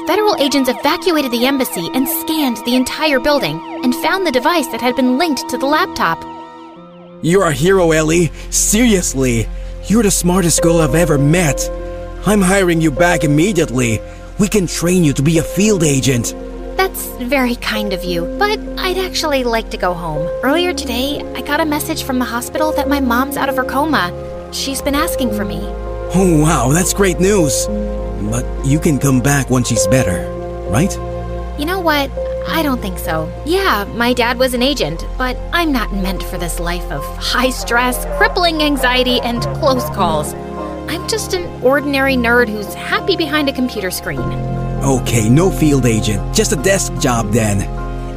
Federal 0.06 0.36
agents 0.36 0.68
evacuated 0.68 1.32
the 1.32 1.46
embassy 1.46 1.88
and 1.94 2.06
scanned 2.06 2.58
the 2.66 2.76
entire 2.76 3.18
building 3.18 3.58
and 3.82 3.94
found 3.96 4.26
the 4.26 4.30
device 4.30 4.66
that 4.68 4.80
had 4.82 4.94
been 4.96 5.16
linked 5.16 5.48
to 5.48 5.56
the 5.56 5.64
laptop. 5.64 6.22
You're 7.22 7.46
a 7.46 7.52
hero, 7.52 7.92
Ellie. 7.92 8.30
Seriously. 8.50 9.48
You're 9.86 10.02
the 10.02 10.10
smartest 10.10 10.60
girl 10.60 10.82
I've 10.82 10.94
ever 10.94 11.16
met. 11.16 11.70
I'm 12.26 12.42
hiring 12.42 12.82
you 12.82 12.90
back 12.90 13.24
immediately. 13.24 13.98
We 14.38 14.46
can 14.46 14.66
train 14.66 15.04
you 15.04 15.14
to 15.14 15.22
be 15.22 15.38
a 15.38 15.42
field 15.42 15.82
agent. 15.82 16.34
That's 16.76 17.06
very 17.22 17.56
kind 17.56 17.94
of 17.94 18.04
you, 18.04 18.26
but 18.38 18.58
I'd 18.76 18.98
actually 18.98 19.42
like 19.42 19.70
to 19.70 19.78
go 19.78 19.94
home. 19.94 20.28
Earlier 20.42 20.74
today, 20.74 21.22
I 21.34 21.40
got 21.40 21.60
a 21.60 21.64
message 21.64 22.02
from 22.02 22.18
the 22.18 22.26
hospital 22.26 22.72
that 22.72 22.88
my 22.90 23.00
mom's 23.00 23.38
out 23.38 23.48
of 23.48 23.56
her 23.56 23.64
coma. 23.64 24.12
She's 24.52 24.82
been 24.82 24.94
asking 24.94 25.32
for 25.34 25.46
me. 25.46 25.60
Oh, 26.16 26.40
wow, 26.42 26.70
that's 26.72 26.92
great 26.92 27.20
news. 27.20 27.66
But 28.30 28.44
you 28.64 28.78
can 28.78 28.98
come 28.98 29.20
back 29.20 29.50
once 29.50 29.68
she's 29.68 29.86
better, 29.86 30.28
right? 30.70 30.92
You 31.58 31.66
know 31.66 31.80
what? 31.80 32.10
I 32.46 32.62
don't 32.62 32.80
think 32.80 32.98
so. 32.98 33.32
Yeah, 33.46 33.84
my 33.94 34.12
dad 34.12 34.38
was 34.38 34.54
an 34.54 34.62
agent, 34.62 35.06
but 35.16 35.36
I'm 35.52 35.72
not 35.72 35.92
meant 35.92 36.22
for 36.22 36.36
this 36.36 36.60
life 36.60 36.84
of 36.90 37.02
high 37.16 37.50
stress, 37.50 38.04
crippling 38.18 38.62
anxiety, 38.62 39.20
and 39.20 39.42
close 39.58 39.84
calls. 39.90 40.34
I'm 40.88 41.08
just 41.08 41.32
an 41.32 41.62
ordinary 41.62 42.16
nerd 42.16 42.48
who's 42.48 42.74
happy 42.74 43.16
behind 43.16 43.48
a 43.48 43.52
computer 43.52 43.90
screen. 43.90 44.20
Okay, 44.82 45.28
no 45.28 45.50
field 45.50 45.86
agent, 45.86 46.34
just 46.34 46.52
a 46.52 46.56
desk 46.56 46.92
job 46.98 47.30
then. 47.32 47.62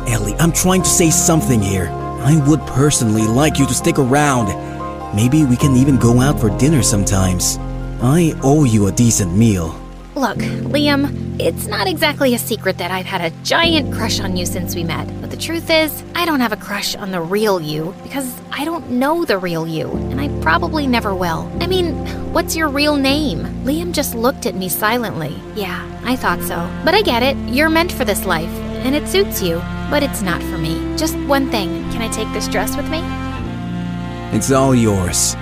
Ellie, 0.10 0.36
I'm 0.36 0.52
trying 0.52 0.82
to 0.82 0.90
say 0.90 1.10
something 1.10 1.62
here. 1.62 1.88
I 1.90 2.44
would 2.48 2.60
personally 2.62 3.26
like 3.26 3.58
you 3.58 3.66
to 3.68 3.74
stick 3.74 3.98
around. 3.98 4.48
Maybe 5.16 5.46
we 5.46 5.56
can 5.56 5.76
even 5.78 5.98
go 5.98 6.20
out 6.20 6.40
for 6.40 6.56
dinner 6.58 6.84
sometimes. 6.84 7.58
I 8.02 8.34
owe 8.44 8.66
you 8.66 8.88
a 8.88 8.92
decent 8.92 9.36
meal. 9.36 9.80
Look, 10.18 10.40
Liam, 10.40 11.40
it's 11.40 11.68
not 11.68 11.86
exactly 11.86 12.34
a 12.34 12.40
secret 12.40 12.80
that 12.80 12.90
I've 12.90 13.06
had 13.06 13.22
a 13.22 13.30
giant 13.44 13.94
crush 13.94 14.20
on 14.20 14.36
you 14.36 14.48
since 14.48 14.74
we 14.74 14.84
met. 14.84 15.06
But 15.22 15.30
the 15.30 15.38
truth 15.38 15.70
is, 15.70 16.04
I 16.16 16.26
don't 16.26 16.40
have 16.40 16.52
a 16.52 16.58
crush 16.58 16.96
on 16.96 17.12
the 17.12 17.22
real 17.22 17.62
you 17.62 17.94
because 18.02 18.36
I 18.50 18.66
don't 18.66 18.90
know 18.90 19.26
the 19.26 19.38
real 19.38 19.68
you, 19.68 19.92
and 19.92 20.20
I 20.20 20.30
probably 20.42 20.88
never 20.88 21.14
will. 21.14 21.48
I 21.62 21.68
mean, 21.68 21.94
what's 22.34 22.56
your 22.56 22.68
real 22.68 22.96
name? 22.96 23.44
Liam 23.64 23.94
just 23.94 24.16
looked 24.16 24.48
at 24.48 24.56
me 24.56 24.70
silently. 24.70 25.36
Yeah, 25.54 25.88
I 26.04 26.16
thought 26.16 26.42
so. 26.42 26.68
But 26.84 26.96
I 26.96 27.04
get 27.04 27.22
it. 27.22 27.38
You're 27.48 27.70
meant 27.70 27.92
for 27.92 28.04
this 28.04 28.26
life, 28.26 28.50
and 28.84 28.96
it 28.96 29.08
suits 29.08 29.44
you. 29.44 29.58
But 29.92 30.02
it's 30.02 30.24
not 30.24 30.42
for 30.42 30.58
me. 30.58 30.98
Just 30.98 31.16
one 31.28 31.52
thing. 31.52 31.70
Can 31.92 32.02
I 32.02 32.08
take 32.08 32.34
this 32.34 32.48
dress 32.48 32.76
with 32.76 32.90
me? 32.90 33.02
It's 34.36 34.52
all 34.52 34.74
yours. 34.74 35.36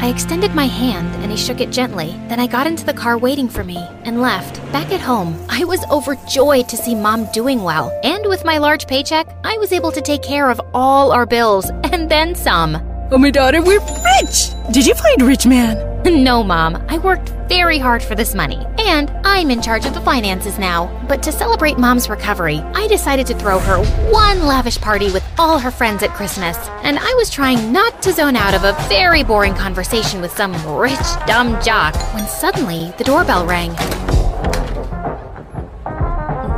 I 0.00 0.08
extended 0.08 0.54
my 0.54 0.66
hand 0.66 1.14
and 1.22 1.30
he 1.30 1.36
shook 1.36 1.60
it 1.60 1.70
gently. 1.70 2.10
Then 2.28 2.38
I 2.38 2.46
got 2.46 2.66
into 2.66 2.84
the 2.84 2.92
car 2.92 3.18
waiting 3.18 3.48
for 3.48 3.64
me 3.64 3.78
and 4.04 4.20
left. 4.20 4.60
Back 4.72 4.92
at 4.92 5.00
home, 5.00 5.36
I 5.48 5.64
was 5.64 5.84
overjoyed 5.90 6.68
to 6.68 6.76
see 6.76 6.94
mom 6.94 7.30
doing 7.32 7.62
well. 7.62 7.98
And 8.04 8.26
with 8.26 8.44
my 8.44 8.58
large 8.58 8.86
paycheck, 8.86 9.26
I 9.44 9.56
was 9.58 9.72
able 9.72 9.92
to 9.92 10.00
take 10.00 10.22
care 10.22 10.50
of 10.50 10.60
all 10.74 11.12
our 11.12 11.26
bills 11.26 11.70
and 11.84 12.10
then 12.10 12.34
some. 12.34 12.76
Oh, 13.10 13.18
my 13.18 13.30
daughter, 13.30 13.62
we're 13.62 13.80
rich! 14.20 14.50
Did 14.72 14.86
you 14.86 14.94
find 14.94 15.22
rich 15.22 15.46
man? 15.46 15.95
no, 16.10 16.44
mom. 16.44 16.76
I 16.88 16.98
worked 16.98 17.30
very 17.48 17.78
hard 17.78 18.00
for 18.00 18.14
this 18.14 18.32
money. 18.32 18.64
And 18.78 19.10
I'm 19.24 19.50
in 19.50 19.60
charge 19.60 19.86
of 19.86 19.94
the 19.94 20.00
finances 20.00 20.56
now. 20.56 20.86
But 21.08 21.20
to 21.24 21.32
celebrate 21.32 21.78
mom's 21.78 22.08
recovery, 22.08 22.58
I 22.74 22.86
decided 22.86 23.26
to 23.26 23.34
throw 23.34 23.58
her 23.58 23.82
one 24.12 24.46
lavish 24.46 24.80
party 24.80 25.10
with 25.10 25.24
all 25.36 25.58
her 25.58 25.72
friends 25.72 26.04
at 26.04 26.10
Christmas. 26.10 26.56
And 26.84 26.96
I 26.96 27.12
was 27.14 27.28
trying 27.28 27.72
not 27.72 28.02
to 28.02 28.12
zone 28.12 28.36
out 28.36 28.54
of 28.54 28.62
a 28.62 28.80
very 28.88 29.24
boring 29.24 29.54
conversation 29.54 30.20
with 30.20 30.30
some 30.30 30.52
rich, 30.76 30.94
dumb 31.26 31.60
jock 31.60 31.96
when 32.14 32.26
suddenly 32.28 32.92
the 32.98 33.04
doorbell 33.04 33.44
rang. 33.44 33.70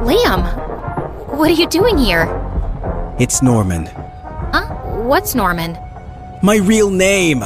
Liam, 0.04 0.44
what 1.38 1.48
are 1.48 1.54
you 1.54 1.68
doing 1.68 1.96
here? 1.96 2.26
It's 3.18 3.40
Norman. 3.40 3.86
Huh? 3.86 4.66
What's 5.04 5.34
Norman? 5.34 5.78
My 6.42 6.56
real 6.56 6.90
name! 6.90 7.42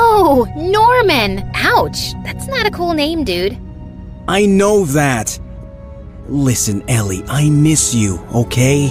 Oh, 0.00 0.46
Norman! 0.54 1.50
Ouch, 1.54 2.14
that's 2.22 2.46
not 2.46 2.66
a 2.66 2.70
cool 2.70 2.92
name, 2.92 3.24
dude. 3.24 3.58
I 4.28 4.46
know 4.46 4.84
that. 4.84 5.36
Listen, 6.28 6.88
Ellie, 6.88 7.24
I 7.28 7.50
miss 7.50 7.94
you, 7.94 8.18
okay? 8.32 8.86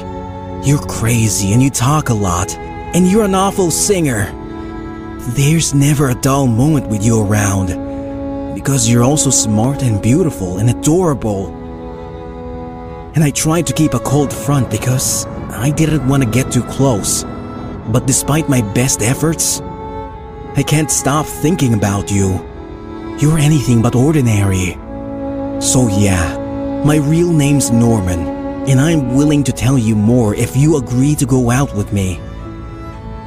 You're 0.65 0.85
crazy 0.85 1.53
and 1.53 1.63
you 1.63 1.69
talk 1.69 2.09
a 2.09 2.13
lot, 2.13 2.53
and 2.57 3.07
you're 3.07 3.23
an 3.23 3.35
awful 3.35 3.71
singer. 3.71 4.33
There's 5.37 5.73
never 5.73 6.09
a 6.09 6.15
dull 6.15 6.45
moment 6.45 6.89
with 6.89 7.05
you 7.05 7.23
around, 7.25 7.67
because 8.53 8.89
you're 8.89 9.03
also 9.03 9.29
smart 9.29 9.83
and 9.83 10.01
beautiful 10.01 10.57
and 10.57 10.69
adorable. 10.69 11.47
And 13.15 13.23
I 13.23 13.31
tried 13.31 13.65
to 13.67 13.73
keep 13.73 13.93
a 13.93 13.99
cold 13.99 14.33
front 14.33 14.69
because 14.69 15.25
I 15.51 15.71
didn't 15.71 16.05
want 16.05 16.23
to 16.23 16.29
get 16.29 16.51
too 16.51 16.63
close. 16.63 17.23
But 17.93 18.07
despite 18.07 18.49
my 18.49 18.61
best 18.73 19.01
efforts, 19.01 19.61
I 20.57 20.63
can't 20.63 20.89
stop 20.89 21.27
thinking 21.27 21.75
about 21.75 22.11
you. 22.11 22.43
You're 23.19 23.37
anything 23.37 23.83
but 23.83 23.93
ordinary. 23.93 24.71
So 25.61 25.87
yeah, 25.87 26.35
my 26.83 26.95
real 26.95 27.31
name's 27.31 27.69
Norman, 27.69 28.21
and 28.67 28.81
I'm 28.81 29.13
willing 29.13 29.43
to 29.43 29.51
tell 29.51 29.77
you 29.77 29.95
more 29.95 30.33
if 30.33 30.57
you 30.57 30.77
agree 30.77 31.13
to 31.17 31.27
go 31.27 31.51
out 31.51 31.75
with 31.75 31.93
me. 31.93 32.19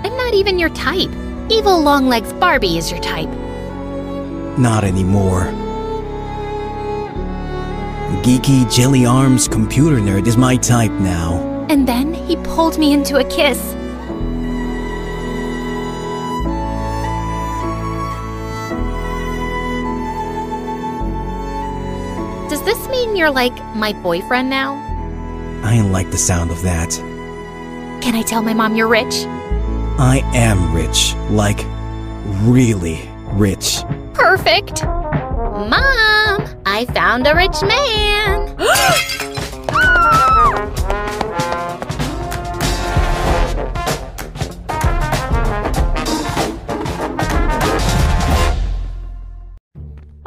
I'm 0.03 0.17
not 0.17 0.35
even 0.35 0.59
your 0.59 0.71
type. 0.71 1.11
Evil 1.49 1.81
Longlegs 1.81 2.33
Barbie 2.33 2.79
is 2.79 2.91
your 2.91 3.01
type. 3.01 3.31
Not 4.59 4.83
anymore. 4.83 5.45
Geeky 8.25 8.69
Jelly 8.75 9.07
Arms 9.07 9.47
computer 9.47 9.99
nerd 9.99 10.27
is 10.27 10.37
my 10.37 10.57
type 10.57 10.91
now. 10.91 11.67
And 11.71 11.87
then 11.87 12.13
he 12.13 12.35
pulled 12.39 12.77
me 12.77 12.93
into 12.93 13.19
a 13.19 13.25
kiss. 13.31 13.77
You're 23.17 23.31
like 23.31 23.55
my 23.75 23.93
boyfriend 23.93 24.51
now? 24.51 24.75
I 25.63 25.81
like 25.83 26.11
the 26.11 26.19
sound 26.19 26.51
of 26.51 26.63
that. 26.63 26.91
Can 28.03 28.15
I 28.15 28.23
tell 28.23 28.43
my 28.43 28.55
mom 28.55 28.77
you're 28.77 28.89
rich? 28.89 29.25
I 29.99 30.23
am 30.35 30.75
rich. 30.75 31.15
Like, 31.31 31.65
really 32.43 33.09
rich. 33.33 33.83
Perfect. 34.15 34.83
Mom, 34.85 36.47
I 36.65 36.87
found 36.95 37.27
a 37.27 37.35
rich 37.35 37.61
man. 37.63 38.57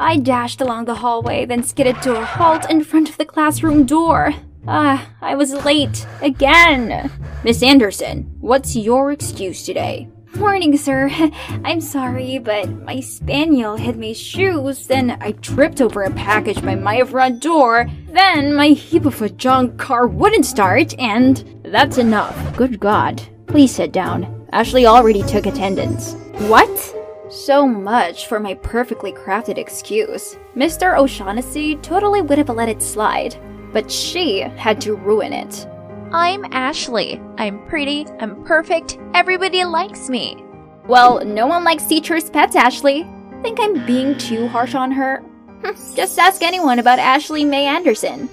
I 0.04 0.18
dashed 0.18 0.60
along 0.60 0.84
the 0.84 0.96
hallway, 0.96 1.46
then 1.46 1.64
skidded 1.64 2.02
to 2.02 2.20
a 2.20 2.26
halt 2.26 2.70
in 2.70 2.84
front 2.84 3.10
of 3.10 3.18
the 3.18 3.24
classroom 3.24 3.86
door. 3.86 4.34
Ah, 4.68 5.10
I 5.22 5.36
was 5.36 5.54
late. 5.64 6.06
Again! 6.22 7.10
Miss 7.46 7.64
Anderson, 7.64 8.30
what's 8.42 8.76
your 8.76 9.14
excuse 9.14 9.66
today? 9.66 10.10
Morning, 10.36 10.76
sir. 10.76 11.10
I'm 11.64 11.80
sorry, 11.80 12.38
but 12.38 12.70
my 12.84 13.00
spaniel 13.00 13.78
hid 13.78 13.98
my 13.98 14.12
shoes, 14.12 14.88
then 14.88 15.18
I 15.22 15.32
tripped 15.32 15.80
over 15.80 16.04
a 16.04 16.12
package 16.12 16.62
by 16.62 16.76
my 16.76 17.02
front 17.06 17.42
door, 17.42 17.90
then 18.10 18.54
my 18.54 18.68
heap 18.68 19.06
of 19.06 19.22
a 19.22 19.30
junk 19.30 19.78
car 19.78 20.06
wouldn't 20.06 20.46
start, 20.46 20.94
and 21.00 21.62
that's 21.64 21.98
enough. 21.98 22.58
Good 22.58 22.78
God. 22.78 23.22
Please 23.48 23.74
sit 23.74 23.94
down. 23.94 24.48
Ashley 24.52 24.86
already 24.86 25.24
took 25.24 25.46
attendance. 25.46 26.16
What? 26.50 26.93
So 27.34 27.68
much 27.68 28.28
for 28.28 28.40
my 28.40 28.54
perfectly 28.54 29.12
crafted 29.12 29.58
excuse. 29.58 30.38
Mr. 30.56 30.96
O'Shaughnessy 30.96 31.78
totally 31.78 32.22
would 32.22 32.38
have 32.38 32.50
let 32.50 32.70
it 32.70 32.80
slide, 32.80 33.36
but 33.74 33.90
she 33.92 34.42
had 34.42 34.80
to 34.82 34.94
ruin 34.94 35.34
it. 35.34 35.68
I'm 36.12 36.46
Ashley. 36.54 37.20
I'm 37.40 37.66
pretty, 37.66 38.06
I'm 38.20 38.44
perfect, 38.44 39.00
everybody 39.16 39.64
likes 39.64 40.12
me. 40.12 40.46
Well, 40.86 41.26
no 41.26 41.48
one 41.48 41.64
likes 41.64 41.88
teachers' 41.88 42.30
pets, 42.30 42.56
Ashley. 42.56 43.08
Think 43.42 43.58
I'm 43.60 43.84
being 43.84 44.16
too 44.20 44.48
harsh 44.48 44.76
on 44.76 44.92
her? 44.92 45.24
Just 45.96 46.20
ask 46.20 46.44
anyone 46.44 46.78
about 46.78 47.00
Ashley 47.00 47.44
May 47.44 47.66
Anderson. 47.66 48.30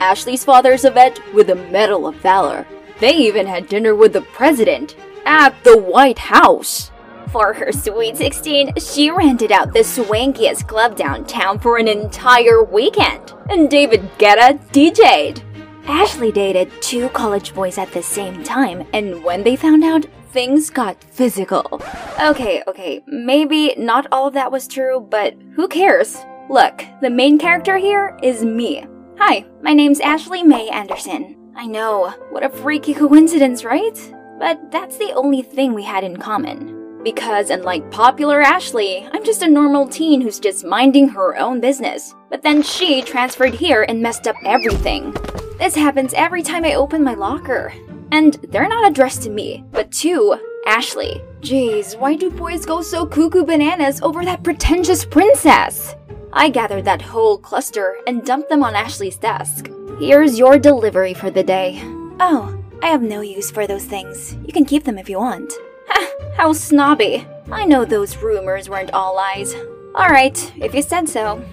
Ashley's 0.00 0.44
father's 0.44 0.84
a 0.84 0.90
vet 0.90 1.20
with 1.32 1.50
a 1.50 1.54
Medal 1.54 2.08
of 2.08 2.16
Valor. 2.16 2.66
They 2.98 3.14
even 3.18 3.46
had 3.46 3.68
dinner 3.68 3.94
with 3.94 4.14
the 4.14 4.22
president 4.22 4.96
at 5.26 5.54
the 5.62 5.78
White 5.78 6.18
House. 6.18 6.91
For 7.30 7.52
her 7.54 7.72
sweet 7.72 8.16
16, 8.16 8.74
she 8.76 9.10
rented 9.10 9.52
out 9.52 9.72
the 9.72 9.80
swankiest 9.80 10.66
club 10.68 10.96
downtown 10.96 11.58
for 11.58 11.78
an 11.78 11.88
entire 11.88 12.62
weekend, 12.62 13.32
and 13.48 13.70
David 13.70 14.02
Guetta 14.18 14.58
DJ'd. 14.70 15.42
Ashley 15.86 16.30
dated 16.30 16.70
two 16.80 17.08
college 17.08 17.54
boys 17.54 17.78
at 17.78 17.90
the 17.92 18.02
same 18.02 18.44
time, 18.44 18.86
and 18.92 19.24
when 19.24 19.42
they 19.42 19.56
found 19.56 19.82
out, 19.82 20.06
things 20.30 20.70
got 20.70 21.02
physical. 21.04 21.80
Okay, 22.20 22.62
okay, 22.66 23.02
maybe 23.06 23.74
not 23.76 24.06
all 24.12 24.28
of 24.28 24.34
that 24.34 24.52
was 24.52 24.68
true, 24.68 25.00
but 25.00 25.34
who 25.54 25.68
cares? 25.68 26.18
Look, 26.50 26.84
the 27.00 27.10
main 27.10 27.38
character 27.38 27.76
here 27.78 28.18
is 28.22 28.44
me. 28.44 28.84
Hi, 29.18 29.44
my 29.62 29.72
name's 29.72 30.00
Ashley 30.00 30.42
May 30.42 30.68
Anderson. 30.68 31.36
I 31.56 31.66
know, 31.66 32.10
what 32.30 32.44
a 32.44 32.50
freaky 32.50 32.94
coincidence, 32.94 33.64
right? 33.64 33.98
But 34.38 34.70
that's 34.70 34.98
the 34.98 35.12
only 35.12 35.42
thing 35.42 35.74
we 35.74 35.84
had 35.84 36.04
in 36.04 36.16
common. 36.16 36.81
Because, 37.02 37.50
unlike 37.50 37.90
popular 37.90 38.40
Ashley, 38.40 39.08
I'm 39.12 39.24
just 39.24 39.42
a 39.42 39.48
normal 39.48 39.88
teen 39.88 40.20
who's 40.20 40.38
just 40.38 40.64
minding 40.64 41.08
her 41.08 41.36
own 41.36 41.60
business. 41.60 42.14
But 42.30 42.42
then 42.42 42.62
she 42.62 43.02
transferred 43.02 43.54
here 43.54 43.84
and 43.88 44.00
messed 44.00 44.28
up 44.28 44.36
everything. 44.44 45.14
This 45.58 45.74
happens 45.74 46.14
every 46.14 46.42
time 46.42 46.64
I 46.64 46.74
open 46.74 47.02
my 47.02 47.14
locker. 47.14 47.72
And 48.12 48.34
they're 48.50 48.68
not 48.68 48.90
addressed 48.90 49.22
to 49.22 49.30
me, 49.30 49.64
but 49.72 49.90
to 49.92 50.38
Ashley. 50.66 51.20
Jeez, 51.40 51.98
why 51.98 52.14
do 52.14 52.30
boys 52.30 52.64
go 52.64 52.82
so 52.82 53.04
cuckoo 53.04 53.44
bananas 53.44 54.00
over 54.02 54.24
that 54.24 54.44
pretentious 54.44 55.04
princess? 55.04 55.96
I 56.32 56.48
gathered 56.50 56.84
that 56.84 57.02
whole 57.02 57.36
cluster 57.36 57.96
and 58.06 58.24
dumped 58.24 58.48
them 58.48 58.62
on 58.62 58.74
Ashley's 58.74 59.16
desk. 59.16 59.68
Here's 59.98 60.38
your 60.38 60.58
delivery 60.58 61.14
for 61.14 61.30
the 61.30 61.42
day. 61.42 61.80
Oh, 62.20 62.58
I 62.82 62.88
have 62.88 63.02
no 63.02 63.20
use 63.20 63.50
for 63.50 63.66
those 63.66 63.84
things. 63.84 64.34
You 64.46 64.52
can 64.52 64.64
keep 64.64 64.84
them 64.84 64.98
if 64.98 65.08
you 65.08 65.18
want. 65.18 65.52
How 66.36 66.52
snobby. 66.52 67.26
I 67.50 67.64
know 67.64 67.84
those 67.84 68.16
rumors 68.16 68.68
weren't 68.68 68.92
all 68.92 69.14
lies. 69.14 69.54
Alright, 69.94 70.52
if 70.56 70.74
you 70.74 70.82
said 70.82 71.08
so. 71.08 71.44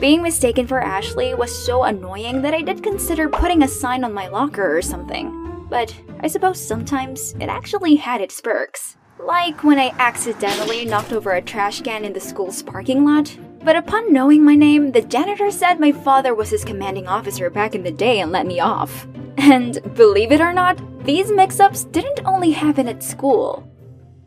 Being 0.00 0.22
mistaken 0.22 0.66
for 0.66 0.80
Ashley 0.80 1.34
was 1.34 1.64
so 1.64 1.84
annoying 1.84 2.42
that 2.42 2.54
I 2.54 2.62
did 2.62 2.82
consider 2.82 3.28
putting 3.28 3.62
a 3.62 3.68
sign 3.68 4.04
on 4.04 4.12
my 4.12 4.28
locker 4.28 4.76
or 4.76 4.82
something. 4.82 5.66
But 5.68 5.94
I 6.20 6.26
suppose 6.26 6.60
sometimes 6.60 7.32
it 7.40 7.48
actually 7.48 7.96
had 7.96 8.20
its 8.20 8.40
perks. 8.40 8.96
Like 9.18 9.62
when 9.62 9.78
I 9.78 9.94
accidentally 9.98 10.84
knocked 10.84 11.12
over 11.12 11.32
a 11.32 11.42
trash 11.42 11.82
can 11.82 12.04
in 12.04 12.12
the 12.12 12.20
school's 12.20 12.62
parking 12.62 13.04
lot. 13.04 13.36
But 13.62 13.76
upon 13.76 14.12
knowing 14.12 14.42
my 14.42 14.54
name, 14.54 14.92
the 14.92 15.02
janitor 15.02 15.50
said 15.50 15.78
my 15.78 15.92
father 15.92 16.34
was 16.34 16.48
his 16.48 16.64
commanding 16.64 17.06
officer 17.06 17.50
back 17.50 17.74
in 17.74 17.82
the 17.82 17.90
day 17.90 18.20
and 18.20 18.32
let 18.32 18.46
me 18.46 18.58
off. 18.58 19.06
And 19.36 19.80
believe 19.94 20.32
it 20.32 20.40
or 20.40 20.52
not, 20.52 20.80
these 21.04 21.30
mix 21.30 21.60
ups 21.60 21.84
didn't 21.84 22.24
only 22.24 22.50
happen 22.50 22.88
at 22.88 23.02
school. 23.02 23.69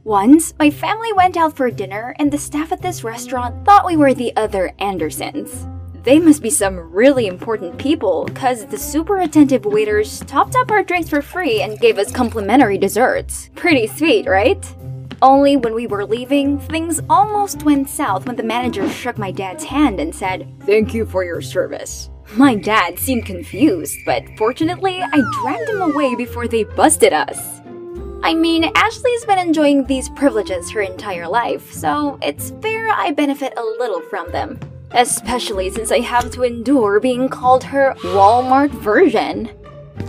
Once, 0.06 0.54
my 0.60 0.70
family 0.70 1.14
went 1.14 1.38
out 1.38 1.56
for 1.56 1.72
dinner, 1.72 2.14
and 2.20 2.30
the 2.30 2.38
staff 2.38 2.74
at 2.74 2.82
this 2.82 3.06
restaurant 3.06 3.66
thought 3.66 3.86
we 3.86 3.96
were 3.96 4.14
the 4.14 4.36
other 4.36 4.74
Andersons. 4.80 5.66
They 6.04 6.20
must 6.20 6.42
be 6.42 6.50
some 6.50 6.92
really 6.92 7.28
important 7.28 7.78
people, 7.78 8.28
cause 8.36 8.66
the 8.66 8.78
super 8.78 9.20
attentive 9.20 9.64
waiters 9.64 10.20
topped 10.28 10.58
up 10.58 10.72
our 10.72 10.84
drinks 10.84 11.08
for 11.08 11.22
free 11.22 11.62
and 11.62 11.80
gave 11.80 11.98
us 11.98 12.12
complimentary 12.12 12.78
desserts. 12.78 13.50
Pretty 13.56 13.88
sweet, 13.88 14.28
right? 14.28 14.62
Only 15.22 15.56
when 15.56 15.74
we 15.74 15.88
were 15.88 16.06
leaving, 16.06 16.60
things 16.60 17.00
almost 17.10 17.64
went 17.64 17.88
south 17.88 18.28
when 18.28 18.36
the 18.36 18.44
manager 18.44 18.90
shook 18.90 19.18
my 19.18 19.32
dad's 19.32 19.64
hand 19.64 20.02
and 20.02 20.14
said, 20.14 20.54
Thank 20.66 20.94
you 20.94 21.06
for 21.06 21.24
your 21.24 21.42
service. 21.42 22.10
My 22.34 22.56
dad 22.56 23.00
seemed 23.00 23.26
confused, 23.26 23.96
but 24.06 24.24
fortunately, 24.38 25.00
I 25.02 25.22
dragged 25.42 25.70
him 25.70 25.82
away 25.82 26.16
before 26.16 26.50
they 26.50 26.66
busted 26.66 27.14
us. 27.14 27.63
I 28.26 28.34
mean, 28.34 28.72
Ashley's 28.74 29.26
been 29.26 29.38
enjoying 29.38 29.86
these 29.86 30.08
privileges 30.08 30.72
her 30.72 30.80
entire 30.80 31.28
life, 31.28 31.74
so 31.74 32.18
it's 32.22 32.52
fair 32.62 32.90
I 32.90 33.12
benefit 33.12 33.52
a 33.58 33.62
little 33.62 34.00
from 34.00 34.32
them. 34.32 34.58
Especially 34.92 35.70
since 35.70 35.92
I 35.92 36.00
have 36.00 36.32
to 36.32 36.44
endure 36.44 37.02
being 37.02 37.28
called 37.28 37.66
her 37.66 37.94
Walmart 37.96 38.70
version. 38.70 39.52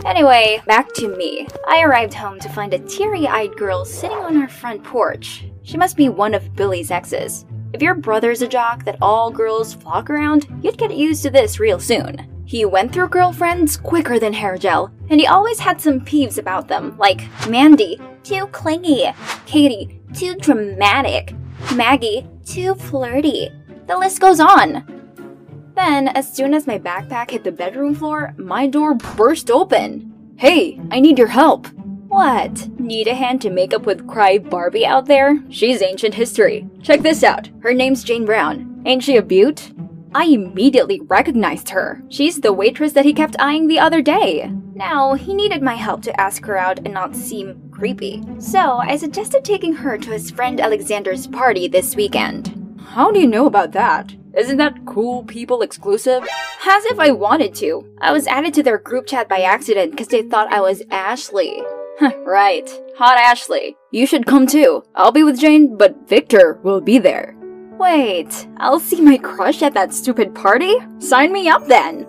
Anyway, 0.06 0.62
back 0.64 0.92
to 0.94 1.08
me. 1.16 1.48
I 1.66 1.82
arrived 1.82 2.14
home 2.14 2.38
to 2.38 2.48
find 2.48 2.72
a 2.72 2.78
teary 2.78 3.26
eyed 3.26 3.56
girl 3.56 3.84
sitting 3.84 4.18
on 4.18 4.40
our 4.40 4.48
front 4.48 4.84
porch. 4.84 5.46
She 5.64 5.76
must 5.76 5.96
be 5.96 6.08
one 6.08 6.34
of 6.34 6.54
Billy's 6.54 6.92
exes. 6.92 7.46
If 7.72 7.82
your 7.82 7.96
brother's 7.96 8.42
a 8.42 8.46
jock 8.46 8.84
that 8.84 8.98
all 9.02 9.32
girls 9.32 9.74
flock 9.74 10.08
around, 10.08 10.46
you'd 10.62 10.78
get 10.78 10.96
used 10.96 11.24
to 11.24 11.30
this 11.30 11.58
real 11.58 11.80
soon. 11.80 12.34
He 12.47 12.64
went 12.64 12.92
through 12.92 13.09
girlfriends 13.09 13.76
quicker 13.76 14.18
than 14.18 14.32
hair 14.32 14.59
gel, 14.59 14.92
and 15.09 15.20
he 15.20 15.26
always 15.26 15.59
had 15.59 15.80
some 15.80 16.01
peeves 16.01 16.38
about 16.38 16.68
them, 16.68 16.97
like 16.99 17.22
Mandy, 17.49 17.99
too 18.22 18.47
clingy, 18.49 19.07
Katie, 19.47 20.01
too 20.14 20.34
dramatic, 20.36 21.34
Maggie, 21.74 22.26
too 22.45 22.74
flirty. 22.74 23.51
The 23.86 23.97
list 23.97 24.20
goes 24.20 24.40
on. 24.40 24.84
Then, 25.74 26.09
as 26.09 26.32
soon 26.32 26.55
as 26.55 26.66
my 26.66 26.78
backpack 26.78 27.30
hit 27.30 27.45
the 27.45 27.53
bedroom 27.53 27.95
floor, 27.95 28.34
my 28.36 28.66
door 28.66 28.95
burst 28.95 29.51
open. 29.51 30.34
Hey, 30.36 30.80
I 30.90 31.01
need 31.01 31.18
your 31.18 31.28
help. 31.28 31.66
What? 32.09 32.68
Need 32.78 33.09
a 33.09 33.14
hand 33.14 33.42
to 33.42 33.51
make 33.51 33.74
up 33.74 33.86
with 33.86 34.07
Cry 34.07 34.38
Barbie 34.38 34.86
out 34.86 35.07
there? 35.07 35.42
She's 35.51 35.82
ancient 35.82 36.14
history. 36.14 36.68
Check 36.82 37.01
this 37.01 37.24
out. 37.24 37.49
Her 37.61 37.74
name's 37.74 38.05
Jane 38.05 38.24
Brown. 38.24 38.82
Ain't 38.86 39.03
she 39.03 39.16
a 39.16 39.22
beaut? 39.22 39.72
I 40.14 40.26
immediately 40.26 41.00
recognized 41.00 41.70
her. 41.70 42.00
She's 42.08 42.40
the 42.40 42.52
waitress 42.52 42.92
that 42.92 43.04
he 43.04 43.12
kept 43.12 43.34
eyeing 43.40 43.66
the 43.66 43.80
other 43.80 44.00
day. 44.00 44.48
Now, 44.74 45.14
he 45.14 45.34
needed 45.34 45.60
my 45.60 45.74
help 45.74 46.02
to 46.02 46.20
ask 46.20 46.44
her 46.44 46.56
out 46.56 46.78
and 46.78 46.94
not 46.94 47.16
seem 47.16 47.68
creepy. 47.72 48.22
So, 48.38 48.78
I 48.78 48.96
suggested 48.96 49.44
taking 49.44 49.74
her 49.74 49.98
to 49.98 50.10
his 50.10 50.30
friend 50.30 50.60
Alexander's 50.60 51.26
party 51.26 51.66
this 51.66 51.96
weekend. 51.96 52.80
How 52.90 53.10
do 53.10 53.18
you 53.18 53.26
know 53.26 53.46
about 53.46 53.72
that? 53.72 54.14
Isn't 54.36 54.58
that 54.58 54.86
cool 54.86 55.24
people 55.24 55.62
exclusive? 55.62 56.22
As 56.66 56.84
if 56.86 57.00
I 57.00 57.10
wanted 57.10 57.54
to. 57.56 57.84
I 58.00 58.12
was 58.12 58.28
added 58.28 58.54
to 58.54 58.62
their 58.62 58.78
group 58.78 59.06
chat 59.06 59.28
by 59.28 59.40
accident 59.40 59.90
because 59.90 60.08
they 60.08 60.22
thought 60.22 60.52
I 60.52 60.60
was 60.60 60.82
Ashley. 60.90 61.60
right. 62.24 62.68
Hot 62.98 63.18
Ashley. 63.18 63.76
You 63.90 64.06
should 64.06 64.26
come 64.26 64.46
too. 64.46 64.84
I'll 64.94 65.12
be 65.12 65.24
with 65.24 65.40
Jane, 65.40 65.76
but 65.76 66.08
Victor 66.08 66.60
will 66.62 66.80
be 66.80 66.98
there. 66.98 67.36
Wait, 67.85 68.47
I'll 68.57 68.80
see 68.80 69.03
my 69.03 69.18
crush 69.18 69.61
at 69.61 69.74
that 69.74 69.93
stupid 69.93 70.35
party? 70.35 70.74
Sign 71.01 71.35
me 71.35 71.51
up 71.51 71.66
then! 71.66 72.07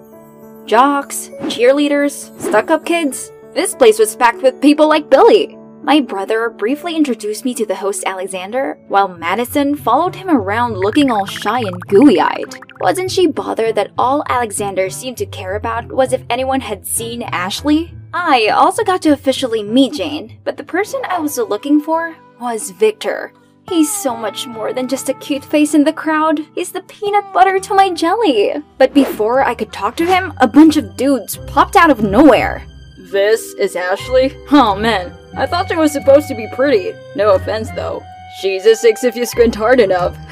Jocks, 0.65 1.29
cheerleaders, 1.51 2.31
stuck 2.39 2.71
up 2.71 2.85
kids. 2.85 3.29
This 3.53 3.75
place 3.75 3.99
was 3.99 4.15
packed 4.15 4.41
with 4.41 4.61
people 4.61 4.87
like 4.87 5.09
Billy. 5.09 5.57
My 5.83 5.99
brother 5.99 6.49
briefly 6.49 6.95
introduced 6.95 7.43
me 7.43 7.53
to 7.55 7.65
the 7.65 7.75
host 7.75 8.05
Alexander, 8.05 8.79
while 8.87 9.09
Madison 9.09 9.75
followed 9.75 10.15
him 10.15 10.29
around 10.29 10.77
looking 10.77 11.11
all 11.11 11.25
shy 11.25 11.59
and 11.59 11.81
gooey 11.87 12.21
eyed. 12.21 12.55
Wasn't 12.79 13.11
she 13.11 13.27
bothered 13.27 13.75
that 13.75 13.91
all 13.97 14.23
Alexander 14.29 14.89
seemed 14.89 15.17
to 15.17 15.25
care 15.25 15.57
about 15.57 15.91
was 15.91 16.13
if 16.13 16.23
anyone 16.29 16.61
had 16.61 16.87
seen 16.87 17.21
Ashley? 17.21 17.93
I 18.13 18.47
also 18.47 18.85
got 18.85 19.01
to 19.01 19.11
officially 19.11 19.61
meet 19.61 19.95
Jane, 19.95 20.39
but 20.45 20.55
the 20.55 20.63
person 20.63 21.01
I 21.03 21.19
was 21.19 21.37
looking 21.37 21.81
for 21.81 22.15
was 22.39 22.71
Victor. 22.71 23.33
He's 23.67 23.91
so 23.91 24.15
much 24.15 24.45
more 24.45 24.73
than 24.73 24.87
just 24.87 25.09
a 25.09 25.13
cute 25.15 25.43
face 25.43 25.73
in 25.73 25.83
the 25.83 25.91
crowd. 25.93 26.39
He's 26.53 26.71
the 26.71 26.81
peanut 26.83 27.33
butter 27.33 27.59
to 27.59 27.73
my 27.73 27.89
jelly. 27.89 28.53
But 28.77 28.93
before 28.93 29.41
I 29.41 29.55
could 29.55 29.73
talk 29.73 29.95
to 29.97 30.05
him, 30.05 30.33
a 30.37 30.47
bunch 30.47 30.77
of 30.77 30.95
dudes 30.95 31.37
popped 31.47 31.75
out 31.75 31.89
of 31.89 32.03
nowhere. 32.03 32.63
This 33.11 33.53
is 33.53 33.75
Ashley? 33.75 34.35
Oh 34.51 34.75
man, 34.75 35.13
I 35.35 35.45
thought 35.47 35.69
she 35.69 35.75
was 35.75 35.91
supposed 35.91 36.27
to 36.27 36.35
be 36.35 36.47
pretty. 36.53 36.93
No 37.15 37.33
offense 37.33 37.69
though. 37.71 38.03
She's 38.39 38.65
a 38.65 38.75
six 38.75 39.03
if 39.03 39.15
you 39.15 39.25
squint 39.25 39.55
hard 39.55 39.79
enough. 39.79 40.15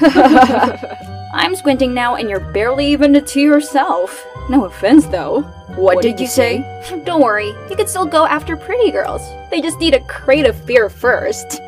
I'm 1.32 1.56
squinting 1.56 1.92
now 1.92 2.14
and 2.14 2.30
you're 2.30 2.40
barely 2.52 2.86
even 2.86 3.16
a 3.16 3.20
two 3.20 3.40
yourself. 3.40 4.24
No 4.48 4.66
offense 4.66 5.06
though. 5.06 5.42
What, 5.74 5.96
what 5.96 6.02
did, 6.02 6.16
did 6.16 6.20
you 6.20 6.26
say? 6.28 6.58
Don't 7.04 7.22
worry, 7.22 7.48
you 7.68 7.76
can 7.76 7.88
still 7.88 8.06
go 8.06 8.26
after 8.26 8.56
pretty 8.56 8.92
girls. 8.92 9.22
They 9.50 9.60
just 9.60 9.80
need 9.80 9.94
a 9.94 10.04
crate 10.04 10.46
of 10.46 10.54
fear 10.64 10.88
first. 10.88 11.60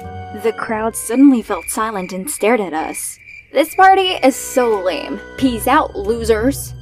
The 0.42 0.52
crowd 0.52 0.94
suddenly 0.94 1.40
felt 1.40 1.70
silent 1.70 2.12
and 2.12 2.30
stared 2.30 2.60
at 2.60 2.74
us. 2.74 3.18
This 3.54 3.74
party 3.74 4.18
is 4.22 4.36
so 4.36 4.82
lame. 4.82 5.18
Peace 5.38 5.66
out, 5.66 5.96
losers. 5.96 6.74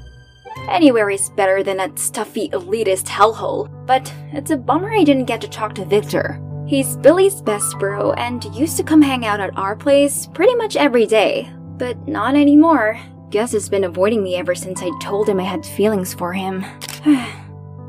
Anywhere 0.68 1.08
is 1.08 1.30
better 1.30 1.62
than 1.62 1.76
that 1.76 1.96
stuffy 1.96 2.48
elitist 2.48 3.06
hellhole, 3.06 3.68
but 3.86 4.12
it's 4.32 4.50
a 4.50 4.56
bummer 4.56 4.92
I 4.92 5.04
didn't 5.04 5.26
get 5.26 5.40
to 5.42 5.48
talk 5.48 5.72
to 5.76 5.84
Victor. 5.84 6.40
He's 6.66 6.96
Billy's 6.96 7.40
best 7.40 7.78
bro 7.78 8.12
and 8.14 8.44
used 8.56 8.76
to 8.78 8.82
come 8.82 9.02
hang 9.02 9.24
out 9.24 9.40
at 9.40 9.56
our 9.56 9.76
place 9.76 10.26
pretty 10.34 10.56
much 10.56 10.74
every 10.74 11.06
day, 11.06 11.48
but 11.78 12.08
not 12.08 12.34
anymore. 12.34 12.98
Guess 13.30 13.52
he's 13.52 13.68
been 13.68 13.84
avoiding 13.84 14.24
me 14.24 14.34
ever 14.34 14.56
since 14.56 14.82
I 14.82 14.90
told 15.00 15.28
him 15.28 15.38
I 15.38 15.44
had 15.44 15.64
feelings 15.64 16.12
for 16.12 16.32
him. 16.32 16.64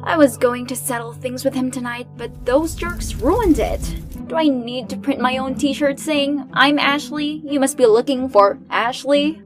I 0.04 0.16
was 0.16 0.38
going 0.38 0.68
to 0.68 0.76
settle 0.76 1.14
things 1.14 1.44
with 1.44 1.56
him 1.56 1.72
tonight, 1.72 2.08
but 2.18 2.46
those 2.46 2.76
jerks 2.76 3.16
ruined 3.16 3.58
it. 3.58 3.82
Do 4.28 4.36
I 4.36 4.48
need 4.48 4.90
to 4.90 4.98
print 4.98 5.22
my 5.22 5.38
own 5.38 5.54
t 5.54 5.72
shirt 5.72 6.00
saying, 6.00 6.50
I'm 6.54 6.80
Ashley, 6.80 7.44
you 7.46 7.60
must 7.60 7.78
be 7.78 7.86
looking 7.86 8.28
for 8.28 8.58
Ashley? 8.72 9.42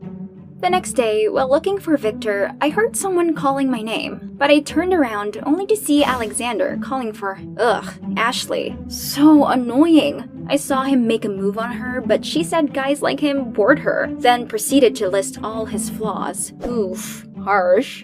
The 0.61 0.69
next 0.69 0.93
day, 0.93 1.27
while 1.27 1.49
looking 1.49 1.79
for 1.79 1.97
Victor, 1.97 2.53
I 2.61 2.69
heard 2.69 2.95
someone 2.95 3.35
calling 3.35 3.69
my 3.69 3.81
name, 3.81 4.35
but 4.37 4.49
I 4.49 4.59
turned 4.59 4.93
around 4.93 5.41
only 5.45 5.65
to 5.67 5.75
see 5.75 6.03
Alexander 6.03 6.77
calling 6.81 7.11
for, 7.11 7.39
ugh, 7.57 7.93
Ashley. 8.15 8.77
So 8.87 9.45
annoying. 9.45 10.47
I 10.49 10.55
saw 10.55 10.83
him 10.83 11.07
make 11.07 11.25
a 11.25 11.29
move 11.29 11.57
on 11.57 11.73
her, 11.73 12.01
but 12.01 12.25
she 12.25 12.43
said 12.43 12.73
guys 12.73 13.01
like 13.01 13.19
him 13.19 13.51
bored 13.51 13.79
her, 13.79 14.09
then 14.19 14.47
proceeded 14.47 14.95
to 14.97 15.09
list 15.09 15.39
all 15.43 15.65
his 15.65 15.89
flaws. 15.89 16.53
Oof, 16.65 17.27
harsh. 17.43 18.03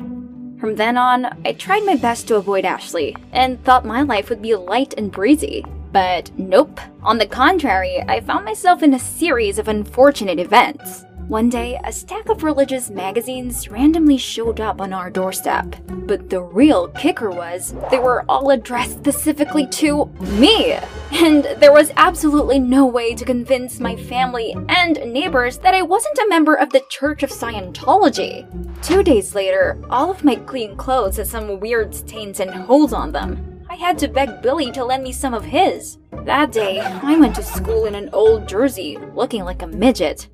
From 0.60 0.76
then 0.76 0.98
on, 0.98 1.26
I 1.46 1.54
tried 1.54 1.86
my 1.86 1.96
best 1.96 2.28
to 2.30 2.36
avoid 2.36 2.66
Ashley, 2.66 3.16
and 3.32 3.62
thought 3.64 3.86
my 3.86 4.02
life 4.02 4.30
would 4.30 4.42
be 4.42 4.56
light 4.56 4.94
and 4.98 5.12
breezy. 5.12 5.66
But 5.96 6.30
nope. 6.38 6.82
On 7.04 7.18
the 7.18 7.26
contrary, 7.26 8.04
I 8.10 8.20
found 8.20 8.44
myself 8.44 8.84
in 8.84 8.94
a 8.96 9.00
series 9.00 9.58
of 9.58 9.70
unfortunate 9.70 10.40
events. 10.40 11.06
One 11.30 11.50
day, 11.50 11.80
a 11.86 11.92
stack 11.94 12.28
of 12.28 12.44
religious 12.44 12.90
magazines 12.90 13.72
randomly 13.72 14.18
showed 14.18 14.60
up 14.60 14.82
on 14.82 14.92
our 14.92 15.10
doorstep. 15.10 15.74
But 15.88 16.30
the 16.30 16.42
real 16.42 16.90
kicker 16.90 17.30
was, 17.30 17.74
they 17.92 18.00
were 18.00 18.26
all 18.28 18.50
addressed 18.50 18.98
specifically 18.98 19.68
to 19.68 20.08
me! 20.20 20.78
And 21.14 21.46
there 21.62 21.72
was 21.72 21.94
absolutely 21.96 22.60
no 22.60 22.86
way 22.86 23.16
to 23.16 23.24
convince 23.24 23.80
my 23.80 23.96
family 23.96 24.54
and 24.68 24.98
neighbors 25.14 25.60
that 25.60 25.74
I 25.74 25.82
wasn't 25.82 26.18
a 26.18 26.28
member 26.28 26.56
of 26.56 26.72
the 26.72 26.84
Church 26.90 27.24
of 27.24 27.30
Scientology. 27.30 28.46
Two 28.84 29.02
days 29.02 29.34
later, 29.34 29.82
all 29.90 30.12
of 30.12 30.26
my 30.26 30.36
clean 30.36 30.76
clothes 30.76 31.16
had 31.16 31.28
some 31.28 31.62
weird 31.62 31.96
stains 31.96 32.42
and 32.42 32.52
holes 32.52 32.92
on 32.92 33.14
them. 33.14 33.55
I 33.70 33.76
had 33.76 33.98
to 34.00 34.08
beg 34.08 34.42
Billy 34.42 34.72
to 34.72 34.86
lend 34.86 35.04
me 35.04 35.12
some 35.12 35.34
of 35.34 35.44
his. 35.44 35.98
That 36.24 36.52
day, 36.52 36.80
I 36.80 37.18
went 37.18 37.36
to 37.36 37.44
school 37.44 37.86
in 37.86 37.96
an 37.96 38.10
old 38.14 38.48
jersey, 38.48 38.98
looking 39.14 39.44
like 39.44 39.62
a 39.62 39.68
midget. 39.68 40.28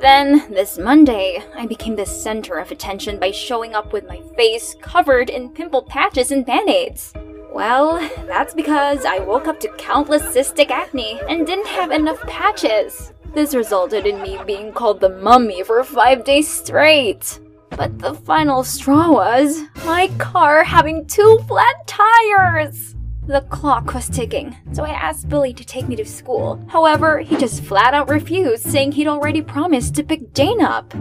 Then, 0.00 0.50
this 0.50 0.78
Monday, 0.78 1.42
I 1.54 1.66
became 1.66 1.94
the 1.94 2.06
center 2.06 2.58
of 2.58 2.70
attention 2.70 3.18
by 3.18 3.32
showing 3.32 3.74
up 3.74 3.92
with 3.92 4.08
my 4.08 4.22
face 4.34 4.74
covered 4.80 5.28
in 5.28 5.50
pimple 5.50 5.82
patches 5.82 6.32
and 6.32 6.46
band 6.46 6.70
aids. 6.70 7.12
Well, 7.52 7.98
that's 8.26 8.54
because 8.54 9.04
I 9.04 9.18
woke 9.18 9.46
up 9.46 9.60
to 9.60 9.68
countless 9.76 10.22
cystic 10.22 10.70
acne 10.70 11.20
and 11.28 11.46
didn't 11.46 11.66
have 11.66 11.90
enough 11.90 12.20
patches. 12.22 13.12
This 13.34 13.54
resulted 13.54 14.06
in 14.06 14.22
me 14.22 14.38
being 14.46 14.72
called 14.72 15.00
the 15.00 15.10
mummy 15.10 15.62
for 15.62 15.84
five 15.84 16.24
days 16.24 16.48
straight. 16.48 17.38
But 17.70 17.98
the 17.98 18.14
final 18.14 18.62
straw 18.64 19.10
was 19.10 19.62
my 19.84 20.08
car 20.18 20.64
having 20.64 21.06
two 21.06 21.38
flat 21.46 21.86
tires. 21.86 22.94
The 23.26 23.42
clock 23.42 23.94
was 23.94 24.08
ticking, 24.08 24.56
so 24.72 24.84
I 24.84 24.90
asked 24.90 25.28
Billy 25.28 25.54
to 25.54 25.64
take 25.64 25.86
me 25.86 25.96
to 25.96 26.04
school. 26.04 26.64
However, 26.68 27.20
he 27.20 27.36
just 27.36 27.62
flat 27.62 27.94
out 27.94 28.08
refused, 28.08 28.64
saying 28.64 28.92
he'd 28.92 29.06
already 29.06 29.40
promised 29.40 29.94
to 29.94 30.02
pick 30.02 30.34
Jane 30.34 30.60
up. 30.60 30.92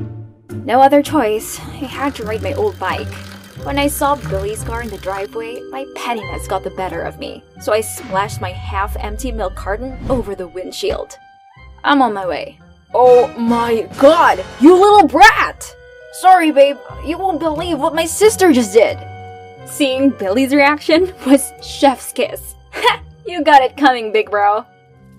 No 0.52 0.82
other 0.82 1.02
choice, 1.02 1.60
I 1.60 1.86
had 1.86 2.14
to 2.16 2.24
ride 2.24 2.44
my 2.44 2.54
old 2.54 2.78
bike. 2.78 3.12
When 3.64 3.80
I 3.80 3.88
saw 3.88 4.16
Billy's 4.16 4.64
car 4.64 4.84
in 4.84 4.90
the 4.90 4.98
driveway, 5.00 5.60
my 5.72 5.86
pettiness 5.96 6.48
got 6.48 6.64
the 6.64 6.70
better 6.70 7.02
of 7.02 7.20
me, 7.20 7.44
so 7.60 7.74
I 7.74 7.82
splashed 7.82 8.42
my 8.42 8.52
half 8.52 8.96
empty 8.98 9.32
milk 9.32 9.56
carton 9.56 9.98
over 10.10 10.36
the 10.36 10.48
windshield. 10.48 11.18
I'm 11.84 12.02
on 12.02 12.14
my 12.14 12.28
way. 12.28 12.60
Oh 12.94 13.28
my 13.38 13.90
god, 14.00 14.46
you 14.62 14.74
little 14.80 15.08
brat! 15.08 15.76
Sorry, 16.12 16.52
babe, 16.52 16.78
you 17.06 17.20
won't 17.20 17.40
believe 17.40 17.78
what 17.78 17.94
my 17.94 18.06
sister 18.06 18.52
just 18.52 18.74
did. 18.74 18.98
Seeing 19.68 20.10
Billy's 20.10 20.54
reaction 20.54 21.14
was 21.26 21.54
chef's 21.62 22.12
kiss. 22.12 22.56
you 23.28 23.44
got 23.44 23.62
it 23.62 23.78
coming, 23.78 24.12
big 24.12 24.32
bro. 24.32 24.66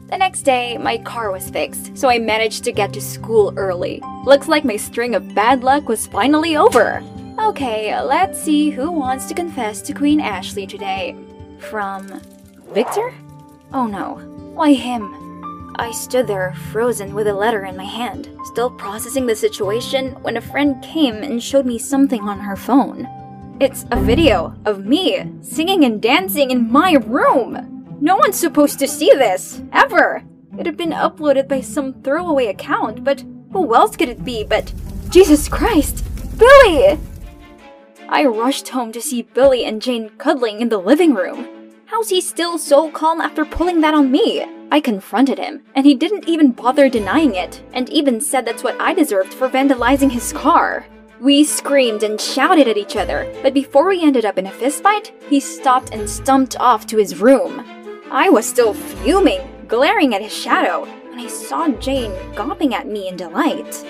The 0.08 0.18
next 0.18 0.42
day, 0.42 0.76
my 0.76 0.98
car 0.98 1.30
was 1.30 1.48
fixed, 1.48 1.96
so 1.96 2.08
I 2.08 2.18
managed 2.18 2.64
to 2.64 2.72
get 2.72 2.92
to 2.94 3.00
school 3.00 3.54
early. 3.56 4.02
Looks 4.24 4.48
like 4.48 4.64
my 4.64 4.76
string 4.76 5.14
of 5.14 5.32
bad 5.32 5.62
luck 5.62 5.88
was 5.88 6.08
finally 6.08 6.56
over. 6.56 7.04
Okay, 7.38 7.98
let's 8.02 8.42
see 8.42 8.70
who 8.70 8.90
wants 8.90 9.26
to 9.26 9.34
confess 9.34 9.80
to 9.82 9.94
Queen 9.94 10.20
Ashley 10.20 10.66
today. 10.66 11.14
From 11.58 12.20
Victor? 12.72 13.14
Oh 13.72 13.86
no, 13.86 14.16
why 14.54 14.72
him? 14.72 15.29
I 15.80 15.92
stood 15.92 16.26
there, 16.26 16.52
frozen 16.72 17.14
with 17.14 17.26
a 17.26 17.32
letter 17.32 17.64
in 17.64 17.74
my 17.74 17.86
hand, 17.86 18.28
still 18.44 18.70
processing 18.70 19.24
the 19.24 19.34
situation 19.34 20.10
when 20.20 20.36
a 20.36 20.40
friend 20.42 20.84
came 20.84 21.14
and 21.14 21.42
showed 21.42 21.64
me 21.64 21.78
something 21.78 22.28
on 22.28 22.38
her 22.38 22.54
phone. 22.54 23.08
It's 23.60 23.86
a 23.90 23.98
video 23.98 24.54
of 24.66 24.84
me 24.84 25.24
singing 25.40 25.84
and 25.84 26.02
dancing 26.02 26.50
in 26.50 26.70
my 26.70 26.96
room. 27.06 27.96
No 27.98 28.16
one's 28.16 28.38
supposed 28.38 28.78
to 28.80 28.86
see 28.86 29.10
this, 29.14 29.62
ever. 29.72 30.22
It 30.58 30.66
had 30.66 30.76
been 30.76 30.90
uploaded 30.90 31.48
by 31.48 31.62
some 31.62 32.02
throwaway 32.02 32.48
account, 32.48 33.02
but 33.02 33.24
who 33.50 33.74
else 33.74 33.96
could 33.96 34.10
it 34.10 34.22
be 34.22 34.44
but 34.44 34.74
Jesus 35.08 35.48
Christ, 35.48 36.04
Billy! 36.38 36.98
I 38.06 38.26
rushed 38.26 38.68
home 38.68 38.92
to 38.92 39.00
see 39.00 39.22
Billy 39.22 39.64
and 39.64 39.80
Jane 39.80 40.10
cuddling 40.18 40.60
in 40.60 40.68
the 40.68 40.78
living 40.78 41.14
room. 41.14 41.59
How's 41.90 42.08
he 42.08 42.20
still 42.20 42.56
so 42.56 42.88
calm 42.88 43.20
after 43.20 43.44
pulling 43.44 43.80
that 43.80 43.94
on 43.94 44.12
me? 44.12 44.46
I 44.70 44.78
confronted 44.78 45.40
him, 45.40 45.62
and 45.74 45.84
he 45.84 45.96
didn't 45.96 46.28
even 46.28 46.52
bother 46.52 46.88
denying 46.88 47.34
it, 47.34 47.64
and 47.72 47.90
even 47.90 48.20
said 48.20 48.46
that's 48.46 48.62
what 48.62 48.80
I 48.80 48.94
deserved 48.94 49.34
for 49.34 49.48
vandalizing 49.48 50.12
his 50.12 50.32
car. 50.32 50.86
We 51.20 51.42
screamed 51.42 52.04
and 52.04 52.20
shouted 52.20 52.68
at 52.68 52.76
each 52.76 52.94
other, 52.94 53.28
but 53.42 53.54
before 53.54 53.88
we 53.88 54.04
ended 54.04 54.24
up 54.24 54.38
in 54.38 54.46
a 54.46 54.52
fistfight, 54.52 55.10
he 55.28 55.40
stopped 55.40 55.92
and 55.92 56.08
stumped 56.08 56.56
off 56.60 56.86
to 56.86 56.96
his 56.96 57.20
room. 57.20 57.66
I 58.08 58.28
was 58.28 58.46
still 58.46 58.72
fuming, 58.72 59.40
glaring 59.66 60.14
at 60.14 60.22
his 60.22 60.32
shadow, 60.32 60.84
when 61.08 61.18
I 61.18 61.26
saw 61.26 61.66
Jane 61.70 62.12
gawping 62.36 62.72
at 62.72 62.86
me 62.86 63.08
in 63.08 63.16
delight. 63.16 63.84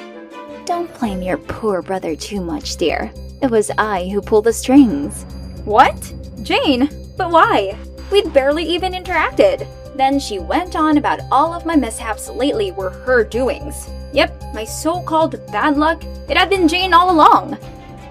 Don't 0.65 0.93
blame 0.99 1.21
your 1.21 1.37
poor 1.37 1.83
brother 1.83 2.17
too 2.17 2.41
much, 2.41 2.79
dear. 2.79 3.13
It 3.43 3.51
was 3.51 3.71
I 3.77 4.09
who 4.09 4.23
pulled 4.23 4.45
the 4.45 4.55
strings. 4.55 5.27
What? 5.67 6.15
Jane? 6.43 6.89
But 7.19 7.33
why? 7.33 7.77
We'd 8.11 8.33
barely 8.33 8.65
even 8.65 8.93
interacted. 8.93 9.67
Then 9.97 10.19
she 10.19 10.39
went 10.39 10.77
on 10.77 10.99
about 10.99 11.21
all 11.31 11.53
of 11.53 11.67
my 11.67 11.77
mishaps 11.77 12.29
lately 12.29 12.73
were 12.73 12.91
her 12.91 13.23
doings. 13.25 13.89
Yep, 14.13 14.43
my 14.55 14.65
so 14.65 15.03
called 15.03 15.45
bad 15.53 15.77
luck, 15.77 16.03
it 16.29 16.37
had 16.37 16.51
been 16.51 16.69
Jane 16.69 16.93
all 16.93 17.11
along. 17.11 17.59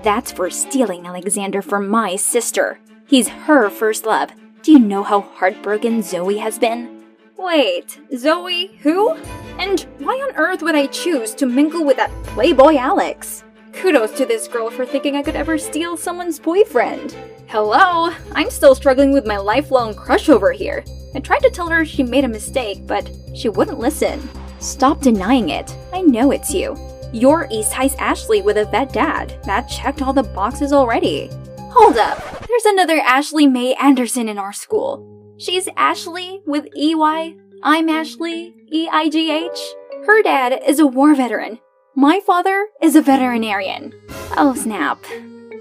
That's 0.01 0.31
for 0.31 0.49
stealing 0.49 1.05
Alexander 1.05 1.61
from 1.61 1.89
my 1.89 2.15
sister. 2.15 2.79
He's 3.05 3.27
her 3.27 3.69
first 3.69 4.05
love. 4.05 4.31
Do 4.61 4.71
you 4.71 4.79
know 4.79 5.03
how 5.03 5.21
heartbroken 5.21 6.01
Zoe 6.01 6.37
has 6.37 6.59
been? 6.59 7.03
Wait, 7.37 7.99
Zoe 8.15 8.67
who? 8.81 9.15
And 9.57 9.81
why 9.97 10.13
on 10.13 10.35
earth 10.35 10.61
would 10.61 10.75
I 10.75 10.87
choose 10.87 11.33
to 11.35 11.45
mingle 11.45 11.85
with 11.85 11.97
that 11.97 12.11
playboy 12.23 12.75
Alex? 12.75 13.43
Kudos 13.73 14.11
to 14.17 14.25
this 14.25 14.47
girl 14.47 14.69
for 14.69 14.85
thinking 14.85 15.15
I 15.15 15.23
could 15.23 15.35
ever 15.35 15.57
steal 15.57 15.97
someone's 15.97 16.39
boyfriend. 16.39 17.15
Hello, 17.49 18.13
I'm 18.33 18.51
still 18.51 18.75
struggling 18.75 19.11
with 19.11 19.25
my 19.25 19.37
lifelong 19.37 19.95
crush 19.95 20.29
over 20.29 20.51
here. 20.51 20.85
I 21.15 21.19
tried 21.19 21.39
to 21.39 21.49
tell 21.49 21.67
her 21.67 21.83
she 21.83 22.03
made 22.03 22.23
a 22.23 22.27
mistake, 22.27 22.85
but 22.85 23.09
she 23.33 23.49
wouldn't 23.49 23.79
listen. 23.79 24.29
Stop 24.59 25.01
denying 25.01 25.49
it. 25.49 25.75
I 25.91 26.01
know 26.01 26.29
it's 26.29 26.53
you. 26.53 26.77
You're 27.11 27.47
East 27.49 27.73
High's 27.73 27.95
Ashley 27.95 28.43
with 28.43 28.57
a 28.57 28.65
vet 28.65 28.93
dad. 28.93 29.35
That 29.45 29.63
checked 29.63 30.03
all 30.03 30.13
the 30.13 30.21
boxes 30.21 30.71
already. 30.71 31.31
Hold 31.71 31.97
up. 31.97 32.19
There's 32.47 32.65
another 32.65 32.99
Ashley 32.99 33.47
May 33.47 33.73
Anderson 33.81 34.29
in 34.29 34.37
our 34.37 34.53
school. 34.53 35.33
She's 35.39 35.67
Ashley 35.75 36.43
with 36.45 36.67
EY. 36.77 37.35
I'm 37.63 37.89
Ashley, 37.89 38.53
E-I-G-H. 38.71 39.59
Her 40.05 40.21
dad 40.21 40.61
is 40.67 40.77
a 40.77 40.85
war 40.85 41.15
veteran. 41.15 41.57
My 41.95 42.19
father 42.19 42.67
is 42.79 42.95
a 42.95 43.01
veterinarian. 43.01 43.99
Oh 44.37 44.53
snap. 44.53 45.03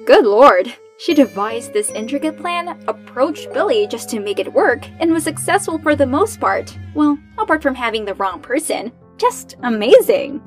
Good 0.05 0.27
lord. 0.27 0.75
She 0.99 1.15
devised 1.15 1.73
this 1.73 1.93
intricate 1.93 2.37
plan, 2.39 2.77
approached 2.89 3.53
Billy 3.53 3.87
just 3.87 4.11
to 4.11 4.21
make 4.21 4.41
it 4.41 4.53
work, 4.53 4.85
and 4.99 5.13
was 5.13 5.23
successful 5.23 5.79
for 5.79 5.95
the 5.95 6.07
most 6.07 6.41
part. 6.41 6.77
Well, 6.93 7.17
apart 7.39 7.63
from 7.63 7.77
having 7.77 8.05
the 8.05 8.15
wrong 8.15 8.41
person. 8.41 8.91
Just 9.17 9.55
amazing. 9.63 10.43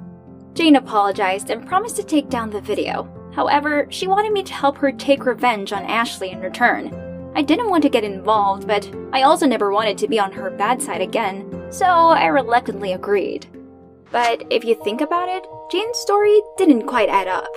Jane 0.53 0.75
apologized 0.75 1.51
and 1.51 1.65
promised 1.65 1.95
to 1.95 2.03
take 2.03 2.29
down 2.29 2.49
the 2.49 2.59
video. 2.59 3.07
However, 3.33 3.87
she 3.89 4.07
wanted 4.07 4.33
me 4.33 4.43
to 4.43 4.53
help 4.53 4.77
her 4.79 4.91
take 4.91 5.25
revenge 5.25 5.71
on 5.71 5.85
Ashley 5.85 6.31
in 6.31 6.41
return. 6.41 7.31
I 7.33 7.41
didn't 7.41 7.69
want 7.69 7.83
to 7.83 7.89
get 7.89 8.03
involved, 8.03 8.67
but 8.67 8.93
I 9.13 9.21
also 9.21 9.47
never 9.47 9.71
wanted 9.71 9.97
to 9.99 10.09
be 10.09 10.19
on 10.19 10.33
her 10.33 10.49
bad 10.49 10.81
side 10.81 10.99
again, 10.99 11.65
so 11.71 11.85
I 11.85 12.25
reluctantly 12.25 12.91
agreed. 12.91 13.47
But 14.11 14.43
if 14.49 14.65
you 14.65 14.75
think 14.83 14.99
about 14.99 15.29
it, 15.29 15.45
Jane's 15.71 15.97
story 15.99 16.41
didn't 16.57 16.87
quite 16.87 17.07
add 17.07 17.29
up. 17.29 17.47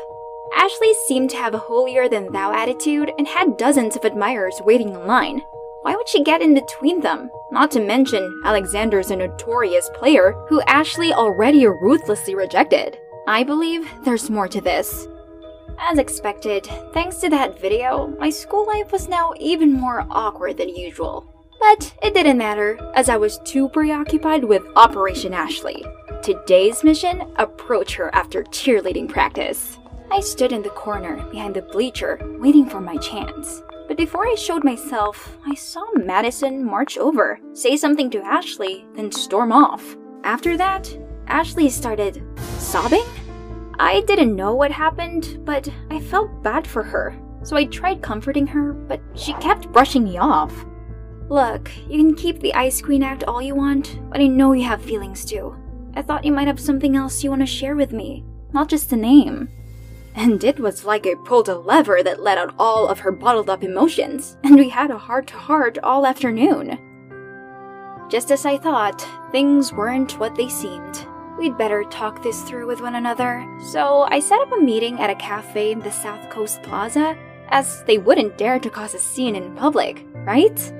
Ashley 0.57 0.95
seemed 1.07 1.31
to 1.31 1.37
have 1.37 1.55
a 1.55 1.59
holier 1.59 2.09
than 2.09 2.33
thou 2.33 2.53
attitude 2.53 3.11
and 3.19 3.27
had 3.27 3.57
dozens 3.57 3.97
of 3.97 4.05
admirers 4.05 4.61
waiting 4.65 4.91
in 4.91 5.07
line. 5.07 5.43
Why 5.83 5.95
would 5.97 6.09
she 6.09 6.23
get 6.23 6.41
in 6.41 6.55
between 6.55 7.01
them? 7.01 7.31
Not 7.51 7.71
to 7.73 7.81
mention, 7.81 8.41
Alexander's 8.45 9.11
a 9.11 9.17
notorious 9.17 9.91
player 9.95 10.33
who 10.49 10.63
Ashley 10.63 11.13
already 11.13 11.67
ruthlessly 11.67 12.35
rejected. 12.35 12.97
I 13.27 13.43
believe 13.43 13.91
there's 14.05 14.31
more 14.31 14.49
to 14.49 14.61
this. 14.61 15.07
As 15.79 15.99
expected, 15.99 16.65
thanks 16.93 17.17
to 17.19 17.29
that 17.31 17.61
video, 17.61 18.07
my 18.19 18.31
school 18.31 18.67
life 18.67 18.93
was 18.93 19.09
now 19.09 19.35
even 19.39 19.73
more 19.73 20.07
awkward 20.11 20.57
than 20.57 20.75
usual. 20.75 21.27
But 21.61 21.95
it 22.03 22.15
didn't 22.15 22.39
matter, 22.39 22.79
as 22.95 23.09
I 23.09 23.17
was 23.17 23.39
too 23.45 23.69
preoccupied 23.71 24.45
with 24.45 24.63
Operation 24.77 25.35
Ashley. 25.35 25.85
Today's 26.23 26.85
mission 26.85 27.23
approach 27.37 27.97
her 27.97 28.15
after 28.15 28.45
cheerleading 28.45 29.09
practice. 29.09 29.79
I 30.11 30.21
stood 30.21 30.53
in 30.53 30.63
the 30.63 30.71
corner 30.71 31.25
behind 31.31 31.57
the 31.57 31.63
bleacher, 31.63 32.21
waiting 32.39 32.69
for 32.69 32.81
my 32.81 32.97
chance. 32.99 33.63
But 33.89 33.97
before 33.97 34.27
I 34.27 34.35
showed 34.35 34.65
myself, 34.65 35.37
I 35.47 35.55
saw 35.55 35.85
Madison 35.95 36.65
march 36.65 36.97
over, 36.97 37.39
say 37.53 37.77
something 37.77 38.11
to 38.11 38.23
Ashley, 38.23 38.87
then 38.95 39.13
storm 39.13 39.53
off. 39.53 39.97
After 40.23 40.57
that, 40.57 40.97
Ashley 41.27 41.69
started 41.69 42.23
sobbing? 42.59 43.05
I 43.79 44.03
didn't 44.03 44.37
know 44.37 44.55
what 44.55 44.71
happened, 44.71 45.41
but 45.45 45.69
I 45.91 46.01
felt 46.01 46.43
bad 46.43 46.67
for 46.67 46.83
her, 46.83 47.17
so 47.43 47.57
I 47.57 47.65
tried 47.65 48.03
comforting 48.03 48.47
her, 48.47 48.73
but 48.73 49.01
she 49.15 49.33
kept 49.35 49.73
brushing 49.73 50.05
me 50.05 50.17
off. 50.19 50.65
Look, 51.29 51.71
you 51.89 51.99
can 51.99 52.15
keep 52.15 52.41
the 52.41 52.55
Ice 52.55 52.81
Queen 52.81 53.03
act 53.03 53.25
all 53.25 53.43
you 53.43 53.55
want, 53.55 53.99
but 54.11 54.21
I 54.21 54.27
know 54.27 54.53
you 54.53 54.65
have 54.65 54.83
feelings 54.83 55.25
too. 55.25 55.57
I 55.95 56.03
thought 56.03 56.25
you 56.25 56.33
might 56.33 56.47
have 56.47 56.61
something 56.61 56.97
else 56.97 57.25
you 57.25 57.31
want 57.31 57.43
to 57.43 57.47
share 57.47 57.77
with 57.77 57.93
me, 57.93 58.25
not 58.53 58.69
just 58.69 58.91
the 58.91 58.97
name. 58.97 59.49
And 60.15 60.43
it 60.45 60.61
was 60.61 60.85
like 60.85 61.07
I 61.07 61.15
pulled 61.25 61.49
a 61.49 61.59
lever 61.59 62.03
that 62.03 62.23
let 62.23 62.39
out 62.39 62.55
all 62.59 62.89
of 62.89 63.01
her 63.01 63.11
bottled 63.11 63.51
up 63.51 63.65
emotions, 63.65 64.37
and 64.45 64.57
we 64.57 64.69
had 64.69 64.91
a 64.91 64.99
heart 64.99 65.27
to 65.29 65.35
heart 65.35 65.79
all 65.83 66.07
afternoon. 66.07 66.79
Just 68.09 68.31
as 68.31 68.47
I 68.47 68.57
thought, 68.57 69.07
things 69.33 69.73
weren't 69.73 70.19
what 70.21 70.37
they 70.37 70.49
seemed. 70.49 71.07
We'd 71.39 71.59
better 71.59 71.83
talk 71.85 72.23
this 72.23 72.43
through 72.43 72.69
with 72.69 72.81
one 72.81 72.95
another, 72.95 73.45
so 73.73 74.03
I 74.03 74.21
set 74.21 74.41
up 74.41 74.53
a 74.53 74.61
meeting 74.61 75.01
at 75.01 75.11
a 75.11 75.17
cafe 75.17 75.73
in 75.73 75.81
the 75.81 75.91
South 75.91 76.31
Coast 76.31 76.63
Plaza, 76.63 77.17
as 77.49 77.83
they 77.85 77.99
wouldn't 77.99 78.39
dare 78.39 78.61
to 78.61 78.71
cause 78.71 78.95
a 78.95 79.01
scene 79.01 79.35
in 79.35 79.57
public, 79.57 80.05
right? 80.15 80.73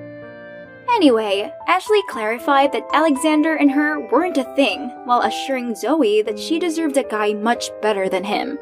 Anyway, 0.91 1.51
Ashley 1.67 2.03
clarified 2.09 2.71
that 2.73 2.87
Alexander 2.93 3.57
and 3.57 3.71
her 3.73 3.99
weren't 4.11 4.39
a 4.39 4.55
thing, 4.55 4.91
while 5.07 5.23
assuring 5.23 5.75
Zoe 5.75 6.23
that 6.23 6.39
she 6.39 6.61
deserved 6.61 6.97
a 6.97 7.03
guy 7.03 7.33
much 7.33 7.71
better 7.83 8.09
than 8.09 8.23
him. 8.23 8.59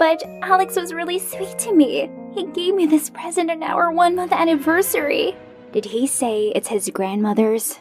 But 0.00 0.24
Alex 0.40 0.76
was 0.76 0.94
really 0.94 1.18
sweet 1.18 1.58
to 1.58 1.74
me. 1.74 2.10
He 2.32 2.46
gave 2.46 2.74
me 2.74 2.86
this 2.86 3.10
present 3.10 3.50
on 3.50 3.62
our 3.62 3.92
one 3.92 4.16
month 4.16 4.32
anniversary. 4.32 5.36
Did 5.72 5.84
he 5.84 6.06
say 6.06 6.52
it's 6.54 6.68
his 6.68 6.88
grandmother's? 6.88 7.78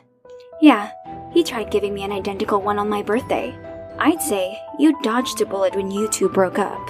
Yeah, 0.62 0.92
he 1.32 1.46
tried 1.46 1.72
giving 1.72 1.94
me 1.94 2.04
an 2.04 2.12
identical 2.12 2.62
one 2.62 2.78
on 2.78 2.90
my 2.90 3.02
birthday. 3.02 3.58
I'd 3.98 4.22
say 4.22 4.60
you 4.78 5.02
dodged 5.02 5.40
a 5.40 5.46
bullet 5.46 5.78
when 5.78 5.92
you 5.92 6.10
two 6.10 6.28
broke 6.28 6.60
up. 6.60 6.90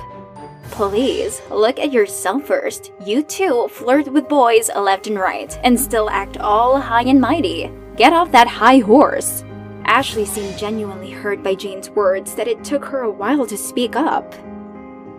Please, 0.72 1.44
look 1.52 1.78
at 1.78 1.94
yourself 1.94 2.46
first. 2.46 2.92
You 3.06 3.22
two 3.22 3.68
flirt 3.68 4.12
with 4.12 4.28
boys 4.28 4.72
left 4.76 5.06
and 5.06 5.20
right 5.20 5.56
and 5.64 5.80
still 5.80 6.10
act 6.10 6.40
all 6.40 6.82
high 6.82 7.04
and 7.04 7.22
mighty. 7.22 7.72
Get 7.98 8.14
off 8.14 8.32
that 8.32 8.48
high 8.48 8.80
horse. 8.80 9.44
Ashley 9.86 10.26
seemed 10.26 10.58
genuinely 10.58 11.12
hurt 11.12 11.44
by 11.44 11.54
Jane's 11.54 11.92
words 11.92 12.34
that 12.34 12.48
it 12.48 12.64
took 12.64 12.84
her 12.86 13.02
a 13.02 13.12
while 13.12 13.46
to 13.46 13.58
speak 13.58 13.96
up. 13.96 14.34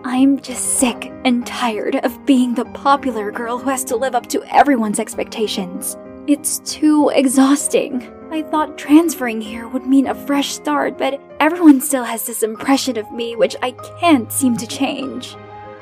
I'm 0.02 0.40
just 0.40 0.78
sick 0.78 1.12
and 1.26 1.46
tired 1.46 1.96
of 1.96 2.24
being 2.24 2.54
the 2.54 2.64
popular 2.64 3.30
girl 3.30 3.58
who 3.58 3.68
has 3.68 3.84
to 3.84 3.96
live 3.96 4.14
up 4.14 4.26
to 4.28 4.42
everyone's 4.44 4.98
expectations. 4.98 5.94
It's 6.26 6.60
too 6.60 7.10
exhausting. 7.10 8.10
I 8.30 8.40
thought 8.42 8.78
transferring 8.78 9.42
here 9.42 9.68
would 9.68 9.86
mean 9.86 10.06
a 10.06 10.14
fresh 10.14 10.52
start, 10.52 10.96
but 10.96 11.20
everyone 11.38 11.82
still 11.82 12.04
has 12.04 12.24
this 12.24 12.42
impression 12.42 12.96
of 12.96 13.12
me 13.12 13.36
which 13.36 13.56
I 13.62 13.72
can't 14.00 14.32
seem 14.32 14.56
to 14.56 14.66
change. 14.66 15.36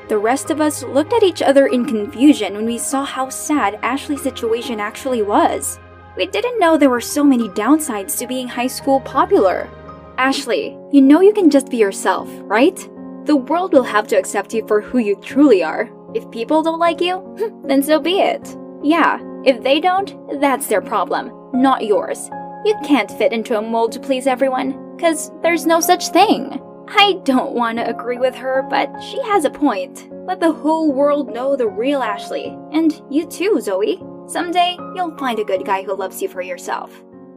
The 0.09 0.17
rest 0.17 0.49
of 0.49 0.59
us 0.59 0.83
looked 0.83 1.13
at 1.13 1.23
each 1.23 1.41
other 1.41 1.67
in 1.67 1.85
confusion 1.85 2.55
when 2.55 2.65
we 2.65 2.77
saw 2.77 3.05
how 3.05 3.29
sad 3.29 3.79
Ashley's 3.83 4.21
situation 4.21 4.81
actually 4.81 5.21
was. 5.21 5.79
We 6.17 6.25
didn't 6.25 6.59
know 6.59 6.75
there 6.75 6.89
were 6.89 6.99
so 6.99 7.23
many 7.23 7.47
downsides 7.49 8.17
to 8.17 8.27
being 8.27 8.49
high 8.49 8.67
school 8.67 8.99
popular. 8.99 9.69
Ashley, 10.17 10.77
you 10.91 11.01
know 11.01 11.21
you 11.21 11.31
can 11.31 11.49
just 11.49 11.69
be 11.69 11.77
yourself, 11.77 12.27
right? 12.41 12.89
The 13.25 13.35
world 13.35 13.73
will 13.73 13.83
have 13.83 14.07
to 14.07 14.17
accept 14.17 14.53
you 14.53 14.65
for 14.67 14.81
who 14.81 14.97
you 14.97 15.15
truly 15.17 15.63
are. 15.63 15.89
If 16.15 16.29
people 16.31 16.63
don't 16.63 16.79
like 16.79 17.01
you, 17.01 17.61
then 17.65 17.83
so 17.83 17.99
be 17.99 18.19
it. 18.19 18.57
Yeah, 18.81 19.19
if 19.45 19.61
they 19.63 19.79
don't, 19.79 20.15
that's 20.39 20.67
their 20.67 20.81
problem, 20.81 21.31
not 21.53 21.85
yours. 21.85 22.29
You 22.65 22.75
can't 22.85 23.11
fit 23.11 23.31
into 23.31 23.57
a 23.57 23.61
mold 23.61 23.91
to 23.93 23.99
please 23.99 24.27
everyone, 24.27 24.95
because 24.95 25.31
there's 25.41 25.65
no 25.65 25.79
such 25.79 26.09
thing. 26.09 26.61
I 26.89 27.21
don't 27.23 27.53
want 27.53 27.77
to 27.77 27.87
agree 27.87 28.17
with 28.17 28.35
her, 28.35 28.65
but 28.69 28.89
she 29.01 29.21
has 29.23 29.45
a 29.45 29.49
point. 29.49 30.09
Let 30.25 30.39
the 30.39 30.51
whole 30.51 30.91
world 30.91 31.33
know 31.33 31.55
the 31.55 31.67
real 31.67 32.01
Ashley. 32.01 32.57
And 32.71 33.01
you 33.09 33.27
too, 33.27 33.61
Zoe. 33.61 34.03
Someday, 34.27 34.75
you'll 34.95 35.15
find 35.17 35.39
a 35.39 35.43
good 35.43 35.65
guy 35.65 35.83
who 35.83 35.95
loves 35.95 36.21
you 36.21 36.27
for 36.27 36.41
yourself. 36.41 36.91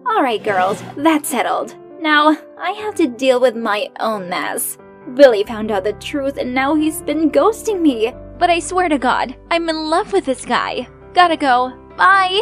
Alright, 0.06 0.42
girls, 0.42 0.82
that's 0.96 1.28
settled. 1.28 1.76
Now, 2.00 2.36
I 2.58 2.70
have 2.72 2.94
to 2.96 3.06
deal 3.06 3.40
with 3.40 3.54
my 3.54 3.88
own 4.00 4.28
mess. 4.28 4.76
Billy 5.14 5.44
found 5.44 5.70
out 5.70 5.84
the 5.84 5.92
truth 5.94 6.38
and 6.38 6.54
now 6.54 6.74
he's 6.74 7.02
been 7.02 7.30
ghosting 7.30 7.80
me. 7.80 8.14
But 8.38 8.50
I 8.50 8.58
swear 8.58 8.88
to 8.88 8.98
God, 8.98 9.36
I'm 9.50 9.68
in 9.68 9.90
love 9.90 10.12
with 10.12 10.24
this 10.24 10.44
guy. 10.44 10.88
Gotta 11.14 11.36
go. 11.36 11.72
Bye. 11.96 12.40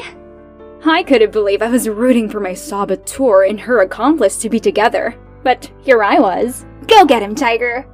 I 0.84 1.02
couldn't 1.02 1.32
believe 1.32 1.61
I 1.61 1.68
was 1.68 1.88
rooting 1.88 2.28
for 2.28 2.40
my 2.40 2.54
saboteur 2.54 3.44
and 3.44 3.61
her 3.61 3.80
accomplice 3.80 4.38
to 4.38 4.48
be 4.48 4.58
together. 4.58 5.18
But 5.42 5.70
here 5.82 6.02
I 6.02 6.18
was. 6.18 6.64
Go 6.86 7.04
get 7.04 7.22
him, 7.22 7.34
Tiger! 7.34 7.86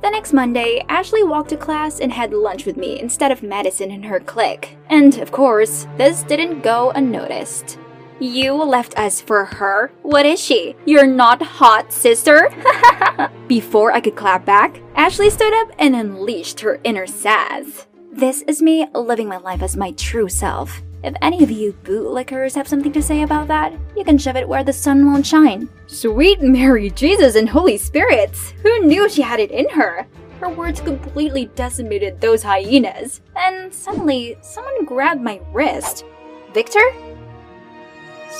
The 0.00 0.10
next 0.10 0.32
Monday, 0.32 0.84
Ashley 0.88 1.24
walked 1.24 1.48
to 1.50 1.56
class 1.56 1.98
and 1.98 2.12
had 2.12 2.32
lunch 2.32 2.66
with 2.66 2.76
me 2.76 3.00
instead 3.00 3.32
of 3.32 3.42
Madison 3.42 3.90
and 3.90 4.04
her 4.04 4.20
clique. 4.20 4.76
And 4.88 5.18
of 5.18 5.32
course, 5.32 5.86
this 5.96 6.22
didn't 6.22 6.62
go 6.62 6.90
unnoticed. 6.90 7.78
You 8.20 8.54
left 8.64 8.98
us 8.98 9.20
for 9.20 9.44
her? 9.44 9.92
What 10.02 10.26
is 10.26 10.40
she? 10.40 10.74
You're 10.84 11.06
not 11.06 11.40
hot, 11.40 11.92
sister? 11.92 12.50
Before 13.46 13.92
I 13.92 14.00
could 14.00 14.16
clap 14.16 14.44
back, 14.44 14.80
Ashley 14.96 15.30
stood 15.30 15.52
up 15.54 15.70
and 15.78 15.94
unleashed 15.94 16.58
her 16.60 16.80
inner 16.82 17.06
sass. 17.06 17.86
This 18.10 18.42
is 18.42 18.60
me 18.60 18.88
living 18.92 19.28
my 19.28 19.36
life 19.36 19.62
as 19.62 19.76
my 19.76 19.92
true 19.92 20.28
self. 20.28 20.82
If 21.04 21.14
any 21.22 21.44
of 21.44 21.50
you 21.52 21.74
bootlickers 21.84 22.56
have 22.56 22.66
something 22.66 22.90
to 22.90 23.00
say 23.02 23.22
about 23.22 23.46
that, 23.46 23.72
you 23.96 24.02
can 24.02 24.18
shove 24.18 24.34
it 24.34 24.48
where 24.48 24.64
the 24.64 24.72
sun 24.72 25.06
won't 25.06 25.24
shine. 25.24 25.68
Sweet 25.86 26.42
Mary 26.42 26.90
Jesus 26.90 27.36
and 27.36 27.48
Holy 27.48 27.78
Spirits! 27.78 28.52
Who 28.64 28.80
knew 28.80 29.08
she 29.08 29.22
had 29.22 29.38
it 29.38 29.52
in 29.52 29.68
her? 29.70 30.08
Her 30.40 30.48
words 30.48 30.80
completely 30.80 31.46
decimated 31.54 32.20
those 32.20 32.42
hyenas. 32.42 33.20
And 33.36 33.72
suddenly, 33.72 34.36
someone 34.40 34.84
grabbed 34.84 35.20
my 35.20 35.40
wrist. 35.52 36.04
Victor? 36.52 36.92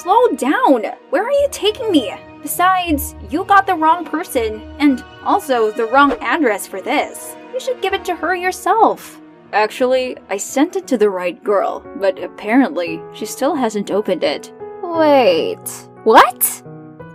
Slow 0.02 0.28
down! 0.36 0.84
Where 1.10 1.24
are 1.24 1.32
you 1.32 1.48
taking 1.50 1.90
me? 1.90 2.14
Besides, 2.40 3.16
you 3.30 3.44
got 3.44 3.66
the 3.66 3.74
wrong 3.74 4.04
person, 4.04 4.62
and 4.78 5.04
also 5.24 5.72
the 5.72 5.86
wrong 5.86 6.12
address 6.20 6.68
for 6.68 6.80
this. 6.80 7.34
You 7.52 7.58
should 7.58 7.82
give 7.82 7.94
it 7.94 8.04
to 8.04 8.14
her 8.14 8.36
yourself. 8.36 9.20
Actually, 9.52 10.16
I 10.30 10.36
sent 10.36 10.76
it 10.76 10.86
to 10.86 10.98
the 10.98 11.10
right 11.10 11.42
girl, 11.42 11.84
but 11.96 12.22
apparently 12.22 13.00
she 13.12 13.26
still 13.26 13.56
hasn't 13.56 13.90
opened 13.90 14.22
it. 14.22 14.52
Wait, 14.84 15.68
what? 16.04 16.62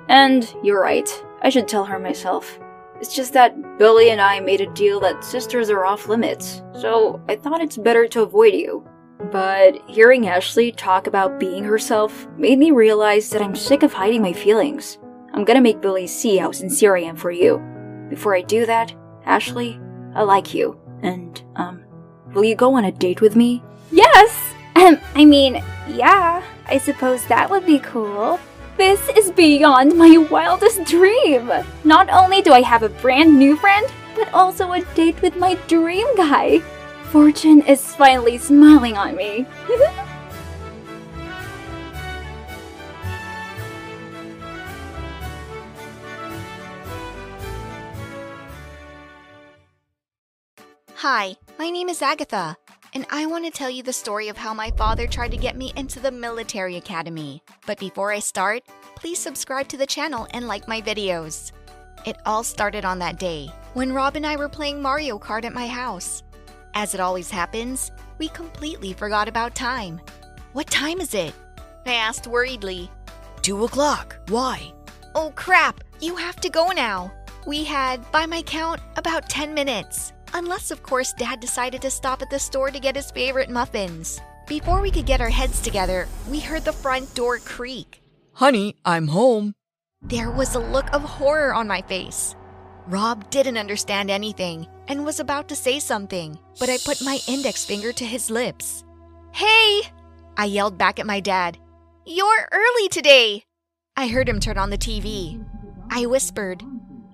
And 0.09 0.53
you're 0.61 0.81
right, 0.81 1.09
I 1.41 1.47
should 1.47 1.69
tell 1.69 1.85
her 1.85 1.99
myself. 1.99 2.59
It's 2.99 3.15
just 3.15 3.31
that 3.31 3.77
Billy 3.77 4.09
and 4.09 4.19
I 4.19 4.41
made 4.41 4.59
a 4.59 4.73
deal 4.73 4.99
that 4.99 5.23
sisters 5.23 5.69
are 5.69 5.85
off 5.85 6.09
limits, 6.09 6.61
so 6.73 7.21
I 7.29 7.37
thought 7.37 7.61
it's 7.61 7.77
better 7.77 8.09
to 8.09 8.23
avoid 8.23 8.53
you. 8.53 8.85
But 9.31 9.81
hearing 9.87 10.27
Ashley 10.27 10.71
talk 10.71 11.07
about 11.07 11.39
being 11.39 11.63
herself 11.63 12.27
made 12.37 12.59
me 12.59 12.71
realize 12.71 13.29
that 13.29 13.41
I'm 13.41 13.55
sick 13.55 13.81
of 13.83 13.93
hiding 13.93 14.21
my 14.21 14.33
feelings. 14.33 14.97
I'm 15.33 15.45
gonna 15.45 15.61
make 15.61 15.81
Billy 15.81 16.07
see 16.07 16.37
how 16.37 16.51
sincere 16.51 16.95
I 16.95 17.01
am 17.01 17.15
for 17.15 17.31
you. 17.31 17.61
Before 18.09 18.35
I 18.35 18.41
do 18.41 18.65
that, 18.65 18.93
Ashley, 19.25 19.79
I 20.13 20.23
like 20.23 20.53
you. 20.53 20.77
And, 21.01 21.41
um, 21.55 21.83
will 22.33 22.43
you 22.43 22.55
go 22.55 22.75
on 22.75 22.85
a 22.85 22.91
date 22.91 23.21
with 23.21 23.35
me? 23.35 23.63
Yes! 23.91 24.53
I 24.75 25.25
mean, 25.25 25.63
yeah, 25.87 26.43
I 26.67 26.77
suppose 26.77 27.25
that 27.25 27.49
would 27.49 27.65
be 27.65 27.79
cool. 27.79 28.39
This 28.77 28.99
is 29.15 29.31
beyond 29.31 29.97
my 29.97 30.17
wildest 30.17 30.83
dream! 30.83 31.51
Not 31.83 32.09
only 32.09 32.41
do 32.41 32.51
I 32.53 32.61
have 32.61 32.83
a 32.83 32.89
brand 32.89 33.37
new 33.37 33.55
friend, 33.55 33.87
but 34.15 34.33
also 34.33 34.71
a 34.71 34.81
date 34.95 35.21
with 35.21 35.35
my 35.37 35.55
dream 35.67 36.07
guy. 36.15 36.61
Fortune 37.13 37.61
is 37.67 37.93
finally 37.93 38.39
smiling 38.39 38.97
on 38.97 39.15
me. 39.15 39.45
Hi, 50.95 51.35
my 51.59 51.69
name 51.69 51.87
is 51.87 52.01
Agatha, 52.01 52.57
and 52.95 53.05
I 53.11 53.27
want 53.27 53.45
to 53.45 53.51
tell 53.51 53.69
you 53.69 53.83
the 53.83 53.93
story 53.93 54.27
of 54.29 54.37
how 54.37 54.55
my 54.55 54.71
father 54.71 55.05
tried 55.05 55.29
to 55.29 55.37
get 55.37 55.55
me 55.55 55.71
into 55.75 55.99
the 55.99 56.09
military 56.09 56.77
academy. 56.77 57.43
But 57.67 57.77
before 57.77 58.11
I 58.11 58.17
start, 58.17 58.63
please 58.95 59.19
subscribe 59.19 59.67
to 59.67 59.77
the 59.77 59.85
channel 59.85 60.25
and 60.31 60.47
like 60.47 60.67
my 60.67 60.81
videos. 60.81 61.51
It 62.07 62.17
all 62.25 62.43
started 62.43 62.85
on 62.85 62.97
that 62.97 63.19
day 63.19 63.51
when 63.75 63.93
Rob 63.93 64.15
and 64.15 64.25
I 64.25 64.35
were 64.35 64.49
playing 64.49 64.81
Mario 64.81 65.19
Kart 65.19 65.45
at 65.45 65.53
my 65.53 65.67
house. 65.67 66.23
As 66.75 66.93
it 66.93 66.99
always 66.99 67.29
happens, 67.29 67.91
we 68.17 68.29
completely 68.29 68.93
forgot 68.93 69.27
about 69.27 69.55
time. 69.55 70.01
What 70.53 70.67
time 70.67 70.99
is 70.99 71.13
it? 71.13 71.33
I 71.85 71.93
asked 71.93 72.27
worriedly. 72.27 72.89
Two 73.41 73.65
o'clock. 73.65 74.17
Why? 74.29 74.73
Oh 75.15 75.31
crap, 75.35 75.83
you 76.01 76.15
have 76.15 76.37
to 76.37 76.49
go 76.49 76.71
now. 76.71 77.13
We 77.45 77.63
had, 77.63 78.09
by 78.11 78.25
my 78.25 78.41
count, 78.41 78.81
about 78.95 79.29
10 79.29 79.53
minutes. 79.53 80.13
Unless, 80.33 80.71
of 80.71 80.81
course, 80.81 81.13
Dad 81.13 81.39
decided 81.39 81.81
to 81.83 81.91
stop 81.91 82.21
at 82.21 82.29
the 82.29 82.39
store 82.39 82.71
to 82.71 82.79
get 82.79 82.95
his 82.95 83.11
favorite 83.11 83.49
muffins. 83.49 84.19
Before 84.47 84.81
we 84.81 84.89
could 84.89 85.05
get 85.05 85.21
our 85.21 85.29
heads 85.29 85.61
together, 85.61 86.07
we 86.29 86.39
heard 86.39 86.65
the 86.65 86.73
front 86.73 87.13
door 87.13 87.37
creak. 87.37 88.01
Honey, 88.33 88.75
I'm 88.83 89.09
home. 89.09 89.53
There 90.01 90.31
was 90.31 90.55
a 90.55 90.59
look 90.59 90.91
of 90.93 91.03
horror 91.03 91.53
on 91.53 91.67
my 91.67 91.81
face. 91.83 92.35
Rob 92.87 93.29
didn't 93.29 93.57
understand 93.57 94.11
anything 94.11 94.67
and 94.87 95.05
was 95.05 95.19
about 95.19 95.47
to 95.47 95.55
say 95.55 95.79
something, 95.79 96.37
but 96.59 96.69
I 96.69 96.77
put 96.77 97.01
my 97.01 97.19
index 97.27 97.65
finger 97.65 97.93
to 97.93 98.05
his 98.05 98.29
lips. 98.29 98.83
Hey! 99.31 99.83
I 100.35 100.45
yelled 100.45 100.77
back 100.77 100.99
at 100.99 101.05
my 101.05 101.19
dad. 101.19 101.57
You're 102.05 102.49
early 102.51 102.89
today! 102.89 103.45
I 103.95 104.07
heard 104.07 104.27
him 104.27 104.39
turn 104.39 104.57
on 104.57 104.69
the 104.69 104.77
TV. 104.77 105.43
I 105.89 106.07
whispered, 106.07 106.61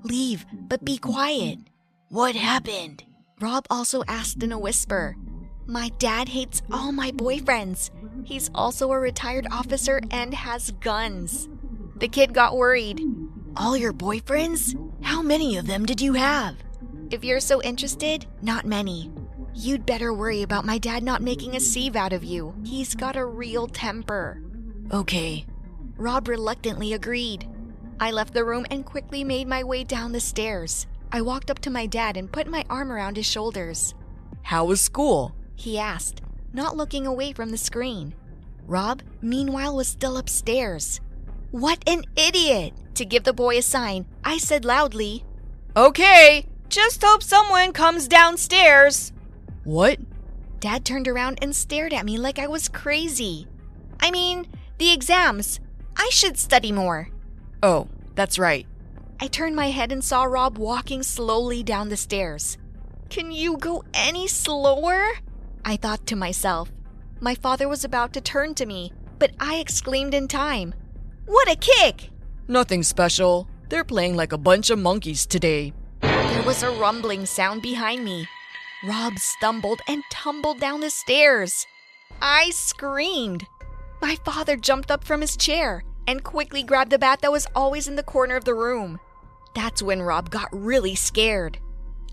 Leave, 0.04 0.46
but 0.68 0.84
be 0.84 0.98
quiet. 0.98 1.60
What 2.08 2.36
happened? 2.36 3.04
Rob 3.40 3.66
also 3.70 4.04
asked 4.08 4.42
in 4.42 4.52
a 4.52 4.60
whisper. 4.60 5.16
My 5.68 5.90
dad 6.00 6.30
hates 6.30 6.64
all 6.72 6.92
my 6.92 7.12
boyfriends. 7.12 7.92
He's 8.26 8.50
also 8.56 8.92
a 8.92 9.00
retired 9.00 9.46
officer 9.52 10.02
and 10.10 10.34
has 10.34 10.72
guns. 10.80 11.48
The 11.98 12.08
kid 12.08 12.34
got 12.34 12.58
worried. 12.58 13.02
All 13.56 13.78
your 13.78 13.94
boyfriends? 13.94 14.74
How 15.02 15.22
many 15.22 15.58
of 15.58 15.68
them 15.68 15.86
did 15.86 16.02
you 16.02 16.14
have? 16.14 16.56
If 17.10 17.24
you're 17.24 17.40
so 17.40 17.62
interested, 17.62 18.26
not 18.42 18.66
many. 18.66 19.12
You'd 19.54 19.86
better 19.86 20.14
worry 20.14 20.44
about 20.44 20.66
my 20.66 20.78
dad 20.78 21.04
not 21.04 21.22
making 21.22 21.56
a 21.56 21.60
sieve 21.60 21.96
out 21.96 22.14
of 22.14 22.24
you. 22.24 22.54
He's 22.64 22.96
got 22.96 23.16
a 23.16 23.26
real 23.26 23.68
temper. 23.68 24.42
Okay. 24.92 25.46
Rob 25.98 26.28
reluctantly 26.28 26.94
agreed. 26.94 27.48
I 28.00 28.12
left 28.12 28.34
the 28.34 28.46
room 28.46 28.66
and 28.72 28.86
quickly 28.86 29.24
made 29.24 29.48
my 29.48 29.64
way 29.64 29.84
down 29.84 30.12
the 30.12 30.20
stairs. 30.20 30.88
I 31.12 31.22
walked 31.22 31.52
up 31.52 31.60
to 31.60 31.70
my 31.70 31.86
dad 31.86 32.16
and 32.16 32.32
put 32.32 32.48
my 32.48 32.64
arm 32.70 32.92
around 32.92 33.18
his 33.18 33.26
shoulders. 33.26 33.96
How 34.44 34.66
was 34.66 34.80
school? 34.80 35.36
He 35.56 35.78
asked, 35.78 36.22
not 36.54 36.78
looking 36.78 37.06
away 37.06 37.34
from 37.34 37.50
the 37.50 37.58
screen. 37.58 38.14
Rob, 38.66 39.02
meanwhile, 39.22 39.76
was 39.76 39.88
still 39.88 40.18
upstairs. 40.18 41.02
What 41.52 41.84
an 41.88 42.04
idiot! 42.16 42.74
To 43.00 43.06
give 43.06 43.24
the 43.24 43.32
boy 43.32 43.58
a 43.58 43.62
sign, 43.62 44.08
I 44.26 44.38
said 44.38 44.66
loudly, 44.66 45.24
Okay, 45.74 46.46
just 46.68 47.02
hope 47.02 47.24
someone 47.24 47.72
comes 47.72 48.10
downstairs. 48.10 49.14
What? 49.64 50.00
Dad 50.60 50.84
turned 50.84 51.08
around 51.08 51.40
and 51.42 51.56
stared 51.56 51.94
at 51.94 52.04
me 52.04 52.18
like 52.18 52.40
I 52.40 52.48
was 52.48 52.68
crazy. 52.68 53.48
I 54.02 54.12
mean, 54.12 54.48
the 54.80 54.92
exams. 54.92 55.62
I 55.96 56.10
should 56.12 56.38
study 56.38 56.74
more. 56.74 57.08
Oh, 57.64 57.88
that's 58.16 58.38
right. 58.38 58.68
I 59.22 59.28
turned 59.28 59.56
my 59.56 59.70
head 59.70 59.94
and 59.94 60.04
saw 60.04 60.26
Rob 60.26 60.58
walking 60.58 61.02
slowly 61.02 61.64
down 61.64 61.88
the 61.88 61.96
stairs. 61.96 62.58
Can 63.10 63.32
you 63.32 63.56
go 63.56 63.82
any 63.94 64.28
slower? 64.28 65.08
I 65.64 65.78
thought 65.78 66.06
to 66.08 66.18
myself. 66.18 66.70
My 67.22 67.34
father 67.34 67.70
was 67.70 67.86
about 67.86 68.12
to 68.12 68.20
turn 68.20 68.56
to 68.56 68.66
me, 68.66 68.92
but 69.20 69.32
I 69.40 69.60
exclaimed 69.60 70.14
in 70.14 70.28
time. 70.28 70.74
What 71.26 71.50
a 71.50 71.56
kick! 71.56 72.10
Nothing 72.50 72.82
special. 72.82 73.48
They're 73.70 73.84
playing 73.84 74.16
like 74.16 74.32
a 74.32 74.38
bunch 74.38 74.72
of 74.72 74.80
monkeys 74.80 75.28
today. 75.28 75.72
There 76.02 76.42
was 76.42 76.64
a 76.64 76.72
rumbling 76.72 77.28
sound 77.28 77.62
behind 77.62 78.04
me. 78.04 78.28
Rob 78.84 79.20
stumbled 79.20 79.82
and 79.88 80.02
tumbled 80.10 80.60
down 80.60 80.80
the 80.80 80.90
stairs. 80.90 81.68
I 82.24 82.50
screamed. 82.50 83.46
My 84.02 84.16
father 84.26 84.58
jumped 84.58 84.90
up 84.90 85.04
from 85.04 85.22
his 85.22 85.38
chair 85.38 85.84
and 86.08 86.24
quickly 86.24 86.64
grabbed 86.64 86.90
the 86.90 86.98
bat 86.98 87.20
that 87.22 87.32
was 87.32 87.46
always 87.56 87.88
in 87.88 87.96
the 87.96 88.02
corner 88.02 88.36
of 88.36 88.46
the 88.46 88.56
room. 88.56 89.00
That's 89.54 89.84
when 89.84 90.02
Rob 90.02 90.32
got 90.32 90.50
really 90.52 90.96
scared 90.96 91.60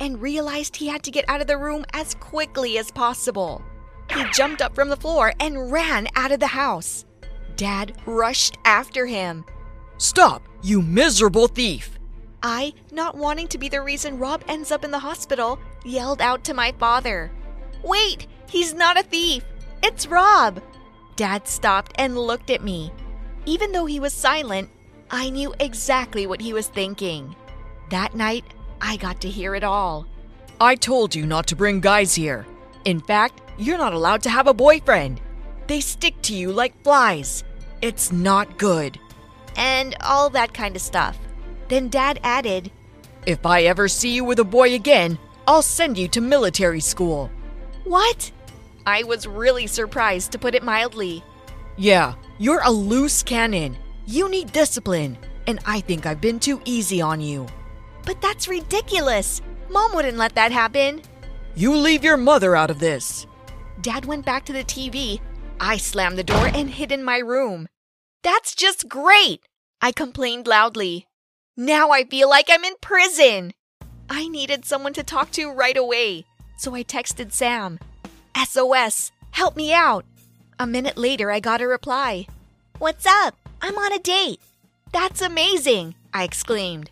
and 0.00 0.20
realized 0.20 0.76
he 0.76 0.88
had 0.88 1.02
to 1.04 1.10
get 1.10 1.24
out 1.28 1.40
of 1.40 1.46
the 1.46 1.56
room 1.56 1.86
as 1.94 2.14
quickly 2.16 2.76
as 2.76 2.90
possible. 2.90 3.62
He 4.10 4.22
jumped 4.34 4.60
up 4.60 4.74
from 4.74 4.90
the 4.90 4.98
floor 4.98 5.32
and 5.40 5.72
ran 5.72 6.08
out 6.14 6.30
of 6.30 6.40
the 6.40 6.46
house. 6.46 7.06
Dad 7.56 7.96
rushed 8.04 8.58
after 8.66 9.06
him. 9.06 9.46
Stop, 9.98 10.42
you 10.62 10.82
miserable 10.82 11.48
thief! 11.48 11.98
I, 12.42 12.74
not 12.92 13.16
wanting 13.16 13.48
to 13.48 13.58
be 13.58 13.68
the 13.68 13.80
reason 13.80 14.18
Rob 14.18 14.44
ends 14.46 14.70
up 14.70 14.84
in 14.84 14.90
the 14.90 14.98
hospital, 14.98 15.58
yelled 15.84 16.20
out 16.20 16.44
to 16.44 16.54
my 16.54 16.72
father. 16.78 17.30
Wait, 17.82 18.26
he's 18.48 18.74
not 18.74 18.98
a 18.98 19.02
thief! 19.02 19.42
It's 19.82 20.06
Rob! 20.06 20.62
Dad 21.16 21.48
stopped 21.48 21.92
and 21.96 22.18
looked 22.18 22.50
at 22.50 22.62
me. 22.62 22.92
Even 23.46 23.72
though 23.72 23.86
he 23.86 24.00
was 24.00 24.12
silent, 24.12 24.68
I 25.10 25.30
knew 25.30 25.54
exactly 25.60 26.26
what 26.26 26.40
he 26.40 26.52
was 26.52 26.68
thinking. 26.68 27.34
That 27.90 28.14
night, 28.14 28.44
I 28.80 28.96
got 28.96 29.20
to 29.22 29.30
hear 29.30 29.54
it 29.54 29.64
all. 29.64 30.06
I 30.60 30.74
told 30.74 31.14
you 31.14 31.24
not 31.24 31.46
to 31.48 31.56
bring 31.56 31.80
guys 31.80 32.14
here. 32.14 32.46
In 32.84 33.00
fact, 33.00 33.40
you're 33.56 33.78
not 33.78 33.94
allowed 33.94 34.22
to 34.24 34.30
have 34.30 34.46
a 34.46 34.54
boyfriend. 34.54 35.20
They 35.68 35.80
stick 35.80 36.20
to 36.22 36.34
you 36.34 36.52
like 36.52 36.82
flies. 36.82 37.44
It's 37.80 38.12
not 38.12 38.58
good. 38.58 38.98
And 39.56 39.96
all 40.02 40.30
that 40.30 40.54
kind 40.54 40.76
of 40.76 40.82
stuff. 40.82 41.18
Then 41.68 41.88
Dad 41.88 42.20
added, 42.22 42.70
If 43.26 43.44
I 43.44 43.62
ever 43.62 43.88
see 43.88 44.14
you 44.14 44.24
with 44.24 44.38
a 44.38 44.44
boy 44.44 44.74
again, 44.74 45.18
I'll 45.48 45.62
send 45.62 45.96
you 45.96 46.08
to 46.08 46.20
military 46.20 46.80
school. 46.80 47.30
What? 47.84 48.30
I 48.86 49.02
was 49.02 49.26
really 49.26 49.66
surprised, 49.66 50.32
to 50.32 50.38
put 50.38 50.54
it 50.54 50.62
mildly. 50.62 51.24
Yeah, 51.76 52.14
you're 52.38 52.62
a 52.64 52.70
loose 52.70 53.22
cannon. 53.22 53.76
You 54.06 54.28
need 54.28 54.52
discipline, 54.52 55.18
and 55.46 55.58
I 55.66 55.80
think 55.80 56.06
I've 56.06 56.20
been 56.20 56.38
too 56.38 56.60
easy 56.64 57.00
on 57.00 57.20
you. 57.20 57.46
But 58.04 58.20
that's 58.20 58.48
ridiculous. 58.48 59.42
Mom 59.68 59.94
wouldn't 59.94 60.18
let 60.18 60.34
that 60.36 60.52
happen. 60.52 61.02
You 61.56 61.74
leave 61.74 62.04
your 62.04 62.16
mother 62.16 62.54
out 62.54 62.70
of 62.70 62.78
this. 62.78 63.26
Dad 63.80 64.04
went 64.04 64.24
back 64.24 64.44
to 64.46 64.52
the 64.52 64.64
TV. 64.64 65.20
I 65.60 65.76
slammed 65.76 66.18
the 66.18 66.24
door 66.24 66.46
and 66.48 66.70
hid 66.70 66.92
in 66.92 67.02
my 67.02 67.18
room. 67.18 67.66
That's 68.26 68.56
just 68.56 68.88
great! 68.88 69.42
I 69.80 69.92
complained 69.92 70.48
loudly. 70.48 71.06
Now 71.56 71.92
I 71.92 72.02
feel 72.02 72.28
like 72.28 72.48
I'm 72.50 72.64
in 72.64 72.74
prison. 72.80 73.52
I 74.10 74.26
needed 74.26 74.64
someone 74.64 74.94
to 74.94 75.04
talk 75.04 75.30
to 75.38 75.52
right 75.52 75.76
away, 75.76 76.24
so 76.58 76.74
I 76.74 76.82
texted 76.82 77.30
Sam. 77.30 77.78
SOS, 78.36 79.12
help 79.30 79.54
me 79.54 79.72
out. 79.72 80.04
A 80.58 80.66
minute 80.66 80.98
later, 80.98 81.30
I 81.30 81.38
got 81.38 81.60
a 81.60 81.68
reply. 81.68 82.26
What's 82.78 83.06
up? 83.06 83.36
I'm 83.62 83.78
on 83.78 83.92
a 83.92 84.00
date. 84.00 84.40
That's 84.92 85.22
amazing, 85.22 85.94
I 86.12 86.24
exclaimed. 86.24 86.90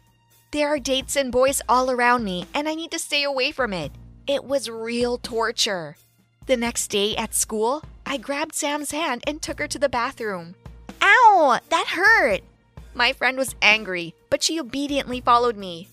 There 0.52 0.68
are 0.68 0.78
dates 0.78 1.16
and 1.16 1.32
boys 1.32 1.60
all 1.68 1.90
around 1.90 2.22
me, 2.22 2.46
and 2.54 2.68
I 2.68 2.76
need 2.76 2.92
to 2.92 2.98
stay 3.00 3.24
away 3.24 3.50
from 3.50 3.72
it. 3.72 3.90
It 4.28 4.44
was 4.44 4.70
real 4.70 5.18
torture. 5.18 5.96
The 6.46 6.56
next 6.56 6.92
day 6.92 7.16
at 7.16 7.34
school, 7.34 7.82
I 8.06 8.18
grabbed 8.18 8.54
Sam's 8.54 8.92
hand 8.92 9.24
and 9.26 9.42
took 9.42 9.58
her 9.58 9.66
to 9.66 9.80
the 9.80 9.88
bathroom. 9.88 10.54
Ow! 11.04 11.60
That 11.68 11.86
hurt! 11.88 12.40
My 12.94 13.12
friend 13.12 13.36
was 13.36 13.54
angry, 13.60 14.14
but 14.30 14.42
she 14.42 14.58
obediently 14.58 15.20
followed 15.20 15.56
me. 15.56 15.88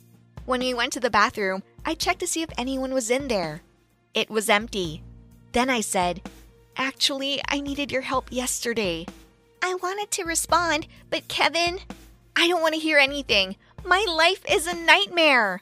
When 0.45 0.62
we 0.62 0.74
went 0.74 0.93
to 0.93 0.99
the 0.99 1.09
bathroom, 1.09 1.64
I 1.86 1.95
checked 1.95 2.22
to 2.22 2.28
see 2.28 2.41
if 2.41 2.49
anyone 2.57 2.93
was 2.93 3.09
in 3.09 3.28
there. 3.28 3.62
It 4.14 4.30
was 4.30 4.49
empty. 4.49 5.03
Then 5.51 5.70
I 5.70 5.82
said, 5.82 6.22
Actually, 6.78 7.41
I 7.49 7.59
needed 7.59 7.91
your 7.91 8.01
help 8.01 8.32
yesterday. 8.32 9.05
I 9.62 9.76
wanted 9.76 10.12
to 10.12 10.24
respond, 10.24 10.88
but 11.09 11.28
Kevin, 11.28 11.80
I 12.36 12.47
don't 12.47 12.62
want 12.62 12.74
to 12.76 12.80
hear 12.80 12.97
anything. 12.97 13.57
My 13.84 14.05
life 14.07 14.43
is 14.49 14.66
a 14.66 14.76
nightmare. 14.76 15.62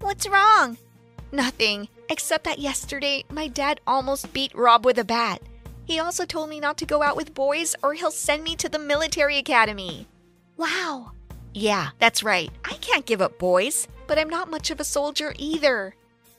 What's 0.00 0.28
wrong? 0.28 0.76
Nothing, 1.30 1.88
except 2.10 2.44
that 2.44 2.58
yesterday 2.58 3.24
my 3.30 3.46
dad 3.46 3.80
almost 3.86 4.32
beat 4.32 4.54
Rob 4.54 4.84
with 4.84 4.98
a 4.98 5.04
bat. 5.04 5.42
He 5.88 5.98
also 5.98 6.26
told 6.26 6.50
me 6.50 6.60
not 6.60 6.76
to 6.78 6.84
go 6.84 7.02
out 7.02 7.16
with 7.16 7.32
boys 7.32 7.74
or 7.82 7.94
he'll 7.94 8.10
send 8.10 8.44
me 8.44 8.54
to 8.56 8.68
the 8.68 8.78
military 8.78 9.38
academy. 9.38 10.06
Wow. 10.58 11.12
Yeah, 11.54 11.88
that's 11.98 12.22
right. 12.22 12.50
I 12.62 12.74
can't 12.74 13.06
give 13.06 13.22
up 13.22 13.38
boys, 13.38 13.88
but 14.06 14.18
I'm 14.18 14.28
not 14.28 14.50
much 14.50 14.70
of 14.70 14.80
a 14.80 14.84
soldier 14.84 15.34
either. 15.38 15.94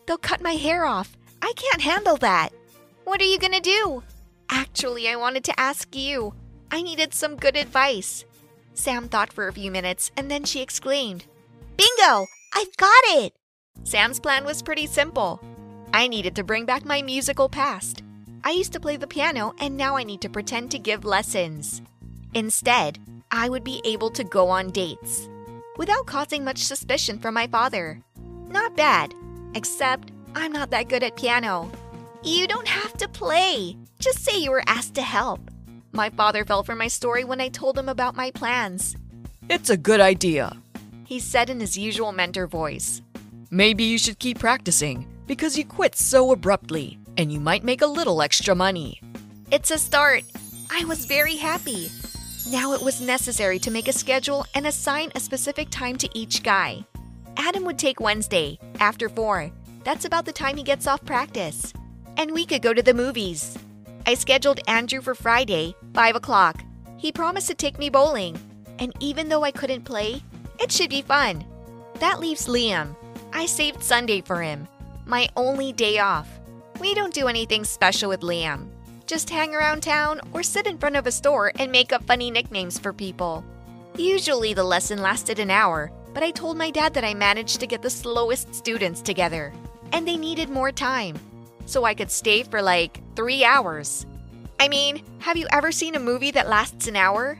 They'll 0.05 0.19
cut 0.19 0.43
my 0.43 0.51
hair 0.51 0.85
off. 0.85 1.17
I 1.41 1.53
can't 1.55 1.81
handle 1.81 2.15
that. 2.17 2.49
What 3.05 3.21
are 3.21 3.25
you 3.25 3.39
gonna 3.39 3.59
do? 3.59 4.03
Actually, 4.51 5.09
I 5.09 5.15
wanted 5.15 5.43
to 5.45 5.59
ask 5.59 5.95
you. 5.95 6.35
I 6.69 6.83
needed 6.83 7.15
some 7.15 7.35
good 7.35 7.57
advice. 7.57 8.25
Sam 8.75 9.09
thought 9.09 9.33
for 9.33 9.47
a 9.47 9.53
few 9.53 9.71
minutes 9.71 10.11
and 10.15 10.29
then 10.29 10.43
she 10.43 10.61
exclaimed, 10.61 11.25
Bingo! 11.75 12.27
I've 12.53 12.77
got 12.77 13.03
it! 13.07 13.33
Sam's 13.83 14.19
plan 14.19 14.45
was 14.45 14.61
pretty 14.61 14.85
simple. 14.85 15.41
I 15.91 16.07
needed 16.07 16.35
to 16.35 16.43
bring 16.43 16.65
back 16.65 16.85
my 16.85 17.01
musical 17.01 17.49
past. 17.49 18.03
I 18.43 18.51
used 18.51 18.73
to 18.73 18.79
play 18.79 18.95
the 18.95 19.07
piano 19.07 19.53
and 19.59 19.75
now 19.75 19.97
I 19.97 20.03
need 20.03 20.21
to 20.21 20.29
pretend 20.29 20.71
to 20.71 20.79
give 20.79 21.03
lessons. 21.03 21.81
Instead, 22.33 22.99
I 23.31 23.49
would 23.49 23.63
be 23.63 23.81
able 23.83 24.09
to 24.11 24.23
go 24.23 24.49
on 24.49 24.71
dates 24.71 25.27
without 25.77 26.05
causing 26.05 26.43
much 26.43 26.59
suspicion 26.59 27.19
from 27.19 27.33
my 27.33 27.47
father. 27.47 28.01
Not 28.47 28.75
bad, 28.75 29.13
except 29.55 30.11
I'm 30.35 30.51
not 30.51 30.69
that 30.71 30.89
good 30.89 31.03
at 31.03 31.15
piano. 31.15 31.71
You 32.23 32.47
don't 32.47 32.67
have 32.67 32.93
to 32.97 33.07
play. 33.07 33.75
Just 33.99 34.19
say 34.19 34.37
you 34.37 34.51
were 34.51 34.63
asked 34.67 34.95
to 34.95 35.01
help. 35.01 35.39
My 35.91 36.09
father 36.09 36.45
fell 36.45 36.63
for 36.63 36.75
my 36.75 36.87
story 36.87 37.23
when 37.23 37.41
I 37.41 37.49
told 37.49 37.77
him 37.77 37.89
about 37.89 38.15
my 38.15 38.31
plans. 38.31 38.95
It's 39.49 39.69
a 39.69 39.77
good 39.77 39.99
idea, 39.99 40.55
he 41.05 41.19
said 41.19 41.49
in 41.49 41.59
his 41.59 41.77
usual 41.77 42.11
mentor 42.11 42.47
voice. 42.47 43.01
Maybe 43.49 43.83
you 43.83 43.97
should 43.97 44.19
keep 44.19 44.39
practicing 44.39 45.07
because 45.27 45.57
you 45.57 45.65
quit 45.65 45.95
so 45.95 46.31
abruptly 46.31 46.99
and 47.19 47.33
you 47.33 47.39
might 47.41 47.65
make 47.65 47.81
a 47.81 47.85
little 47.85 48.21
extra 48.21 48.55
money. 48.55 49.01
It's 49.51 49.71
a 49.71 49.77
start. 49.77 50.23
I 50.71 50.85
was 50.85 51.03
very 51.03 51.35
happy. 51.35 51.91
Now 52.49 52.71
it 52.71 52.81
was 52.81 53.01
necessary 53.01 53.59
to 53.59 53.71
make 53.71 53.89
a 53.89 53.93
schedule 53.93 54.45
and 54.55 54.65
assign 54.65 55.11
a 55.13 55.19
specific 55.19 55.69
time 55.69 55.97
to 55.97 56.09
each 56.17 56.43
guy. 56.43 56.85
Adam 57.35 57.65
would 57.65 57.77
take 57.77 57.99
Wednesday, 57.99 58.57
after 58.79 59.09
4. 59.09 59.51
That's 59.83 60.05
about 60.05 60.23
the 60.23 60.31
time 60.31 60.55
he 60.55 60.63
gets 60.63 60.87
off 60.87 61.03
practice. 61.03 61.73
And 62.15 62.31
we 62.31 62.45
could 62.45 62.61
go 62.61 62.73
to 62.73 62.81
the 62.81 62.93
movies. 62.93 63.57
I 64.07 64.13
scheduled 64.13 64.61
Andrew 64.69 65.01
for 65.01 65.13
Friday, 65.13 65.75
5 65.93 66.15
o'clock. 66.15 66.63
He 66.95 67.11
promised 67.11 67.47
to 67.47 67.53
take 67.53 67.77
me 67.77 67.89
bowling. 67.89 68.39
And 68.79 68.93
even 69.01 69.27
though 69.27 69.43
I 69.43 69.51
couldn't 69.51 69.83
play, 69.83 70.23
it 70.57 70.71
should 70.71 70.89
be 70.89 71.01
fun. 71.01 71.43
That 71.95 72.21
leaves 72.21 72.47
Liam. 72.47 72.95
I 73.33 73.45
saved 73.45 73.83
Sunday 73.83 74.21
for 74.21 74.41
him, 74.41 74.69
my 75.05 75.27
only 75.35 75.73
day 75.73 75.99
off. 75.99 76.38
We 76.79 76.93
don't 76.93 77.13
do 77.13 77.27
anything 77.27 77.65
special 77.65 78.09
with 78.09 78.21
Liam. 78.21 78.69
Just 79.05 79.29
hang 79.29 79.53
around 79.53 79.83
town 79.83 80.21
or 80.31 80.43
sit 80.43 80.65
in 80.65 80.77
front 80.77 80.95
of 80.95 81.07
a 81.07 81.11
store 81.11 81.51
and 81.59 81.71
make 81.71 81.91
up 81.91 82.05
funny 82.05 82.31
nicknames 82.31 82.79
for 82.79 82.93
people. 82.93 83.43
Usually 83.97 84.53
the 84.53 84.63
lesson 84.63 85.01
lasted 85.01 85.39
an 85.39 85.51
hour, 85.51 85.91
but 86.13 86.23
I 86.23 86.31
told 86.31 86.57
my 86.57 86.71
dad 86.71 86.93
that 86.93 87.03
I 87.03 87.13
managed 87.13 87.59
to 87.59 87.67
get 87.67 87.81
the 87.81 87.89
slowest 87.89 88.55
students 88.55 89.01
together, 89.01 89.51
and 89.91 90.07
they 90.07 90.15
needed 90.15 90.49
more 90.49 90.71
time 90.71 91.19
so 91.65 91.83
I 91.83 91.93
could 91.93 92.09
stay 92.09 92.43
for 92.43 92.61
like 92.61 93.01
three 93.15 93.43
hours. 93.43 94.05
I 94.59 94.69
mean, 94.69 95.03
have 95.19 95.35
you 95.35 95.47
ever 95.51 95.71
seen 95.73 95.95
a 95.95 95.99
movie 95.99 96.31
that 96.31 96.47
lasts 96.47 96.87
an 96.87 96.95
hour? 96.95 97.37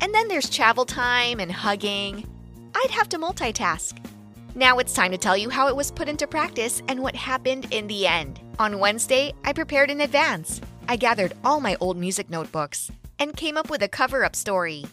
And 0.00 0.14
then 0.14 0.28
there's 0.28 0.48
travel 0.48 0.86
time 0.86 1.40
and 1.40 1.52
hugging. 1.52 2.26
I'd 2.74 2.90
have 2.90 3.08
to 3.10 3.18
multitask. 3.18 3.98
Now 4.58 4.78
it's 4.78 4.92
time 4.92 5.12
to 5.12 5.18
tell 5.18 5.36
you 5.36 5.50
how 5.50 5.68
it 5.68 5.76
was 5.76 5.92
put 5.92 6.08
into 6.08 6.26
practice 6.26 6.82
and 6.88 7.00
what 7.00 7.14
happened 7.14 7.72
in 7.72 7.86
the 7.86 8.08
end. 8.08 8.40
On 8.58 8.80
Wednesday, 8.80 9.32
I 9.44 9.52
prepared 9.52 9.88
in 9.88 10.00
advance. 10.00 10.60
I 10.88 10.96
gathered 10.96 11.34
all 11.44 11.60
my 11.60 11.76
old 11.78 11.96
music 11.96 12.28
notebooks 12.28 12.90
and 13.20 13.36
came 13.36 13.56
up 13.56 13.70
with 13.70 13.84
a 13.84 13.88
cover 13.88 14.24
up 14.24 14.34
story. 14.34 14.84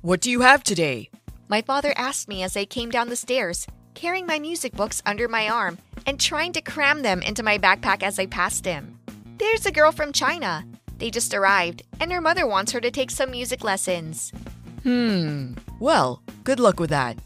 What 0.00 0.20
do 0.22 0.28
you 0.28 0.40
have 0.40 0.64
today? 0.64 1.08
My 1.46 1.62
father 1.62 1.94
asked 1.96 2.26
me 2.26 2.42
as 2.42 2.56
I 2.56 2.64
came 2.64 2.90
down 2.90 3.10
the 3.10 3.14
stairs, 3.14 3.64
carrying 3.94 4.26
my 4.26 4.40
music 4.40 4.72
books 4.72 5.00
under 5.06 5.28
my 5.28 5.48
arm 5.48 5.78
and 6.04 6.18
trying 6.18 6.52
to 6.54 6.60
cram 6.60 7.02
them 7.02 7.22
into 7.22 7.44
my 7.44 7.58
backpack 7.58 8.02
as 8.02 8.18
I 8.18 8.26
passed 8.26 8.64
him. 8.64 8.98
There's 9.38 9.66
a 9.66 9.70
girl 9.70 9.92
from 9.92 10.12
China. 10.12 10.64
They 10.98 11.12
just 11.12 11.32
arrived, 11.32 11.82
and 12.00 12.10
her 12.10 12.20
mother 12.20 12.44
wants 12.44 12.72
her 12.72 12.80
to 12.80 12.90
take 12.90 13.12
some 13.12 13.30
music 13.30 13.62
lessons. 13.62 14.32
Hmm. 14.82 15.52
Well, 15.78 16.24
good 16.42 16.58
luck 16.58 16.80
with 16.80 16.90
that. 16.90 17.18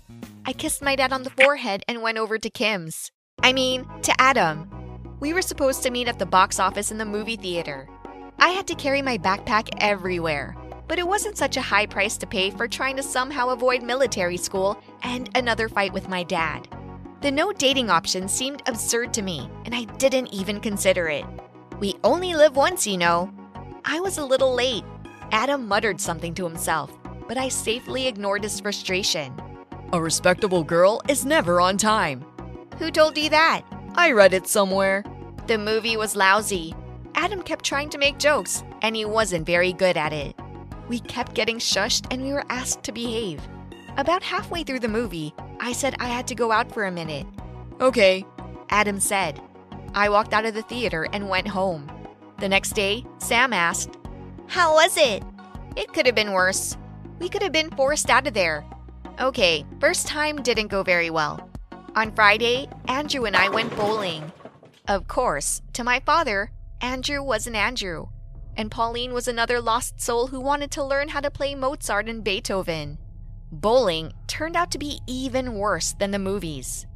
I 0.49 0.53
kissed 0.53 0.81
my 0.81 0.95
dad 0.95 1.13
on 1.13 1.25
the 1.25 1.31
forehead 1.31 1.83
and 1.89 2.03
went 2.03 2.19
over 2.19 2.39
to 2.39 2.49
Kim's. 2.49 3.11
I 3.43 3.53
mean, 3.53 3.85
to 4.03 4.15
Adam. 4.21 4.71
We 5.19 5.35
were 5.35 5.43
supposed 5.43 5.83
to 5.83 5.91
meet 5.91 6.07
at 6.07 6.21
the 6.21 6.25
box 6.25 6.61
office 6.61 6.93
in 6.93 6.99
the 6.99 7.05
movie 7.05 7.35
theater. 7.35 7.89
I 8.39 8.51
had 8.51 8.69
to 8.69 8.77
carry 8.77 9.03
my 9.03 9.19
backpack 9.19 9.71
everywhere, 9.81 10.57
but 10.87 11.01
it 11.01 11.09
wasn't 11.09 11.37
such 11.37 11.57
a 11.57 11.63
high 11.63 11.87
price 11.87 12.17
to 12.19 12.29
pay 12.29 12.51
for 12.51 12.69
trying 12.69 12.95
to 12.97 13.03
somehow 13.03 13.49
avoid 13.49 13.83
military 13.83 14.37
school 14.37 14.81
and 15.03 15.29
another 15.35 15.69
fight 15.69 15.93
with 15.93 16.09
my 16.09 16.23
dad. 16.23 16.69
The 17.23 17.33
no 17.33 17.51
dating 17.51 17.91
option 17.91 18.29
seemed 18.29 18.63
absurd 18.67 19.13
to 19.15 19.23
me, 19.23 19.51
and 19.65 19.75
I 19.75 19.83
didn't 19.97 20.33
even 20.33 20.61
consider 20.61 21.09
it. 21.09 21.25
We 21.81 21.97
only 22.05 22.37
live 22.37 22.55
once, 22.55 22.87
you 22.87 22.99
know. 22.99 23.33
I 23.85 23.99
was 23.99 24.19
a 24.19 24.25
little 24.25 24.55
late. 24.55 24.85
Adam 25.33 25.67
muttered 25.67 26.01
something 26.01 26.35
to 26.35 26.45
himself, 26.45 26.97
but 27.27 27.37
I 27.37 27.49
safely 27.49 28.07
ignored 28.07 28.45
his 28.45 28.61
frustration. 28.61 29.35
A 29.93 30.01
respectable 30.01 30.65
girl 30.65 31.01
is 31.09 31.25
never 31.25 31.61
on 31.61 31.77
time. 31.77 32.25
Who 32.79 32.91
told 32.91 33.17
you 33.17 33.31
that? 33.31 33.63
I 33.95 34.11
read 34.11 34.35
it 34.35 34.49
somewhere. 34.49 35.05
The 35.47 35.59
movie 35.59 35.97
was 35.97 36.17
lousy. 36.17 36.75
Adam 37.15 37.41
kept 37.41 37.65
trying 37.65 37.89
to 37.91 37.99
make 37.99 38.19
jokes, 38.19 38.65
and 38.83 38.97
he 38.97 39.05
wasn't 39.05 39.47
very 39.47 39.73
good 39.73 39.97
at 39.97 40.13
it. 40.13 40.35
We 40.89 40.99
kept 40.99 41.35
getting 41.35 41.59
shushed 41.59 42.07
and 42.11 42.23
we 42.23 42.33
were 42.33 42.45
asked 42.49 42.83
to 42.85 42.93
behave. 42.93 43.41
About 43.97 44.23
halfway 44.23 44.65
through 44.65 44.81
the 44.81 44.89
movie, 44.89 45.33
I 45.61 45.73
said 45.73 45.95
I 45.99 46.07
had 46.07 46.27
to 46.29 46.35
go 46.35 46.51
out 46.51 46.71
for 46.71 46.85
a 46.85 46.93
minute. 46.93 47.27
Okay, 47.81 48.25
Adam 48.71 48.99
said. 49.01 49.41
I 49.95 50.09
walked 50.09 50.35
out 50.35 50.45
of 50.45 50.55
the 50.55 50.63
theater 50.63 51.09
and 51.13 51.29
went 51.29 51.49
home. 51.49 51.91
The 52.39 52.49
next 52.49 52.73
day, 52.73 53.05
Sam 53.19 53.53
asked, 53.53 53.97
How 54.49 54.75
was 54.75 54.97
it? 54.97 55.23
It 55.77 55.93
could 55.93 56.07
have 56.07 56.15
been 56.15 56.33
worse. 56.33 56.77
We 57.19 57.29
could 57.29 57.43
have 57.43 57.53
been 57.53 57.71
forced 57.71 58.11
out 58.11 58.27
of 58.27 58.35
there. 58.35 58.65
Okay, 59.19 59.65
first 59.81 60.07
time 60.07 60.43
didn't 60.43 60.67
go 60.67 60.83
very 60.83 61.09
well. 61.09 61.49
On 61.95 62.15
Friday, 62.15 62.69
Andrew 62.87 63.25
and 63.25 63.35
I 63.35 63.49
went 63.49 63.75
bowling. 63.75 64.31
Of 64.89 65.09
course, 65.09 65.63
to 65.73 65.83
my 65.83 66.01
father, 66.01 66.51
Andrew 66.83 67.23
was 67.23 67.47
an 67.47 67.57
Andrew, 67.57 68.09
and 68.59 68.71
Pauline 68.71 69.15
was 69.15 69.27
another 69.27 69.59
lost 69.59 70.03
soul 70.03 70.27
who 70.27 70.39
wanted 70.39 70.71
to 70.73 70.85
learn 70.85 71.09
how 71.09 71.21
to 71.21 71.31
play 71.31 71.55
Mozart 71.55 72.11
and 72.11 72.23
Beethoven. 72.23 72.99
Bowling 73.51 74.13
turned 74.27 74.55
out 74.55 74.71
to 74.73 74.79
be 74.79 75.01
even 75.07 75.55
worse 75.55 75.95
than 75.99 76.11
the 76.11 76.19
movies. 76.19 76.87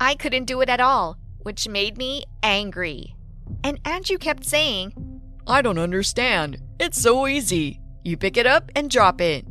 I 0.00 0.16
couldn't 0.16 0.46
do 0.46 0.60
it 0.60 0.68
at 0.68 0.80
all, 0.80 1.16
which 1.38 1.68
made 1.68 1.96
me 1.96 2.24
angry. 2.42 3.14
And 3.62 3.78
Andrew 3.84 4.18
kept 4.18 4.44
saying, 4.44 5.20
I 5.46 5.62
don't 5.62 5.78
understand. 5.78 6.60
It's 6.80 7.00
so 7.00 7.28
easy. 7.28 7.80
You 8.04 8.16
pick 8.16 8.36
it 8.36 8.46
up 8.46 8.72
and 8.74 8.90
drop 8.90 9.20
it. 9.20 9.46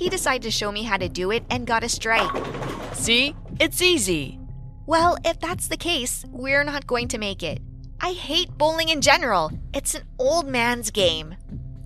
He 0.00 0.08
decided 0.08 0.40
to 0.44 0.50
show 0.50 0.72
me 0.72 0.82
how 0.82 0.96
to 0.96 1.10
do 1.10 1.30
it 1.30 1.44
and 1.50 1.66
got 1.66 1.84
a 1.84 1.88
strike. 1.90 2.34
See? 2.94 3.36
It's 3.58 3.82
easy. 3.82 4.40
Well, 4.86 5.18
if 5.26 5.38
that's 5.40 5.68
the 5.68 5.76
case, 5.76 6.24
we're 6.30 6.64
not 6.64 6.86
going 6.86 7.08
to 7.08 7.18
make 7.18 7.42
it. 7.42 7.60
I 8.00 8.12
hate 8.12 8.56
bowling 8.56 8.88
in 8.88 9.02
general. 9.02 9.52
It's 9.74 9.94
an 9.94 10.04
old 10.18 10.48
man's 10.48 10.90
game. 10.90 11.36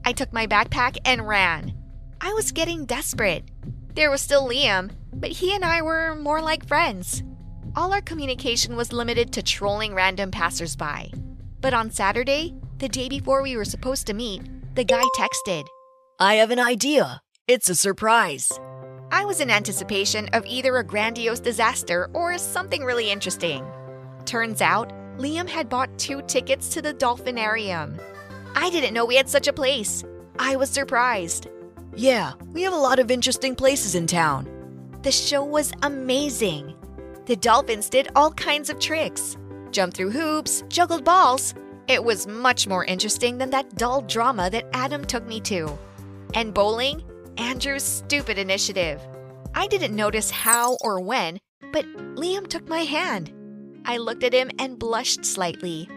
I 0.04 0.12
took 0.12 0.32
my 0.32 0.46
backpack 0.46 0.96
and 1.04 1.26
ran. 1.26 1.74
I 2.20 2.32
was 2.34 2.52
getting 2.52 2.84
desperate. 2.84 3.50
There 3.94 4.12
was 4.12 4.20
still 4.20 4.48
Liam, 4.48 4.92
but 5.12 5.30
he 5.30 5.52
and 5.52 5.64
I 5.64 5.82
were 5.82 6.14
more 6.14 6.40
like 6.40 6.68
friends. 6.68 7.24
All 7.74 7.92
our 7.92 8.00
communication 8.00 8.76
was 8.76 8.92
limited 8.92 9.32
to 9.32 9.42
trolling 9.42 9.92
random 9.92 10.30
passersby. 10.30 11.12
But 11.60 11.74
on 11.74 11.90
Saturday, 11.90 12.54
the 12.78 12.88
day 12.88 13.08
before 13.08 13.42
we 13.42 13.56
were 13.56 13.64
supposed 13.64 14.06
to 14.06 14.14
meet, 14.14 14.42
the 14.76 14.84
guy 14.84 15.02
texted, 15.16 15.66
I 16.20 16.34
have 16.36 16.52
an 16.52 16.60
idea. 16.60 17.23
It's 17.46 17.68
a 17.68 17.74
surprise. 17.74 18.50
I 19.12 19.26
was 19.26 19.40
in 19.42 19.50
anticipation 19.50 20.30
of 20.32 20.46
either 20.46 20.78
a 20.78 20.82
grandiose 20.82 21.40
disaster 21.40 22.08
or 22.14 22.38
something 22.38 22.82
really 22.82 23.10
interesting. 23.10 23.66
Turns 24.24 24.62
out, 24.62 24.94
Liam 25.18 25.46
had 25.46 25.68
bought 25.68 25.98
two 25.98 26.22
tickets 26.22 26.70
to 26.70 26.80
the 26.80 26.94
Dolphinarium. 26.94 28.00
I 28.54 28.70
didn't 28.70 28.94
know 28.94 29.04
we 29.04 29.16
had 29.16 29.28
such 29.28 29.46
a 29.46 29.52
place. 29.52 30.02
I 30.38 30.56
was 30.56 30.70
surprised. 30.70 31.48
Yeah, 31.94 32.32
we 32.54 32.62
have 32.62 32.72
a 32.72 32.76
lot 32.76 32.98
of 32.98 33.10
interesting 33.10 33.54
places 33.54 33.94
in 33.94 34.06
town. 34.06 34.48
The 35.02 35.12
show 35.12 35.44
was 35.44 35.70
amazing. 35.82 36.74
The 37.26 37.36
dolphins 37.36 37.90
did 37.90 38.08
all 38.16 38.32
kinds 38.32 38.70
of 38.70 38.78
tricks 38.78 39.36
jumped 39.70 39.98
through 39.98 40.12
hoops, 40.12 40.64
juggled 40.68 41.04
balls. 41.04 41.54
It 41.88 42.02
was 42.02 42.26
much 42.26 42.66
more 42.66 42.86
interesting 42.86 43.36
than 43.36 43.50
that 43.50 43.74
dull 43.76 44.00
drama 44.00 44.48
that 44.48 44.66
Adam 44.72 45.04
took 45.04 45.26
me 45.26 45.40
to. 45.40 45.78
And 46.32 46.54
bowling? 46.54 47.02
Andrew's 47.38 47.82
stupid 47.82 48.38
initiative. 48.38 49.00
I 49.54 49.66
didn't 49.66 49.96
notice 49.96 50.30
how 50.30 50.76
or 50.80 51.00
when, 51.00 51.40
but 51.72 51.84
Liam 52.16 52.46
took 52.46 52.68
my 52.68 52.80
hand. 52.80 53.32
I 53.84 53.98
looked 53.98 54.24
at 54.24 54.32
him 54.32 54.50
and 54.58 54.78
blushed 54.78 55.24
slightly. 55.24 55.88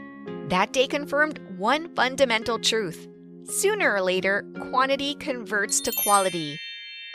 That 0.47 0.73
day 0.73 0.87
confirmed 0.87 1.39
one 1.57 1.93
fundamental 1.95 2.59
truth. 2.59 3.07
Sooner 3.45 3.93
or 3.93 4.01
later, 4.01 4.45
quantity 4.71 5.15
converts 5.15 5.79
to 5.81 5.93
quality. 6.03 6.59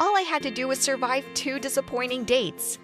All 0.00 0.16
I 0.16 0.22
had 0.22 0.42
to 0.42 0.50
do 0.50 0.68
was 0.68 0.78
survive 0.78 1.24
two 1.34 1.58
disappointing 1.58 2.24
dates. 2.24 2.78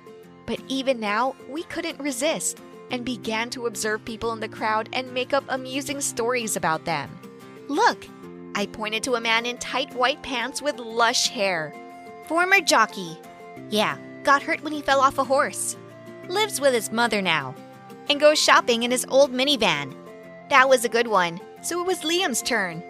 But 0.46 0.60
even 0.68 1.00
now, 1.00 1.34
we 1.48 1.62
couldn't 1.64 2.00
resist 2.00 2.60
and 2.90 3.04
began 3.04 3.50
to 3.50 3.66
observe 3.66 4.04
people 4.04 4.32
in 4.32 4.40
the 4.40 4.48
crowd 4.48 4.88
and 4.92 5.12
make 5.12 5.32
up 5.32 5.44
amusing 5.48 6.00
stories 6.00 6.56
about 6.56 6.84
them. 6.84 7.10
Look! 7.68 8.06
I 8.58 8.66
pointed 8.66 9.04
to 9.04 9.14
a 9.14 9.20
man 9.20 9.46
in 9.46 9.56
tight 9.58 9.94
white 9.94 10.20
pants 10.20 10.60
with 10.60 10.80
lush 10.80 11.28
hair. 11.28 11.72
Former 12.26 12.60
jockey. 12.60 13.16
Yeah, 13.70 13.96
got 14.24 14.42
hurt 14.42 14.64
when 14.64 14.72
he 14.72 14.82
fell 14.82 15.00
off 15.00 15.18
a 15.18 15.22
horse. 15.22 15.76
Lives 16.26 16.60
with 16.60 16.74
his 16.74 16.90
mother 16.90 17.22
now. 17.22 17.54
And 18.10 18.18
goes 18.18 18.36
shopping 18.36 18.82
in 18.82 18.90
his 18.90 19.06
old 19.10 19.32
minivan. 19.32 19.94
That 20.50 20.68
was 20.68 20.84
a 20.84 20.88
good 20.88 21.06
one, 21.06 21.40
so 21.62 21.80
it 21.80 21.86
was 21.86 22.00
Liam's 22.00 22.42
turn. 22.42 22.82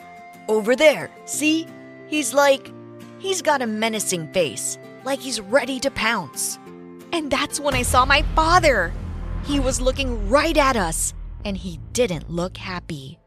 Over 0.49 0.75
there, 0.75 1.11
see? 1.27 1.67
He's 2.07 2.33
like. 2.33 2.73
He's 3.19 3.43
got 3.43 3.61
a 3.61 3.67
menacing 3.67 4.33
face, 4.33 4.79
like 5.05 5.19
he's 5.19 5.39
ready 5.39 5.79
to 5.81 5.91
pounce. 5.91 6.59
And 7.13 7.31
that's 7.31 7.61
when 7.61 7.75
I 7.75 7.83
saw 7.83 8.07
my 8.07 8.23
father. 8.35 8.91
He 9.45 9.61
was 9.61 9.83
looking 9.83 10.31
right 10.31 10.57
at 10.57 10.77
us, 10.79 11.13
and 11.45 11.59
he 11.59 11.79
didn't 11.93 12.31
look 12.31 12.57
happy. 12.57 13.19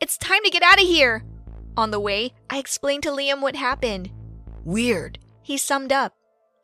It's 0.00 0.16
time 0.16 0.42
to 0.44 0.50
get 0.50 0.62
out 0.62 0.80
of 0.80 0.86
here. 0.86 1.22
On 1.76 1.90
the 1.90 2.00
way, 2.00 2.32
I 2.48 2.58
explained 2.58 3.02
to 3.04 3.10
Liam 3.10 3.40
what 3.40 3.56
happened. 3.56 4.10
Weird. 4.64 5.18
He 5.42 5.56
summed 5.56 5.92
up. 5.92 6.14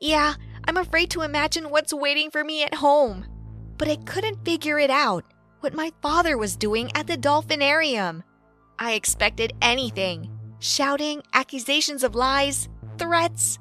Yeah, 0.01 0.35
I'm 0.65 0.77
afraid 0.77 1.11
to 1.11 1.23
imagine 1.23 1.71
what's 1.71 1.95
waiting 1.95 2.31
for 2.31 2.45
me 2.45 2.63
at 2.63 2.75
home. 2.75 3.27
But 3.79 3.89
I 3.89 3.97
couldn't 3.97 4.45
figure 4.45 4.79
it 4.79 4.91
out 4.91 5.25
what 5.61 5.75
my 5.75 5.93
father 6.03 6.37
was 6.37 6.57
doing 6.57 6.91
at 6.95 7.07
the 7.07 7.17
dolphinarium. 7.17 8.23
I 8.79 8.93
expected 8.93 9.53
anything 9.63 10.31
shouting, 10.59 11.23
accusations 11.33 12.03
of 12.03 12.15
lies, 12.15 12.69
threats. 12.99 13.59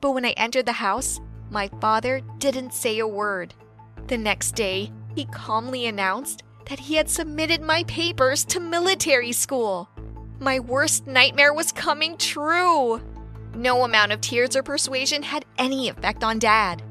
But 0.00 0.12
when 0.12 0.24
I 0.24 0.30
entered 0.30 0.66
the 0.66 0.72
house, 0.72 1.20
my 1.50 1.68
father 1.80 2.20
didn't 2.38 2.72
say 2.72 2.98
a 2.98 3.06
word. 3.06 3.54
The 4.06 4.18
next 4.18 4.54
day, 4.54 4.92
he 5.14 5.24
calmly 5.26 5.86
announced 5.86 6.42
that 6.68 6.78
he 6.78 6.94
had 6.94 7.08
submitted 7.08 7.62
my 7.62 7.84
papers 7.84 8.44
to 8.46 8.60
military 8.60 9.32
school. 9.32 9.88
My 10.38 10.60
worst 10.60 11.06
nightmare 11.06 11.54
was 11.54 11.72
coming 11.72 12.18
true. 12.18 13.00
No 13.54 13.84
amount 13.84 14.12
of 14.12 14.20
tears 14.20 14.54
or 14.54 14.62
persuasion 14.62 15.22
had 15.22 15.46
any 15.56 15.88
effect 15.88 16.22
on 16.22 16.38
Dad. 16.38 16.82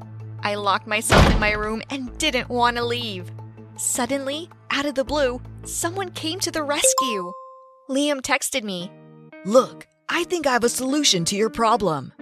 I 0.42 0.56
locked 0.56 0.88
myself 0.88 1.30
in 1.32 1.38
my 1.38 1.52
room 1.52 1.80
and 1.90 2.16
didn't 2.18 2.48
want 2.48 2.76
to 2.76 2.84
leave. 2.84 3.30
Suddenly, 3.76 4.50
out 4.70 4.84
of 4.84 4.96
the 4.96 5.04
blue, 5.04 5.40
someone 5.64 6.10
came 6.10 6.40
to 6.40 6.50
the 6.50 6.64
rescue. 6.64 7.32
Liam 7.88 8.20
texted 8.20 8.64
me. 8.64 8.90
Look, 9.44 9.86
I 10.08 10.24
think 10.24 10.46
I 10.46 10.52
have 10.52 10.64
a 10.64 10.68
solution 10.68 11.24
to 11.26 11.36
your 11.36 11.50
problem. 11.50 12.12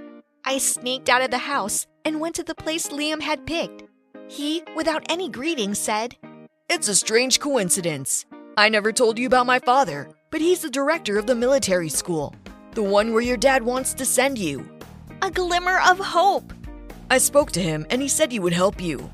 I 0.45 0.59
sneaked 0.59 1.09
out 1.09 1.23
of 1.23 1.31
the 1.31 1.39
house 1.39 1.87
and 2.05 2.21
went 2.21 2.35
to 2.35 2.43
the 2.43 2.55
place 2.55 2.89
Liam 2.89 3.23
had 3.23 3.47
picked. 3.47 3.85
He, 4.29 4.63
without 4.77 5.07
any 5.09 5.31
greeting, 5.31 5.75
said, 5.75 6.17
It's 6.69 6.89
a 6.89 6.95
strange 6.95 7.41
coincidence. 7.41 8.27
I 8.59 8.69
never 8.69 8.93
told 8.93 9.19
you 9.19 9.27
about 9.27 9.47
my 9.47 9.59
father, 9.59 10.11
but 10.35 10.41
he's 10.41 10.63
the 10.63 10.69
director 10.69 11.17
of 11.17 11.29
the 11.29 11.35
military 11.37 11.89
school, 11.89 12.35
the 12.73 12.83
one 12.83 13.13
where 13.13 13.23
your 13.23 13.37
dad 13.37 13.63
wants 13.63 13.95
to 13.95 14.05
send 14.05 14.37
you. 14.37 14.69
A 15.23 15.31
glimmer 15.31 15.79
of 15.89 15.97
hope. 16.01 16.53
I 17.09 17.19
spoke 17.19 17.53
to 17.53 17.63
him 17.63 17.87
and 17.89 18.03
he 18.03 18.09
said 18.09 18.33
he 18.33 18.41
would 18.41 18.53
help 18.53 18.81
you. 18.81 19.09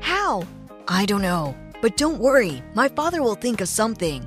How? 0.00 0.44
I 0.88 1.04
don't 1.04 1.20
know, 1.20 1.54
but 1.82 1.98
don't 1.98 2.18
worry, 2.18 2.62
my 2.72 2.88
father 2.88 3.22
will 3.22 3.34
think 3.34 3.60
of 3.60 3.68
something. 3.68 4.26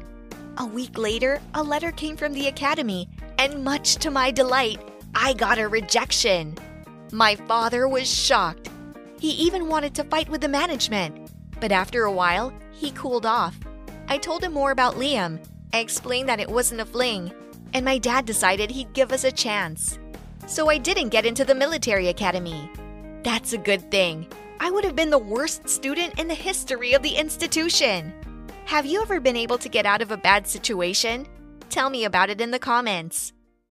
A 0.60 0.66
week 0.68 1.00
later, 1.00 1.42
a 1.56 1.64
letter 1.64 1.92
came 1.92 2.16
from 2.16 2.32
the 2.32 2.48
academy, 2.48 3.10
and 3.40 3.64
much 3.64 3.96
to 3.96 4.12
my 4.12 4.30
delight, 4.30 4.80
I 5.16 5.34
got 5.34 5.58
a 5.58 5.68
rejection. 5.68 6.56
My 7.12 7.36
father 7.36 7.88
was 7.88 8.08
shocked. 8.08 8.70
He 9.20 9.32
even 9.32 9.68
wanted 9.68 9.96
to 9.96 10.04
fight 10.04 10.30
with 10.30 10.42
the 10.42 10.48
management, 10.48 11.32
but 11.60 11.72
after 11.72 12.04
a 12.04 12.12
while, 12.12 12.54
he 12.72 12.92
cooled 12.92 13.26
off. 13.26 13.58
I 14.10 14.20
told 14.20 14.44
him 14.44 14.54
more 14.54 14.70
about 14.70 14.94
Liam. 14.94 15.40
I 15.76 15.80
explained 15.80 16.30
that 16.30 16.40
it 16.40 16.50
wasn't 16.50 16.80
a 16.80 16.86
fling, 16.86 17.34
and 17.74 17.84
my 17.84 17.98
dad 17.98 18.26
decided 18.26 18.72
he'd 18.72 18.94
give 18.94 19.12
us 19.12 19.26
a 19.26 19.32
chance. 19.32 20.00
So 20.48 20.70
I 20.70 20.78
didn't 20.78 21.10
get 21.10 21.26
into 21.26 21.44
the 21.44 21.54
military 21.54 22.08
academy. 22.08 22.72
That's 23.24 23.52
a 23.52 23.58
good 23.58 23.92
thing. 23.92 24.26
I 24.62 24.72
would 24.72 24.86
have 24.86 24.96
been 24.96 25.10
the 25.10 25.18
worst 25.18 25.68
student 25.68 26.18
in 26.18 26.30
the 26.30 26.34
history 26.34 26.94
of 26.94 27.04
the 27.04 27.18
institution. 27.18 28.14
Have 28.64 28.86
you 28.86 29.02
ever 29.02 29.20
been 29.20 29.36
able 29.36 29.58
to 29.58 29.68
get 29.68 29.86
out 29.86 30.02
of 30.02 30.12
a 30.12 30.18
bad 30.18 30.48
situation? 30.48 31.28
Tell 31.70 31.90
me 31.90 32.06
about 32.06 32.30
it 32.30 32.40
in 32.40 32.52
the 32.52 32.58
comments. 32.58 33.34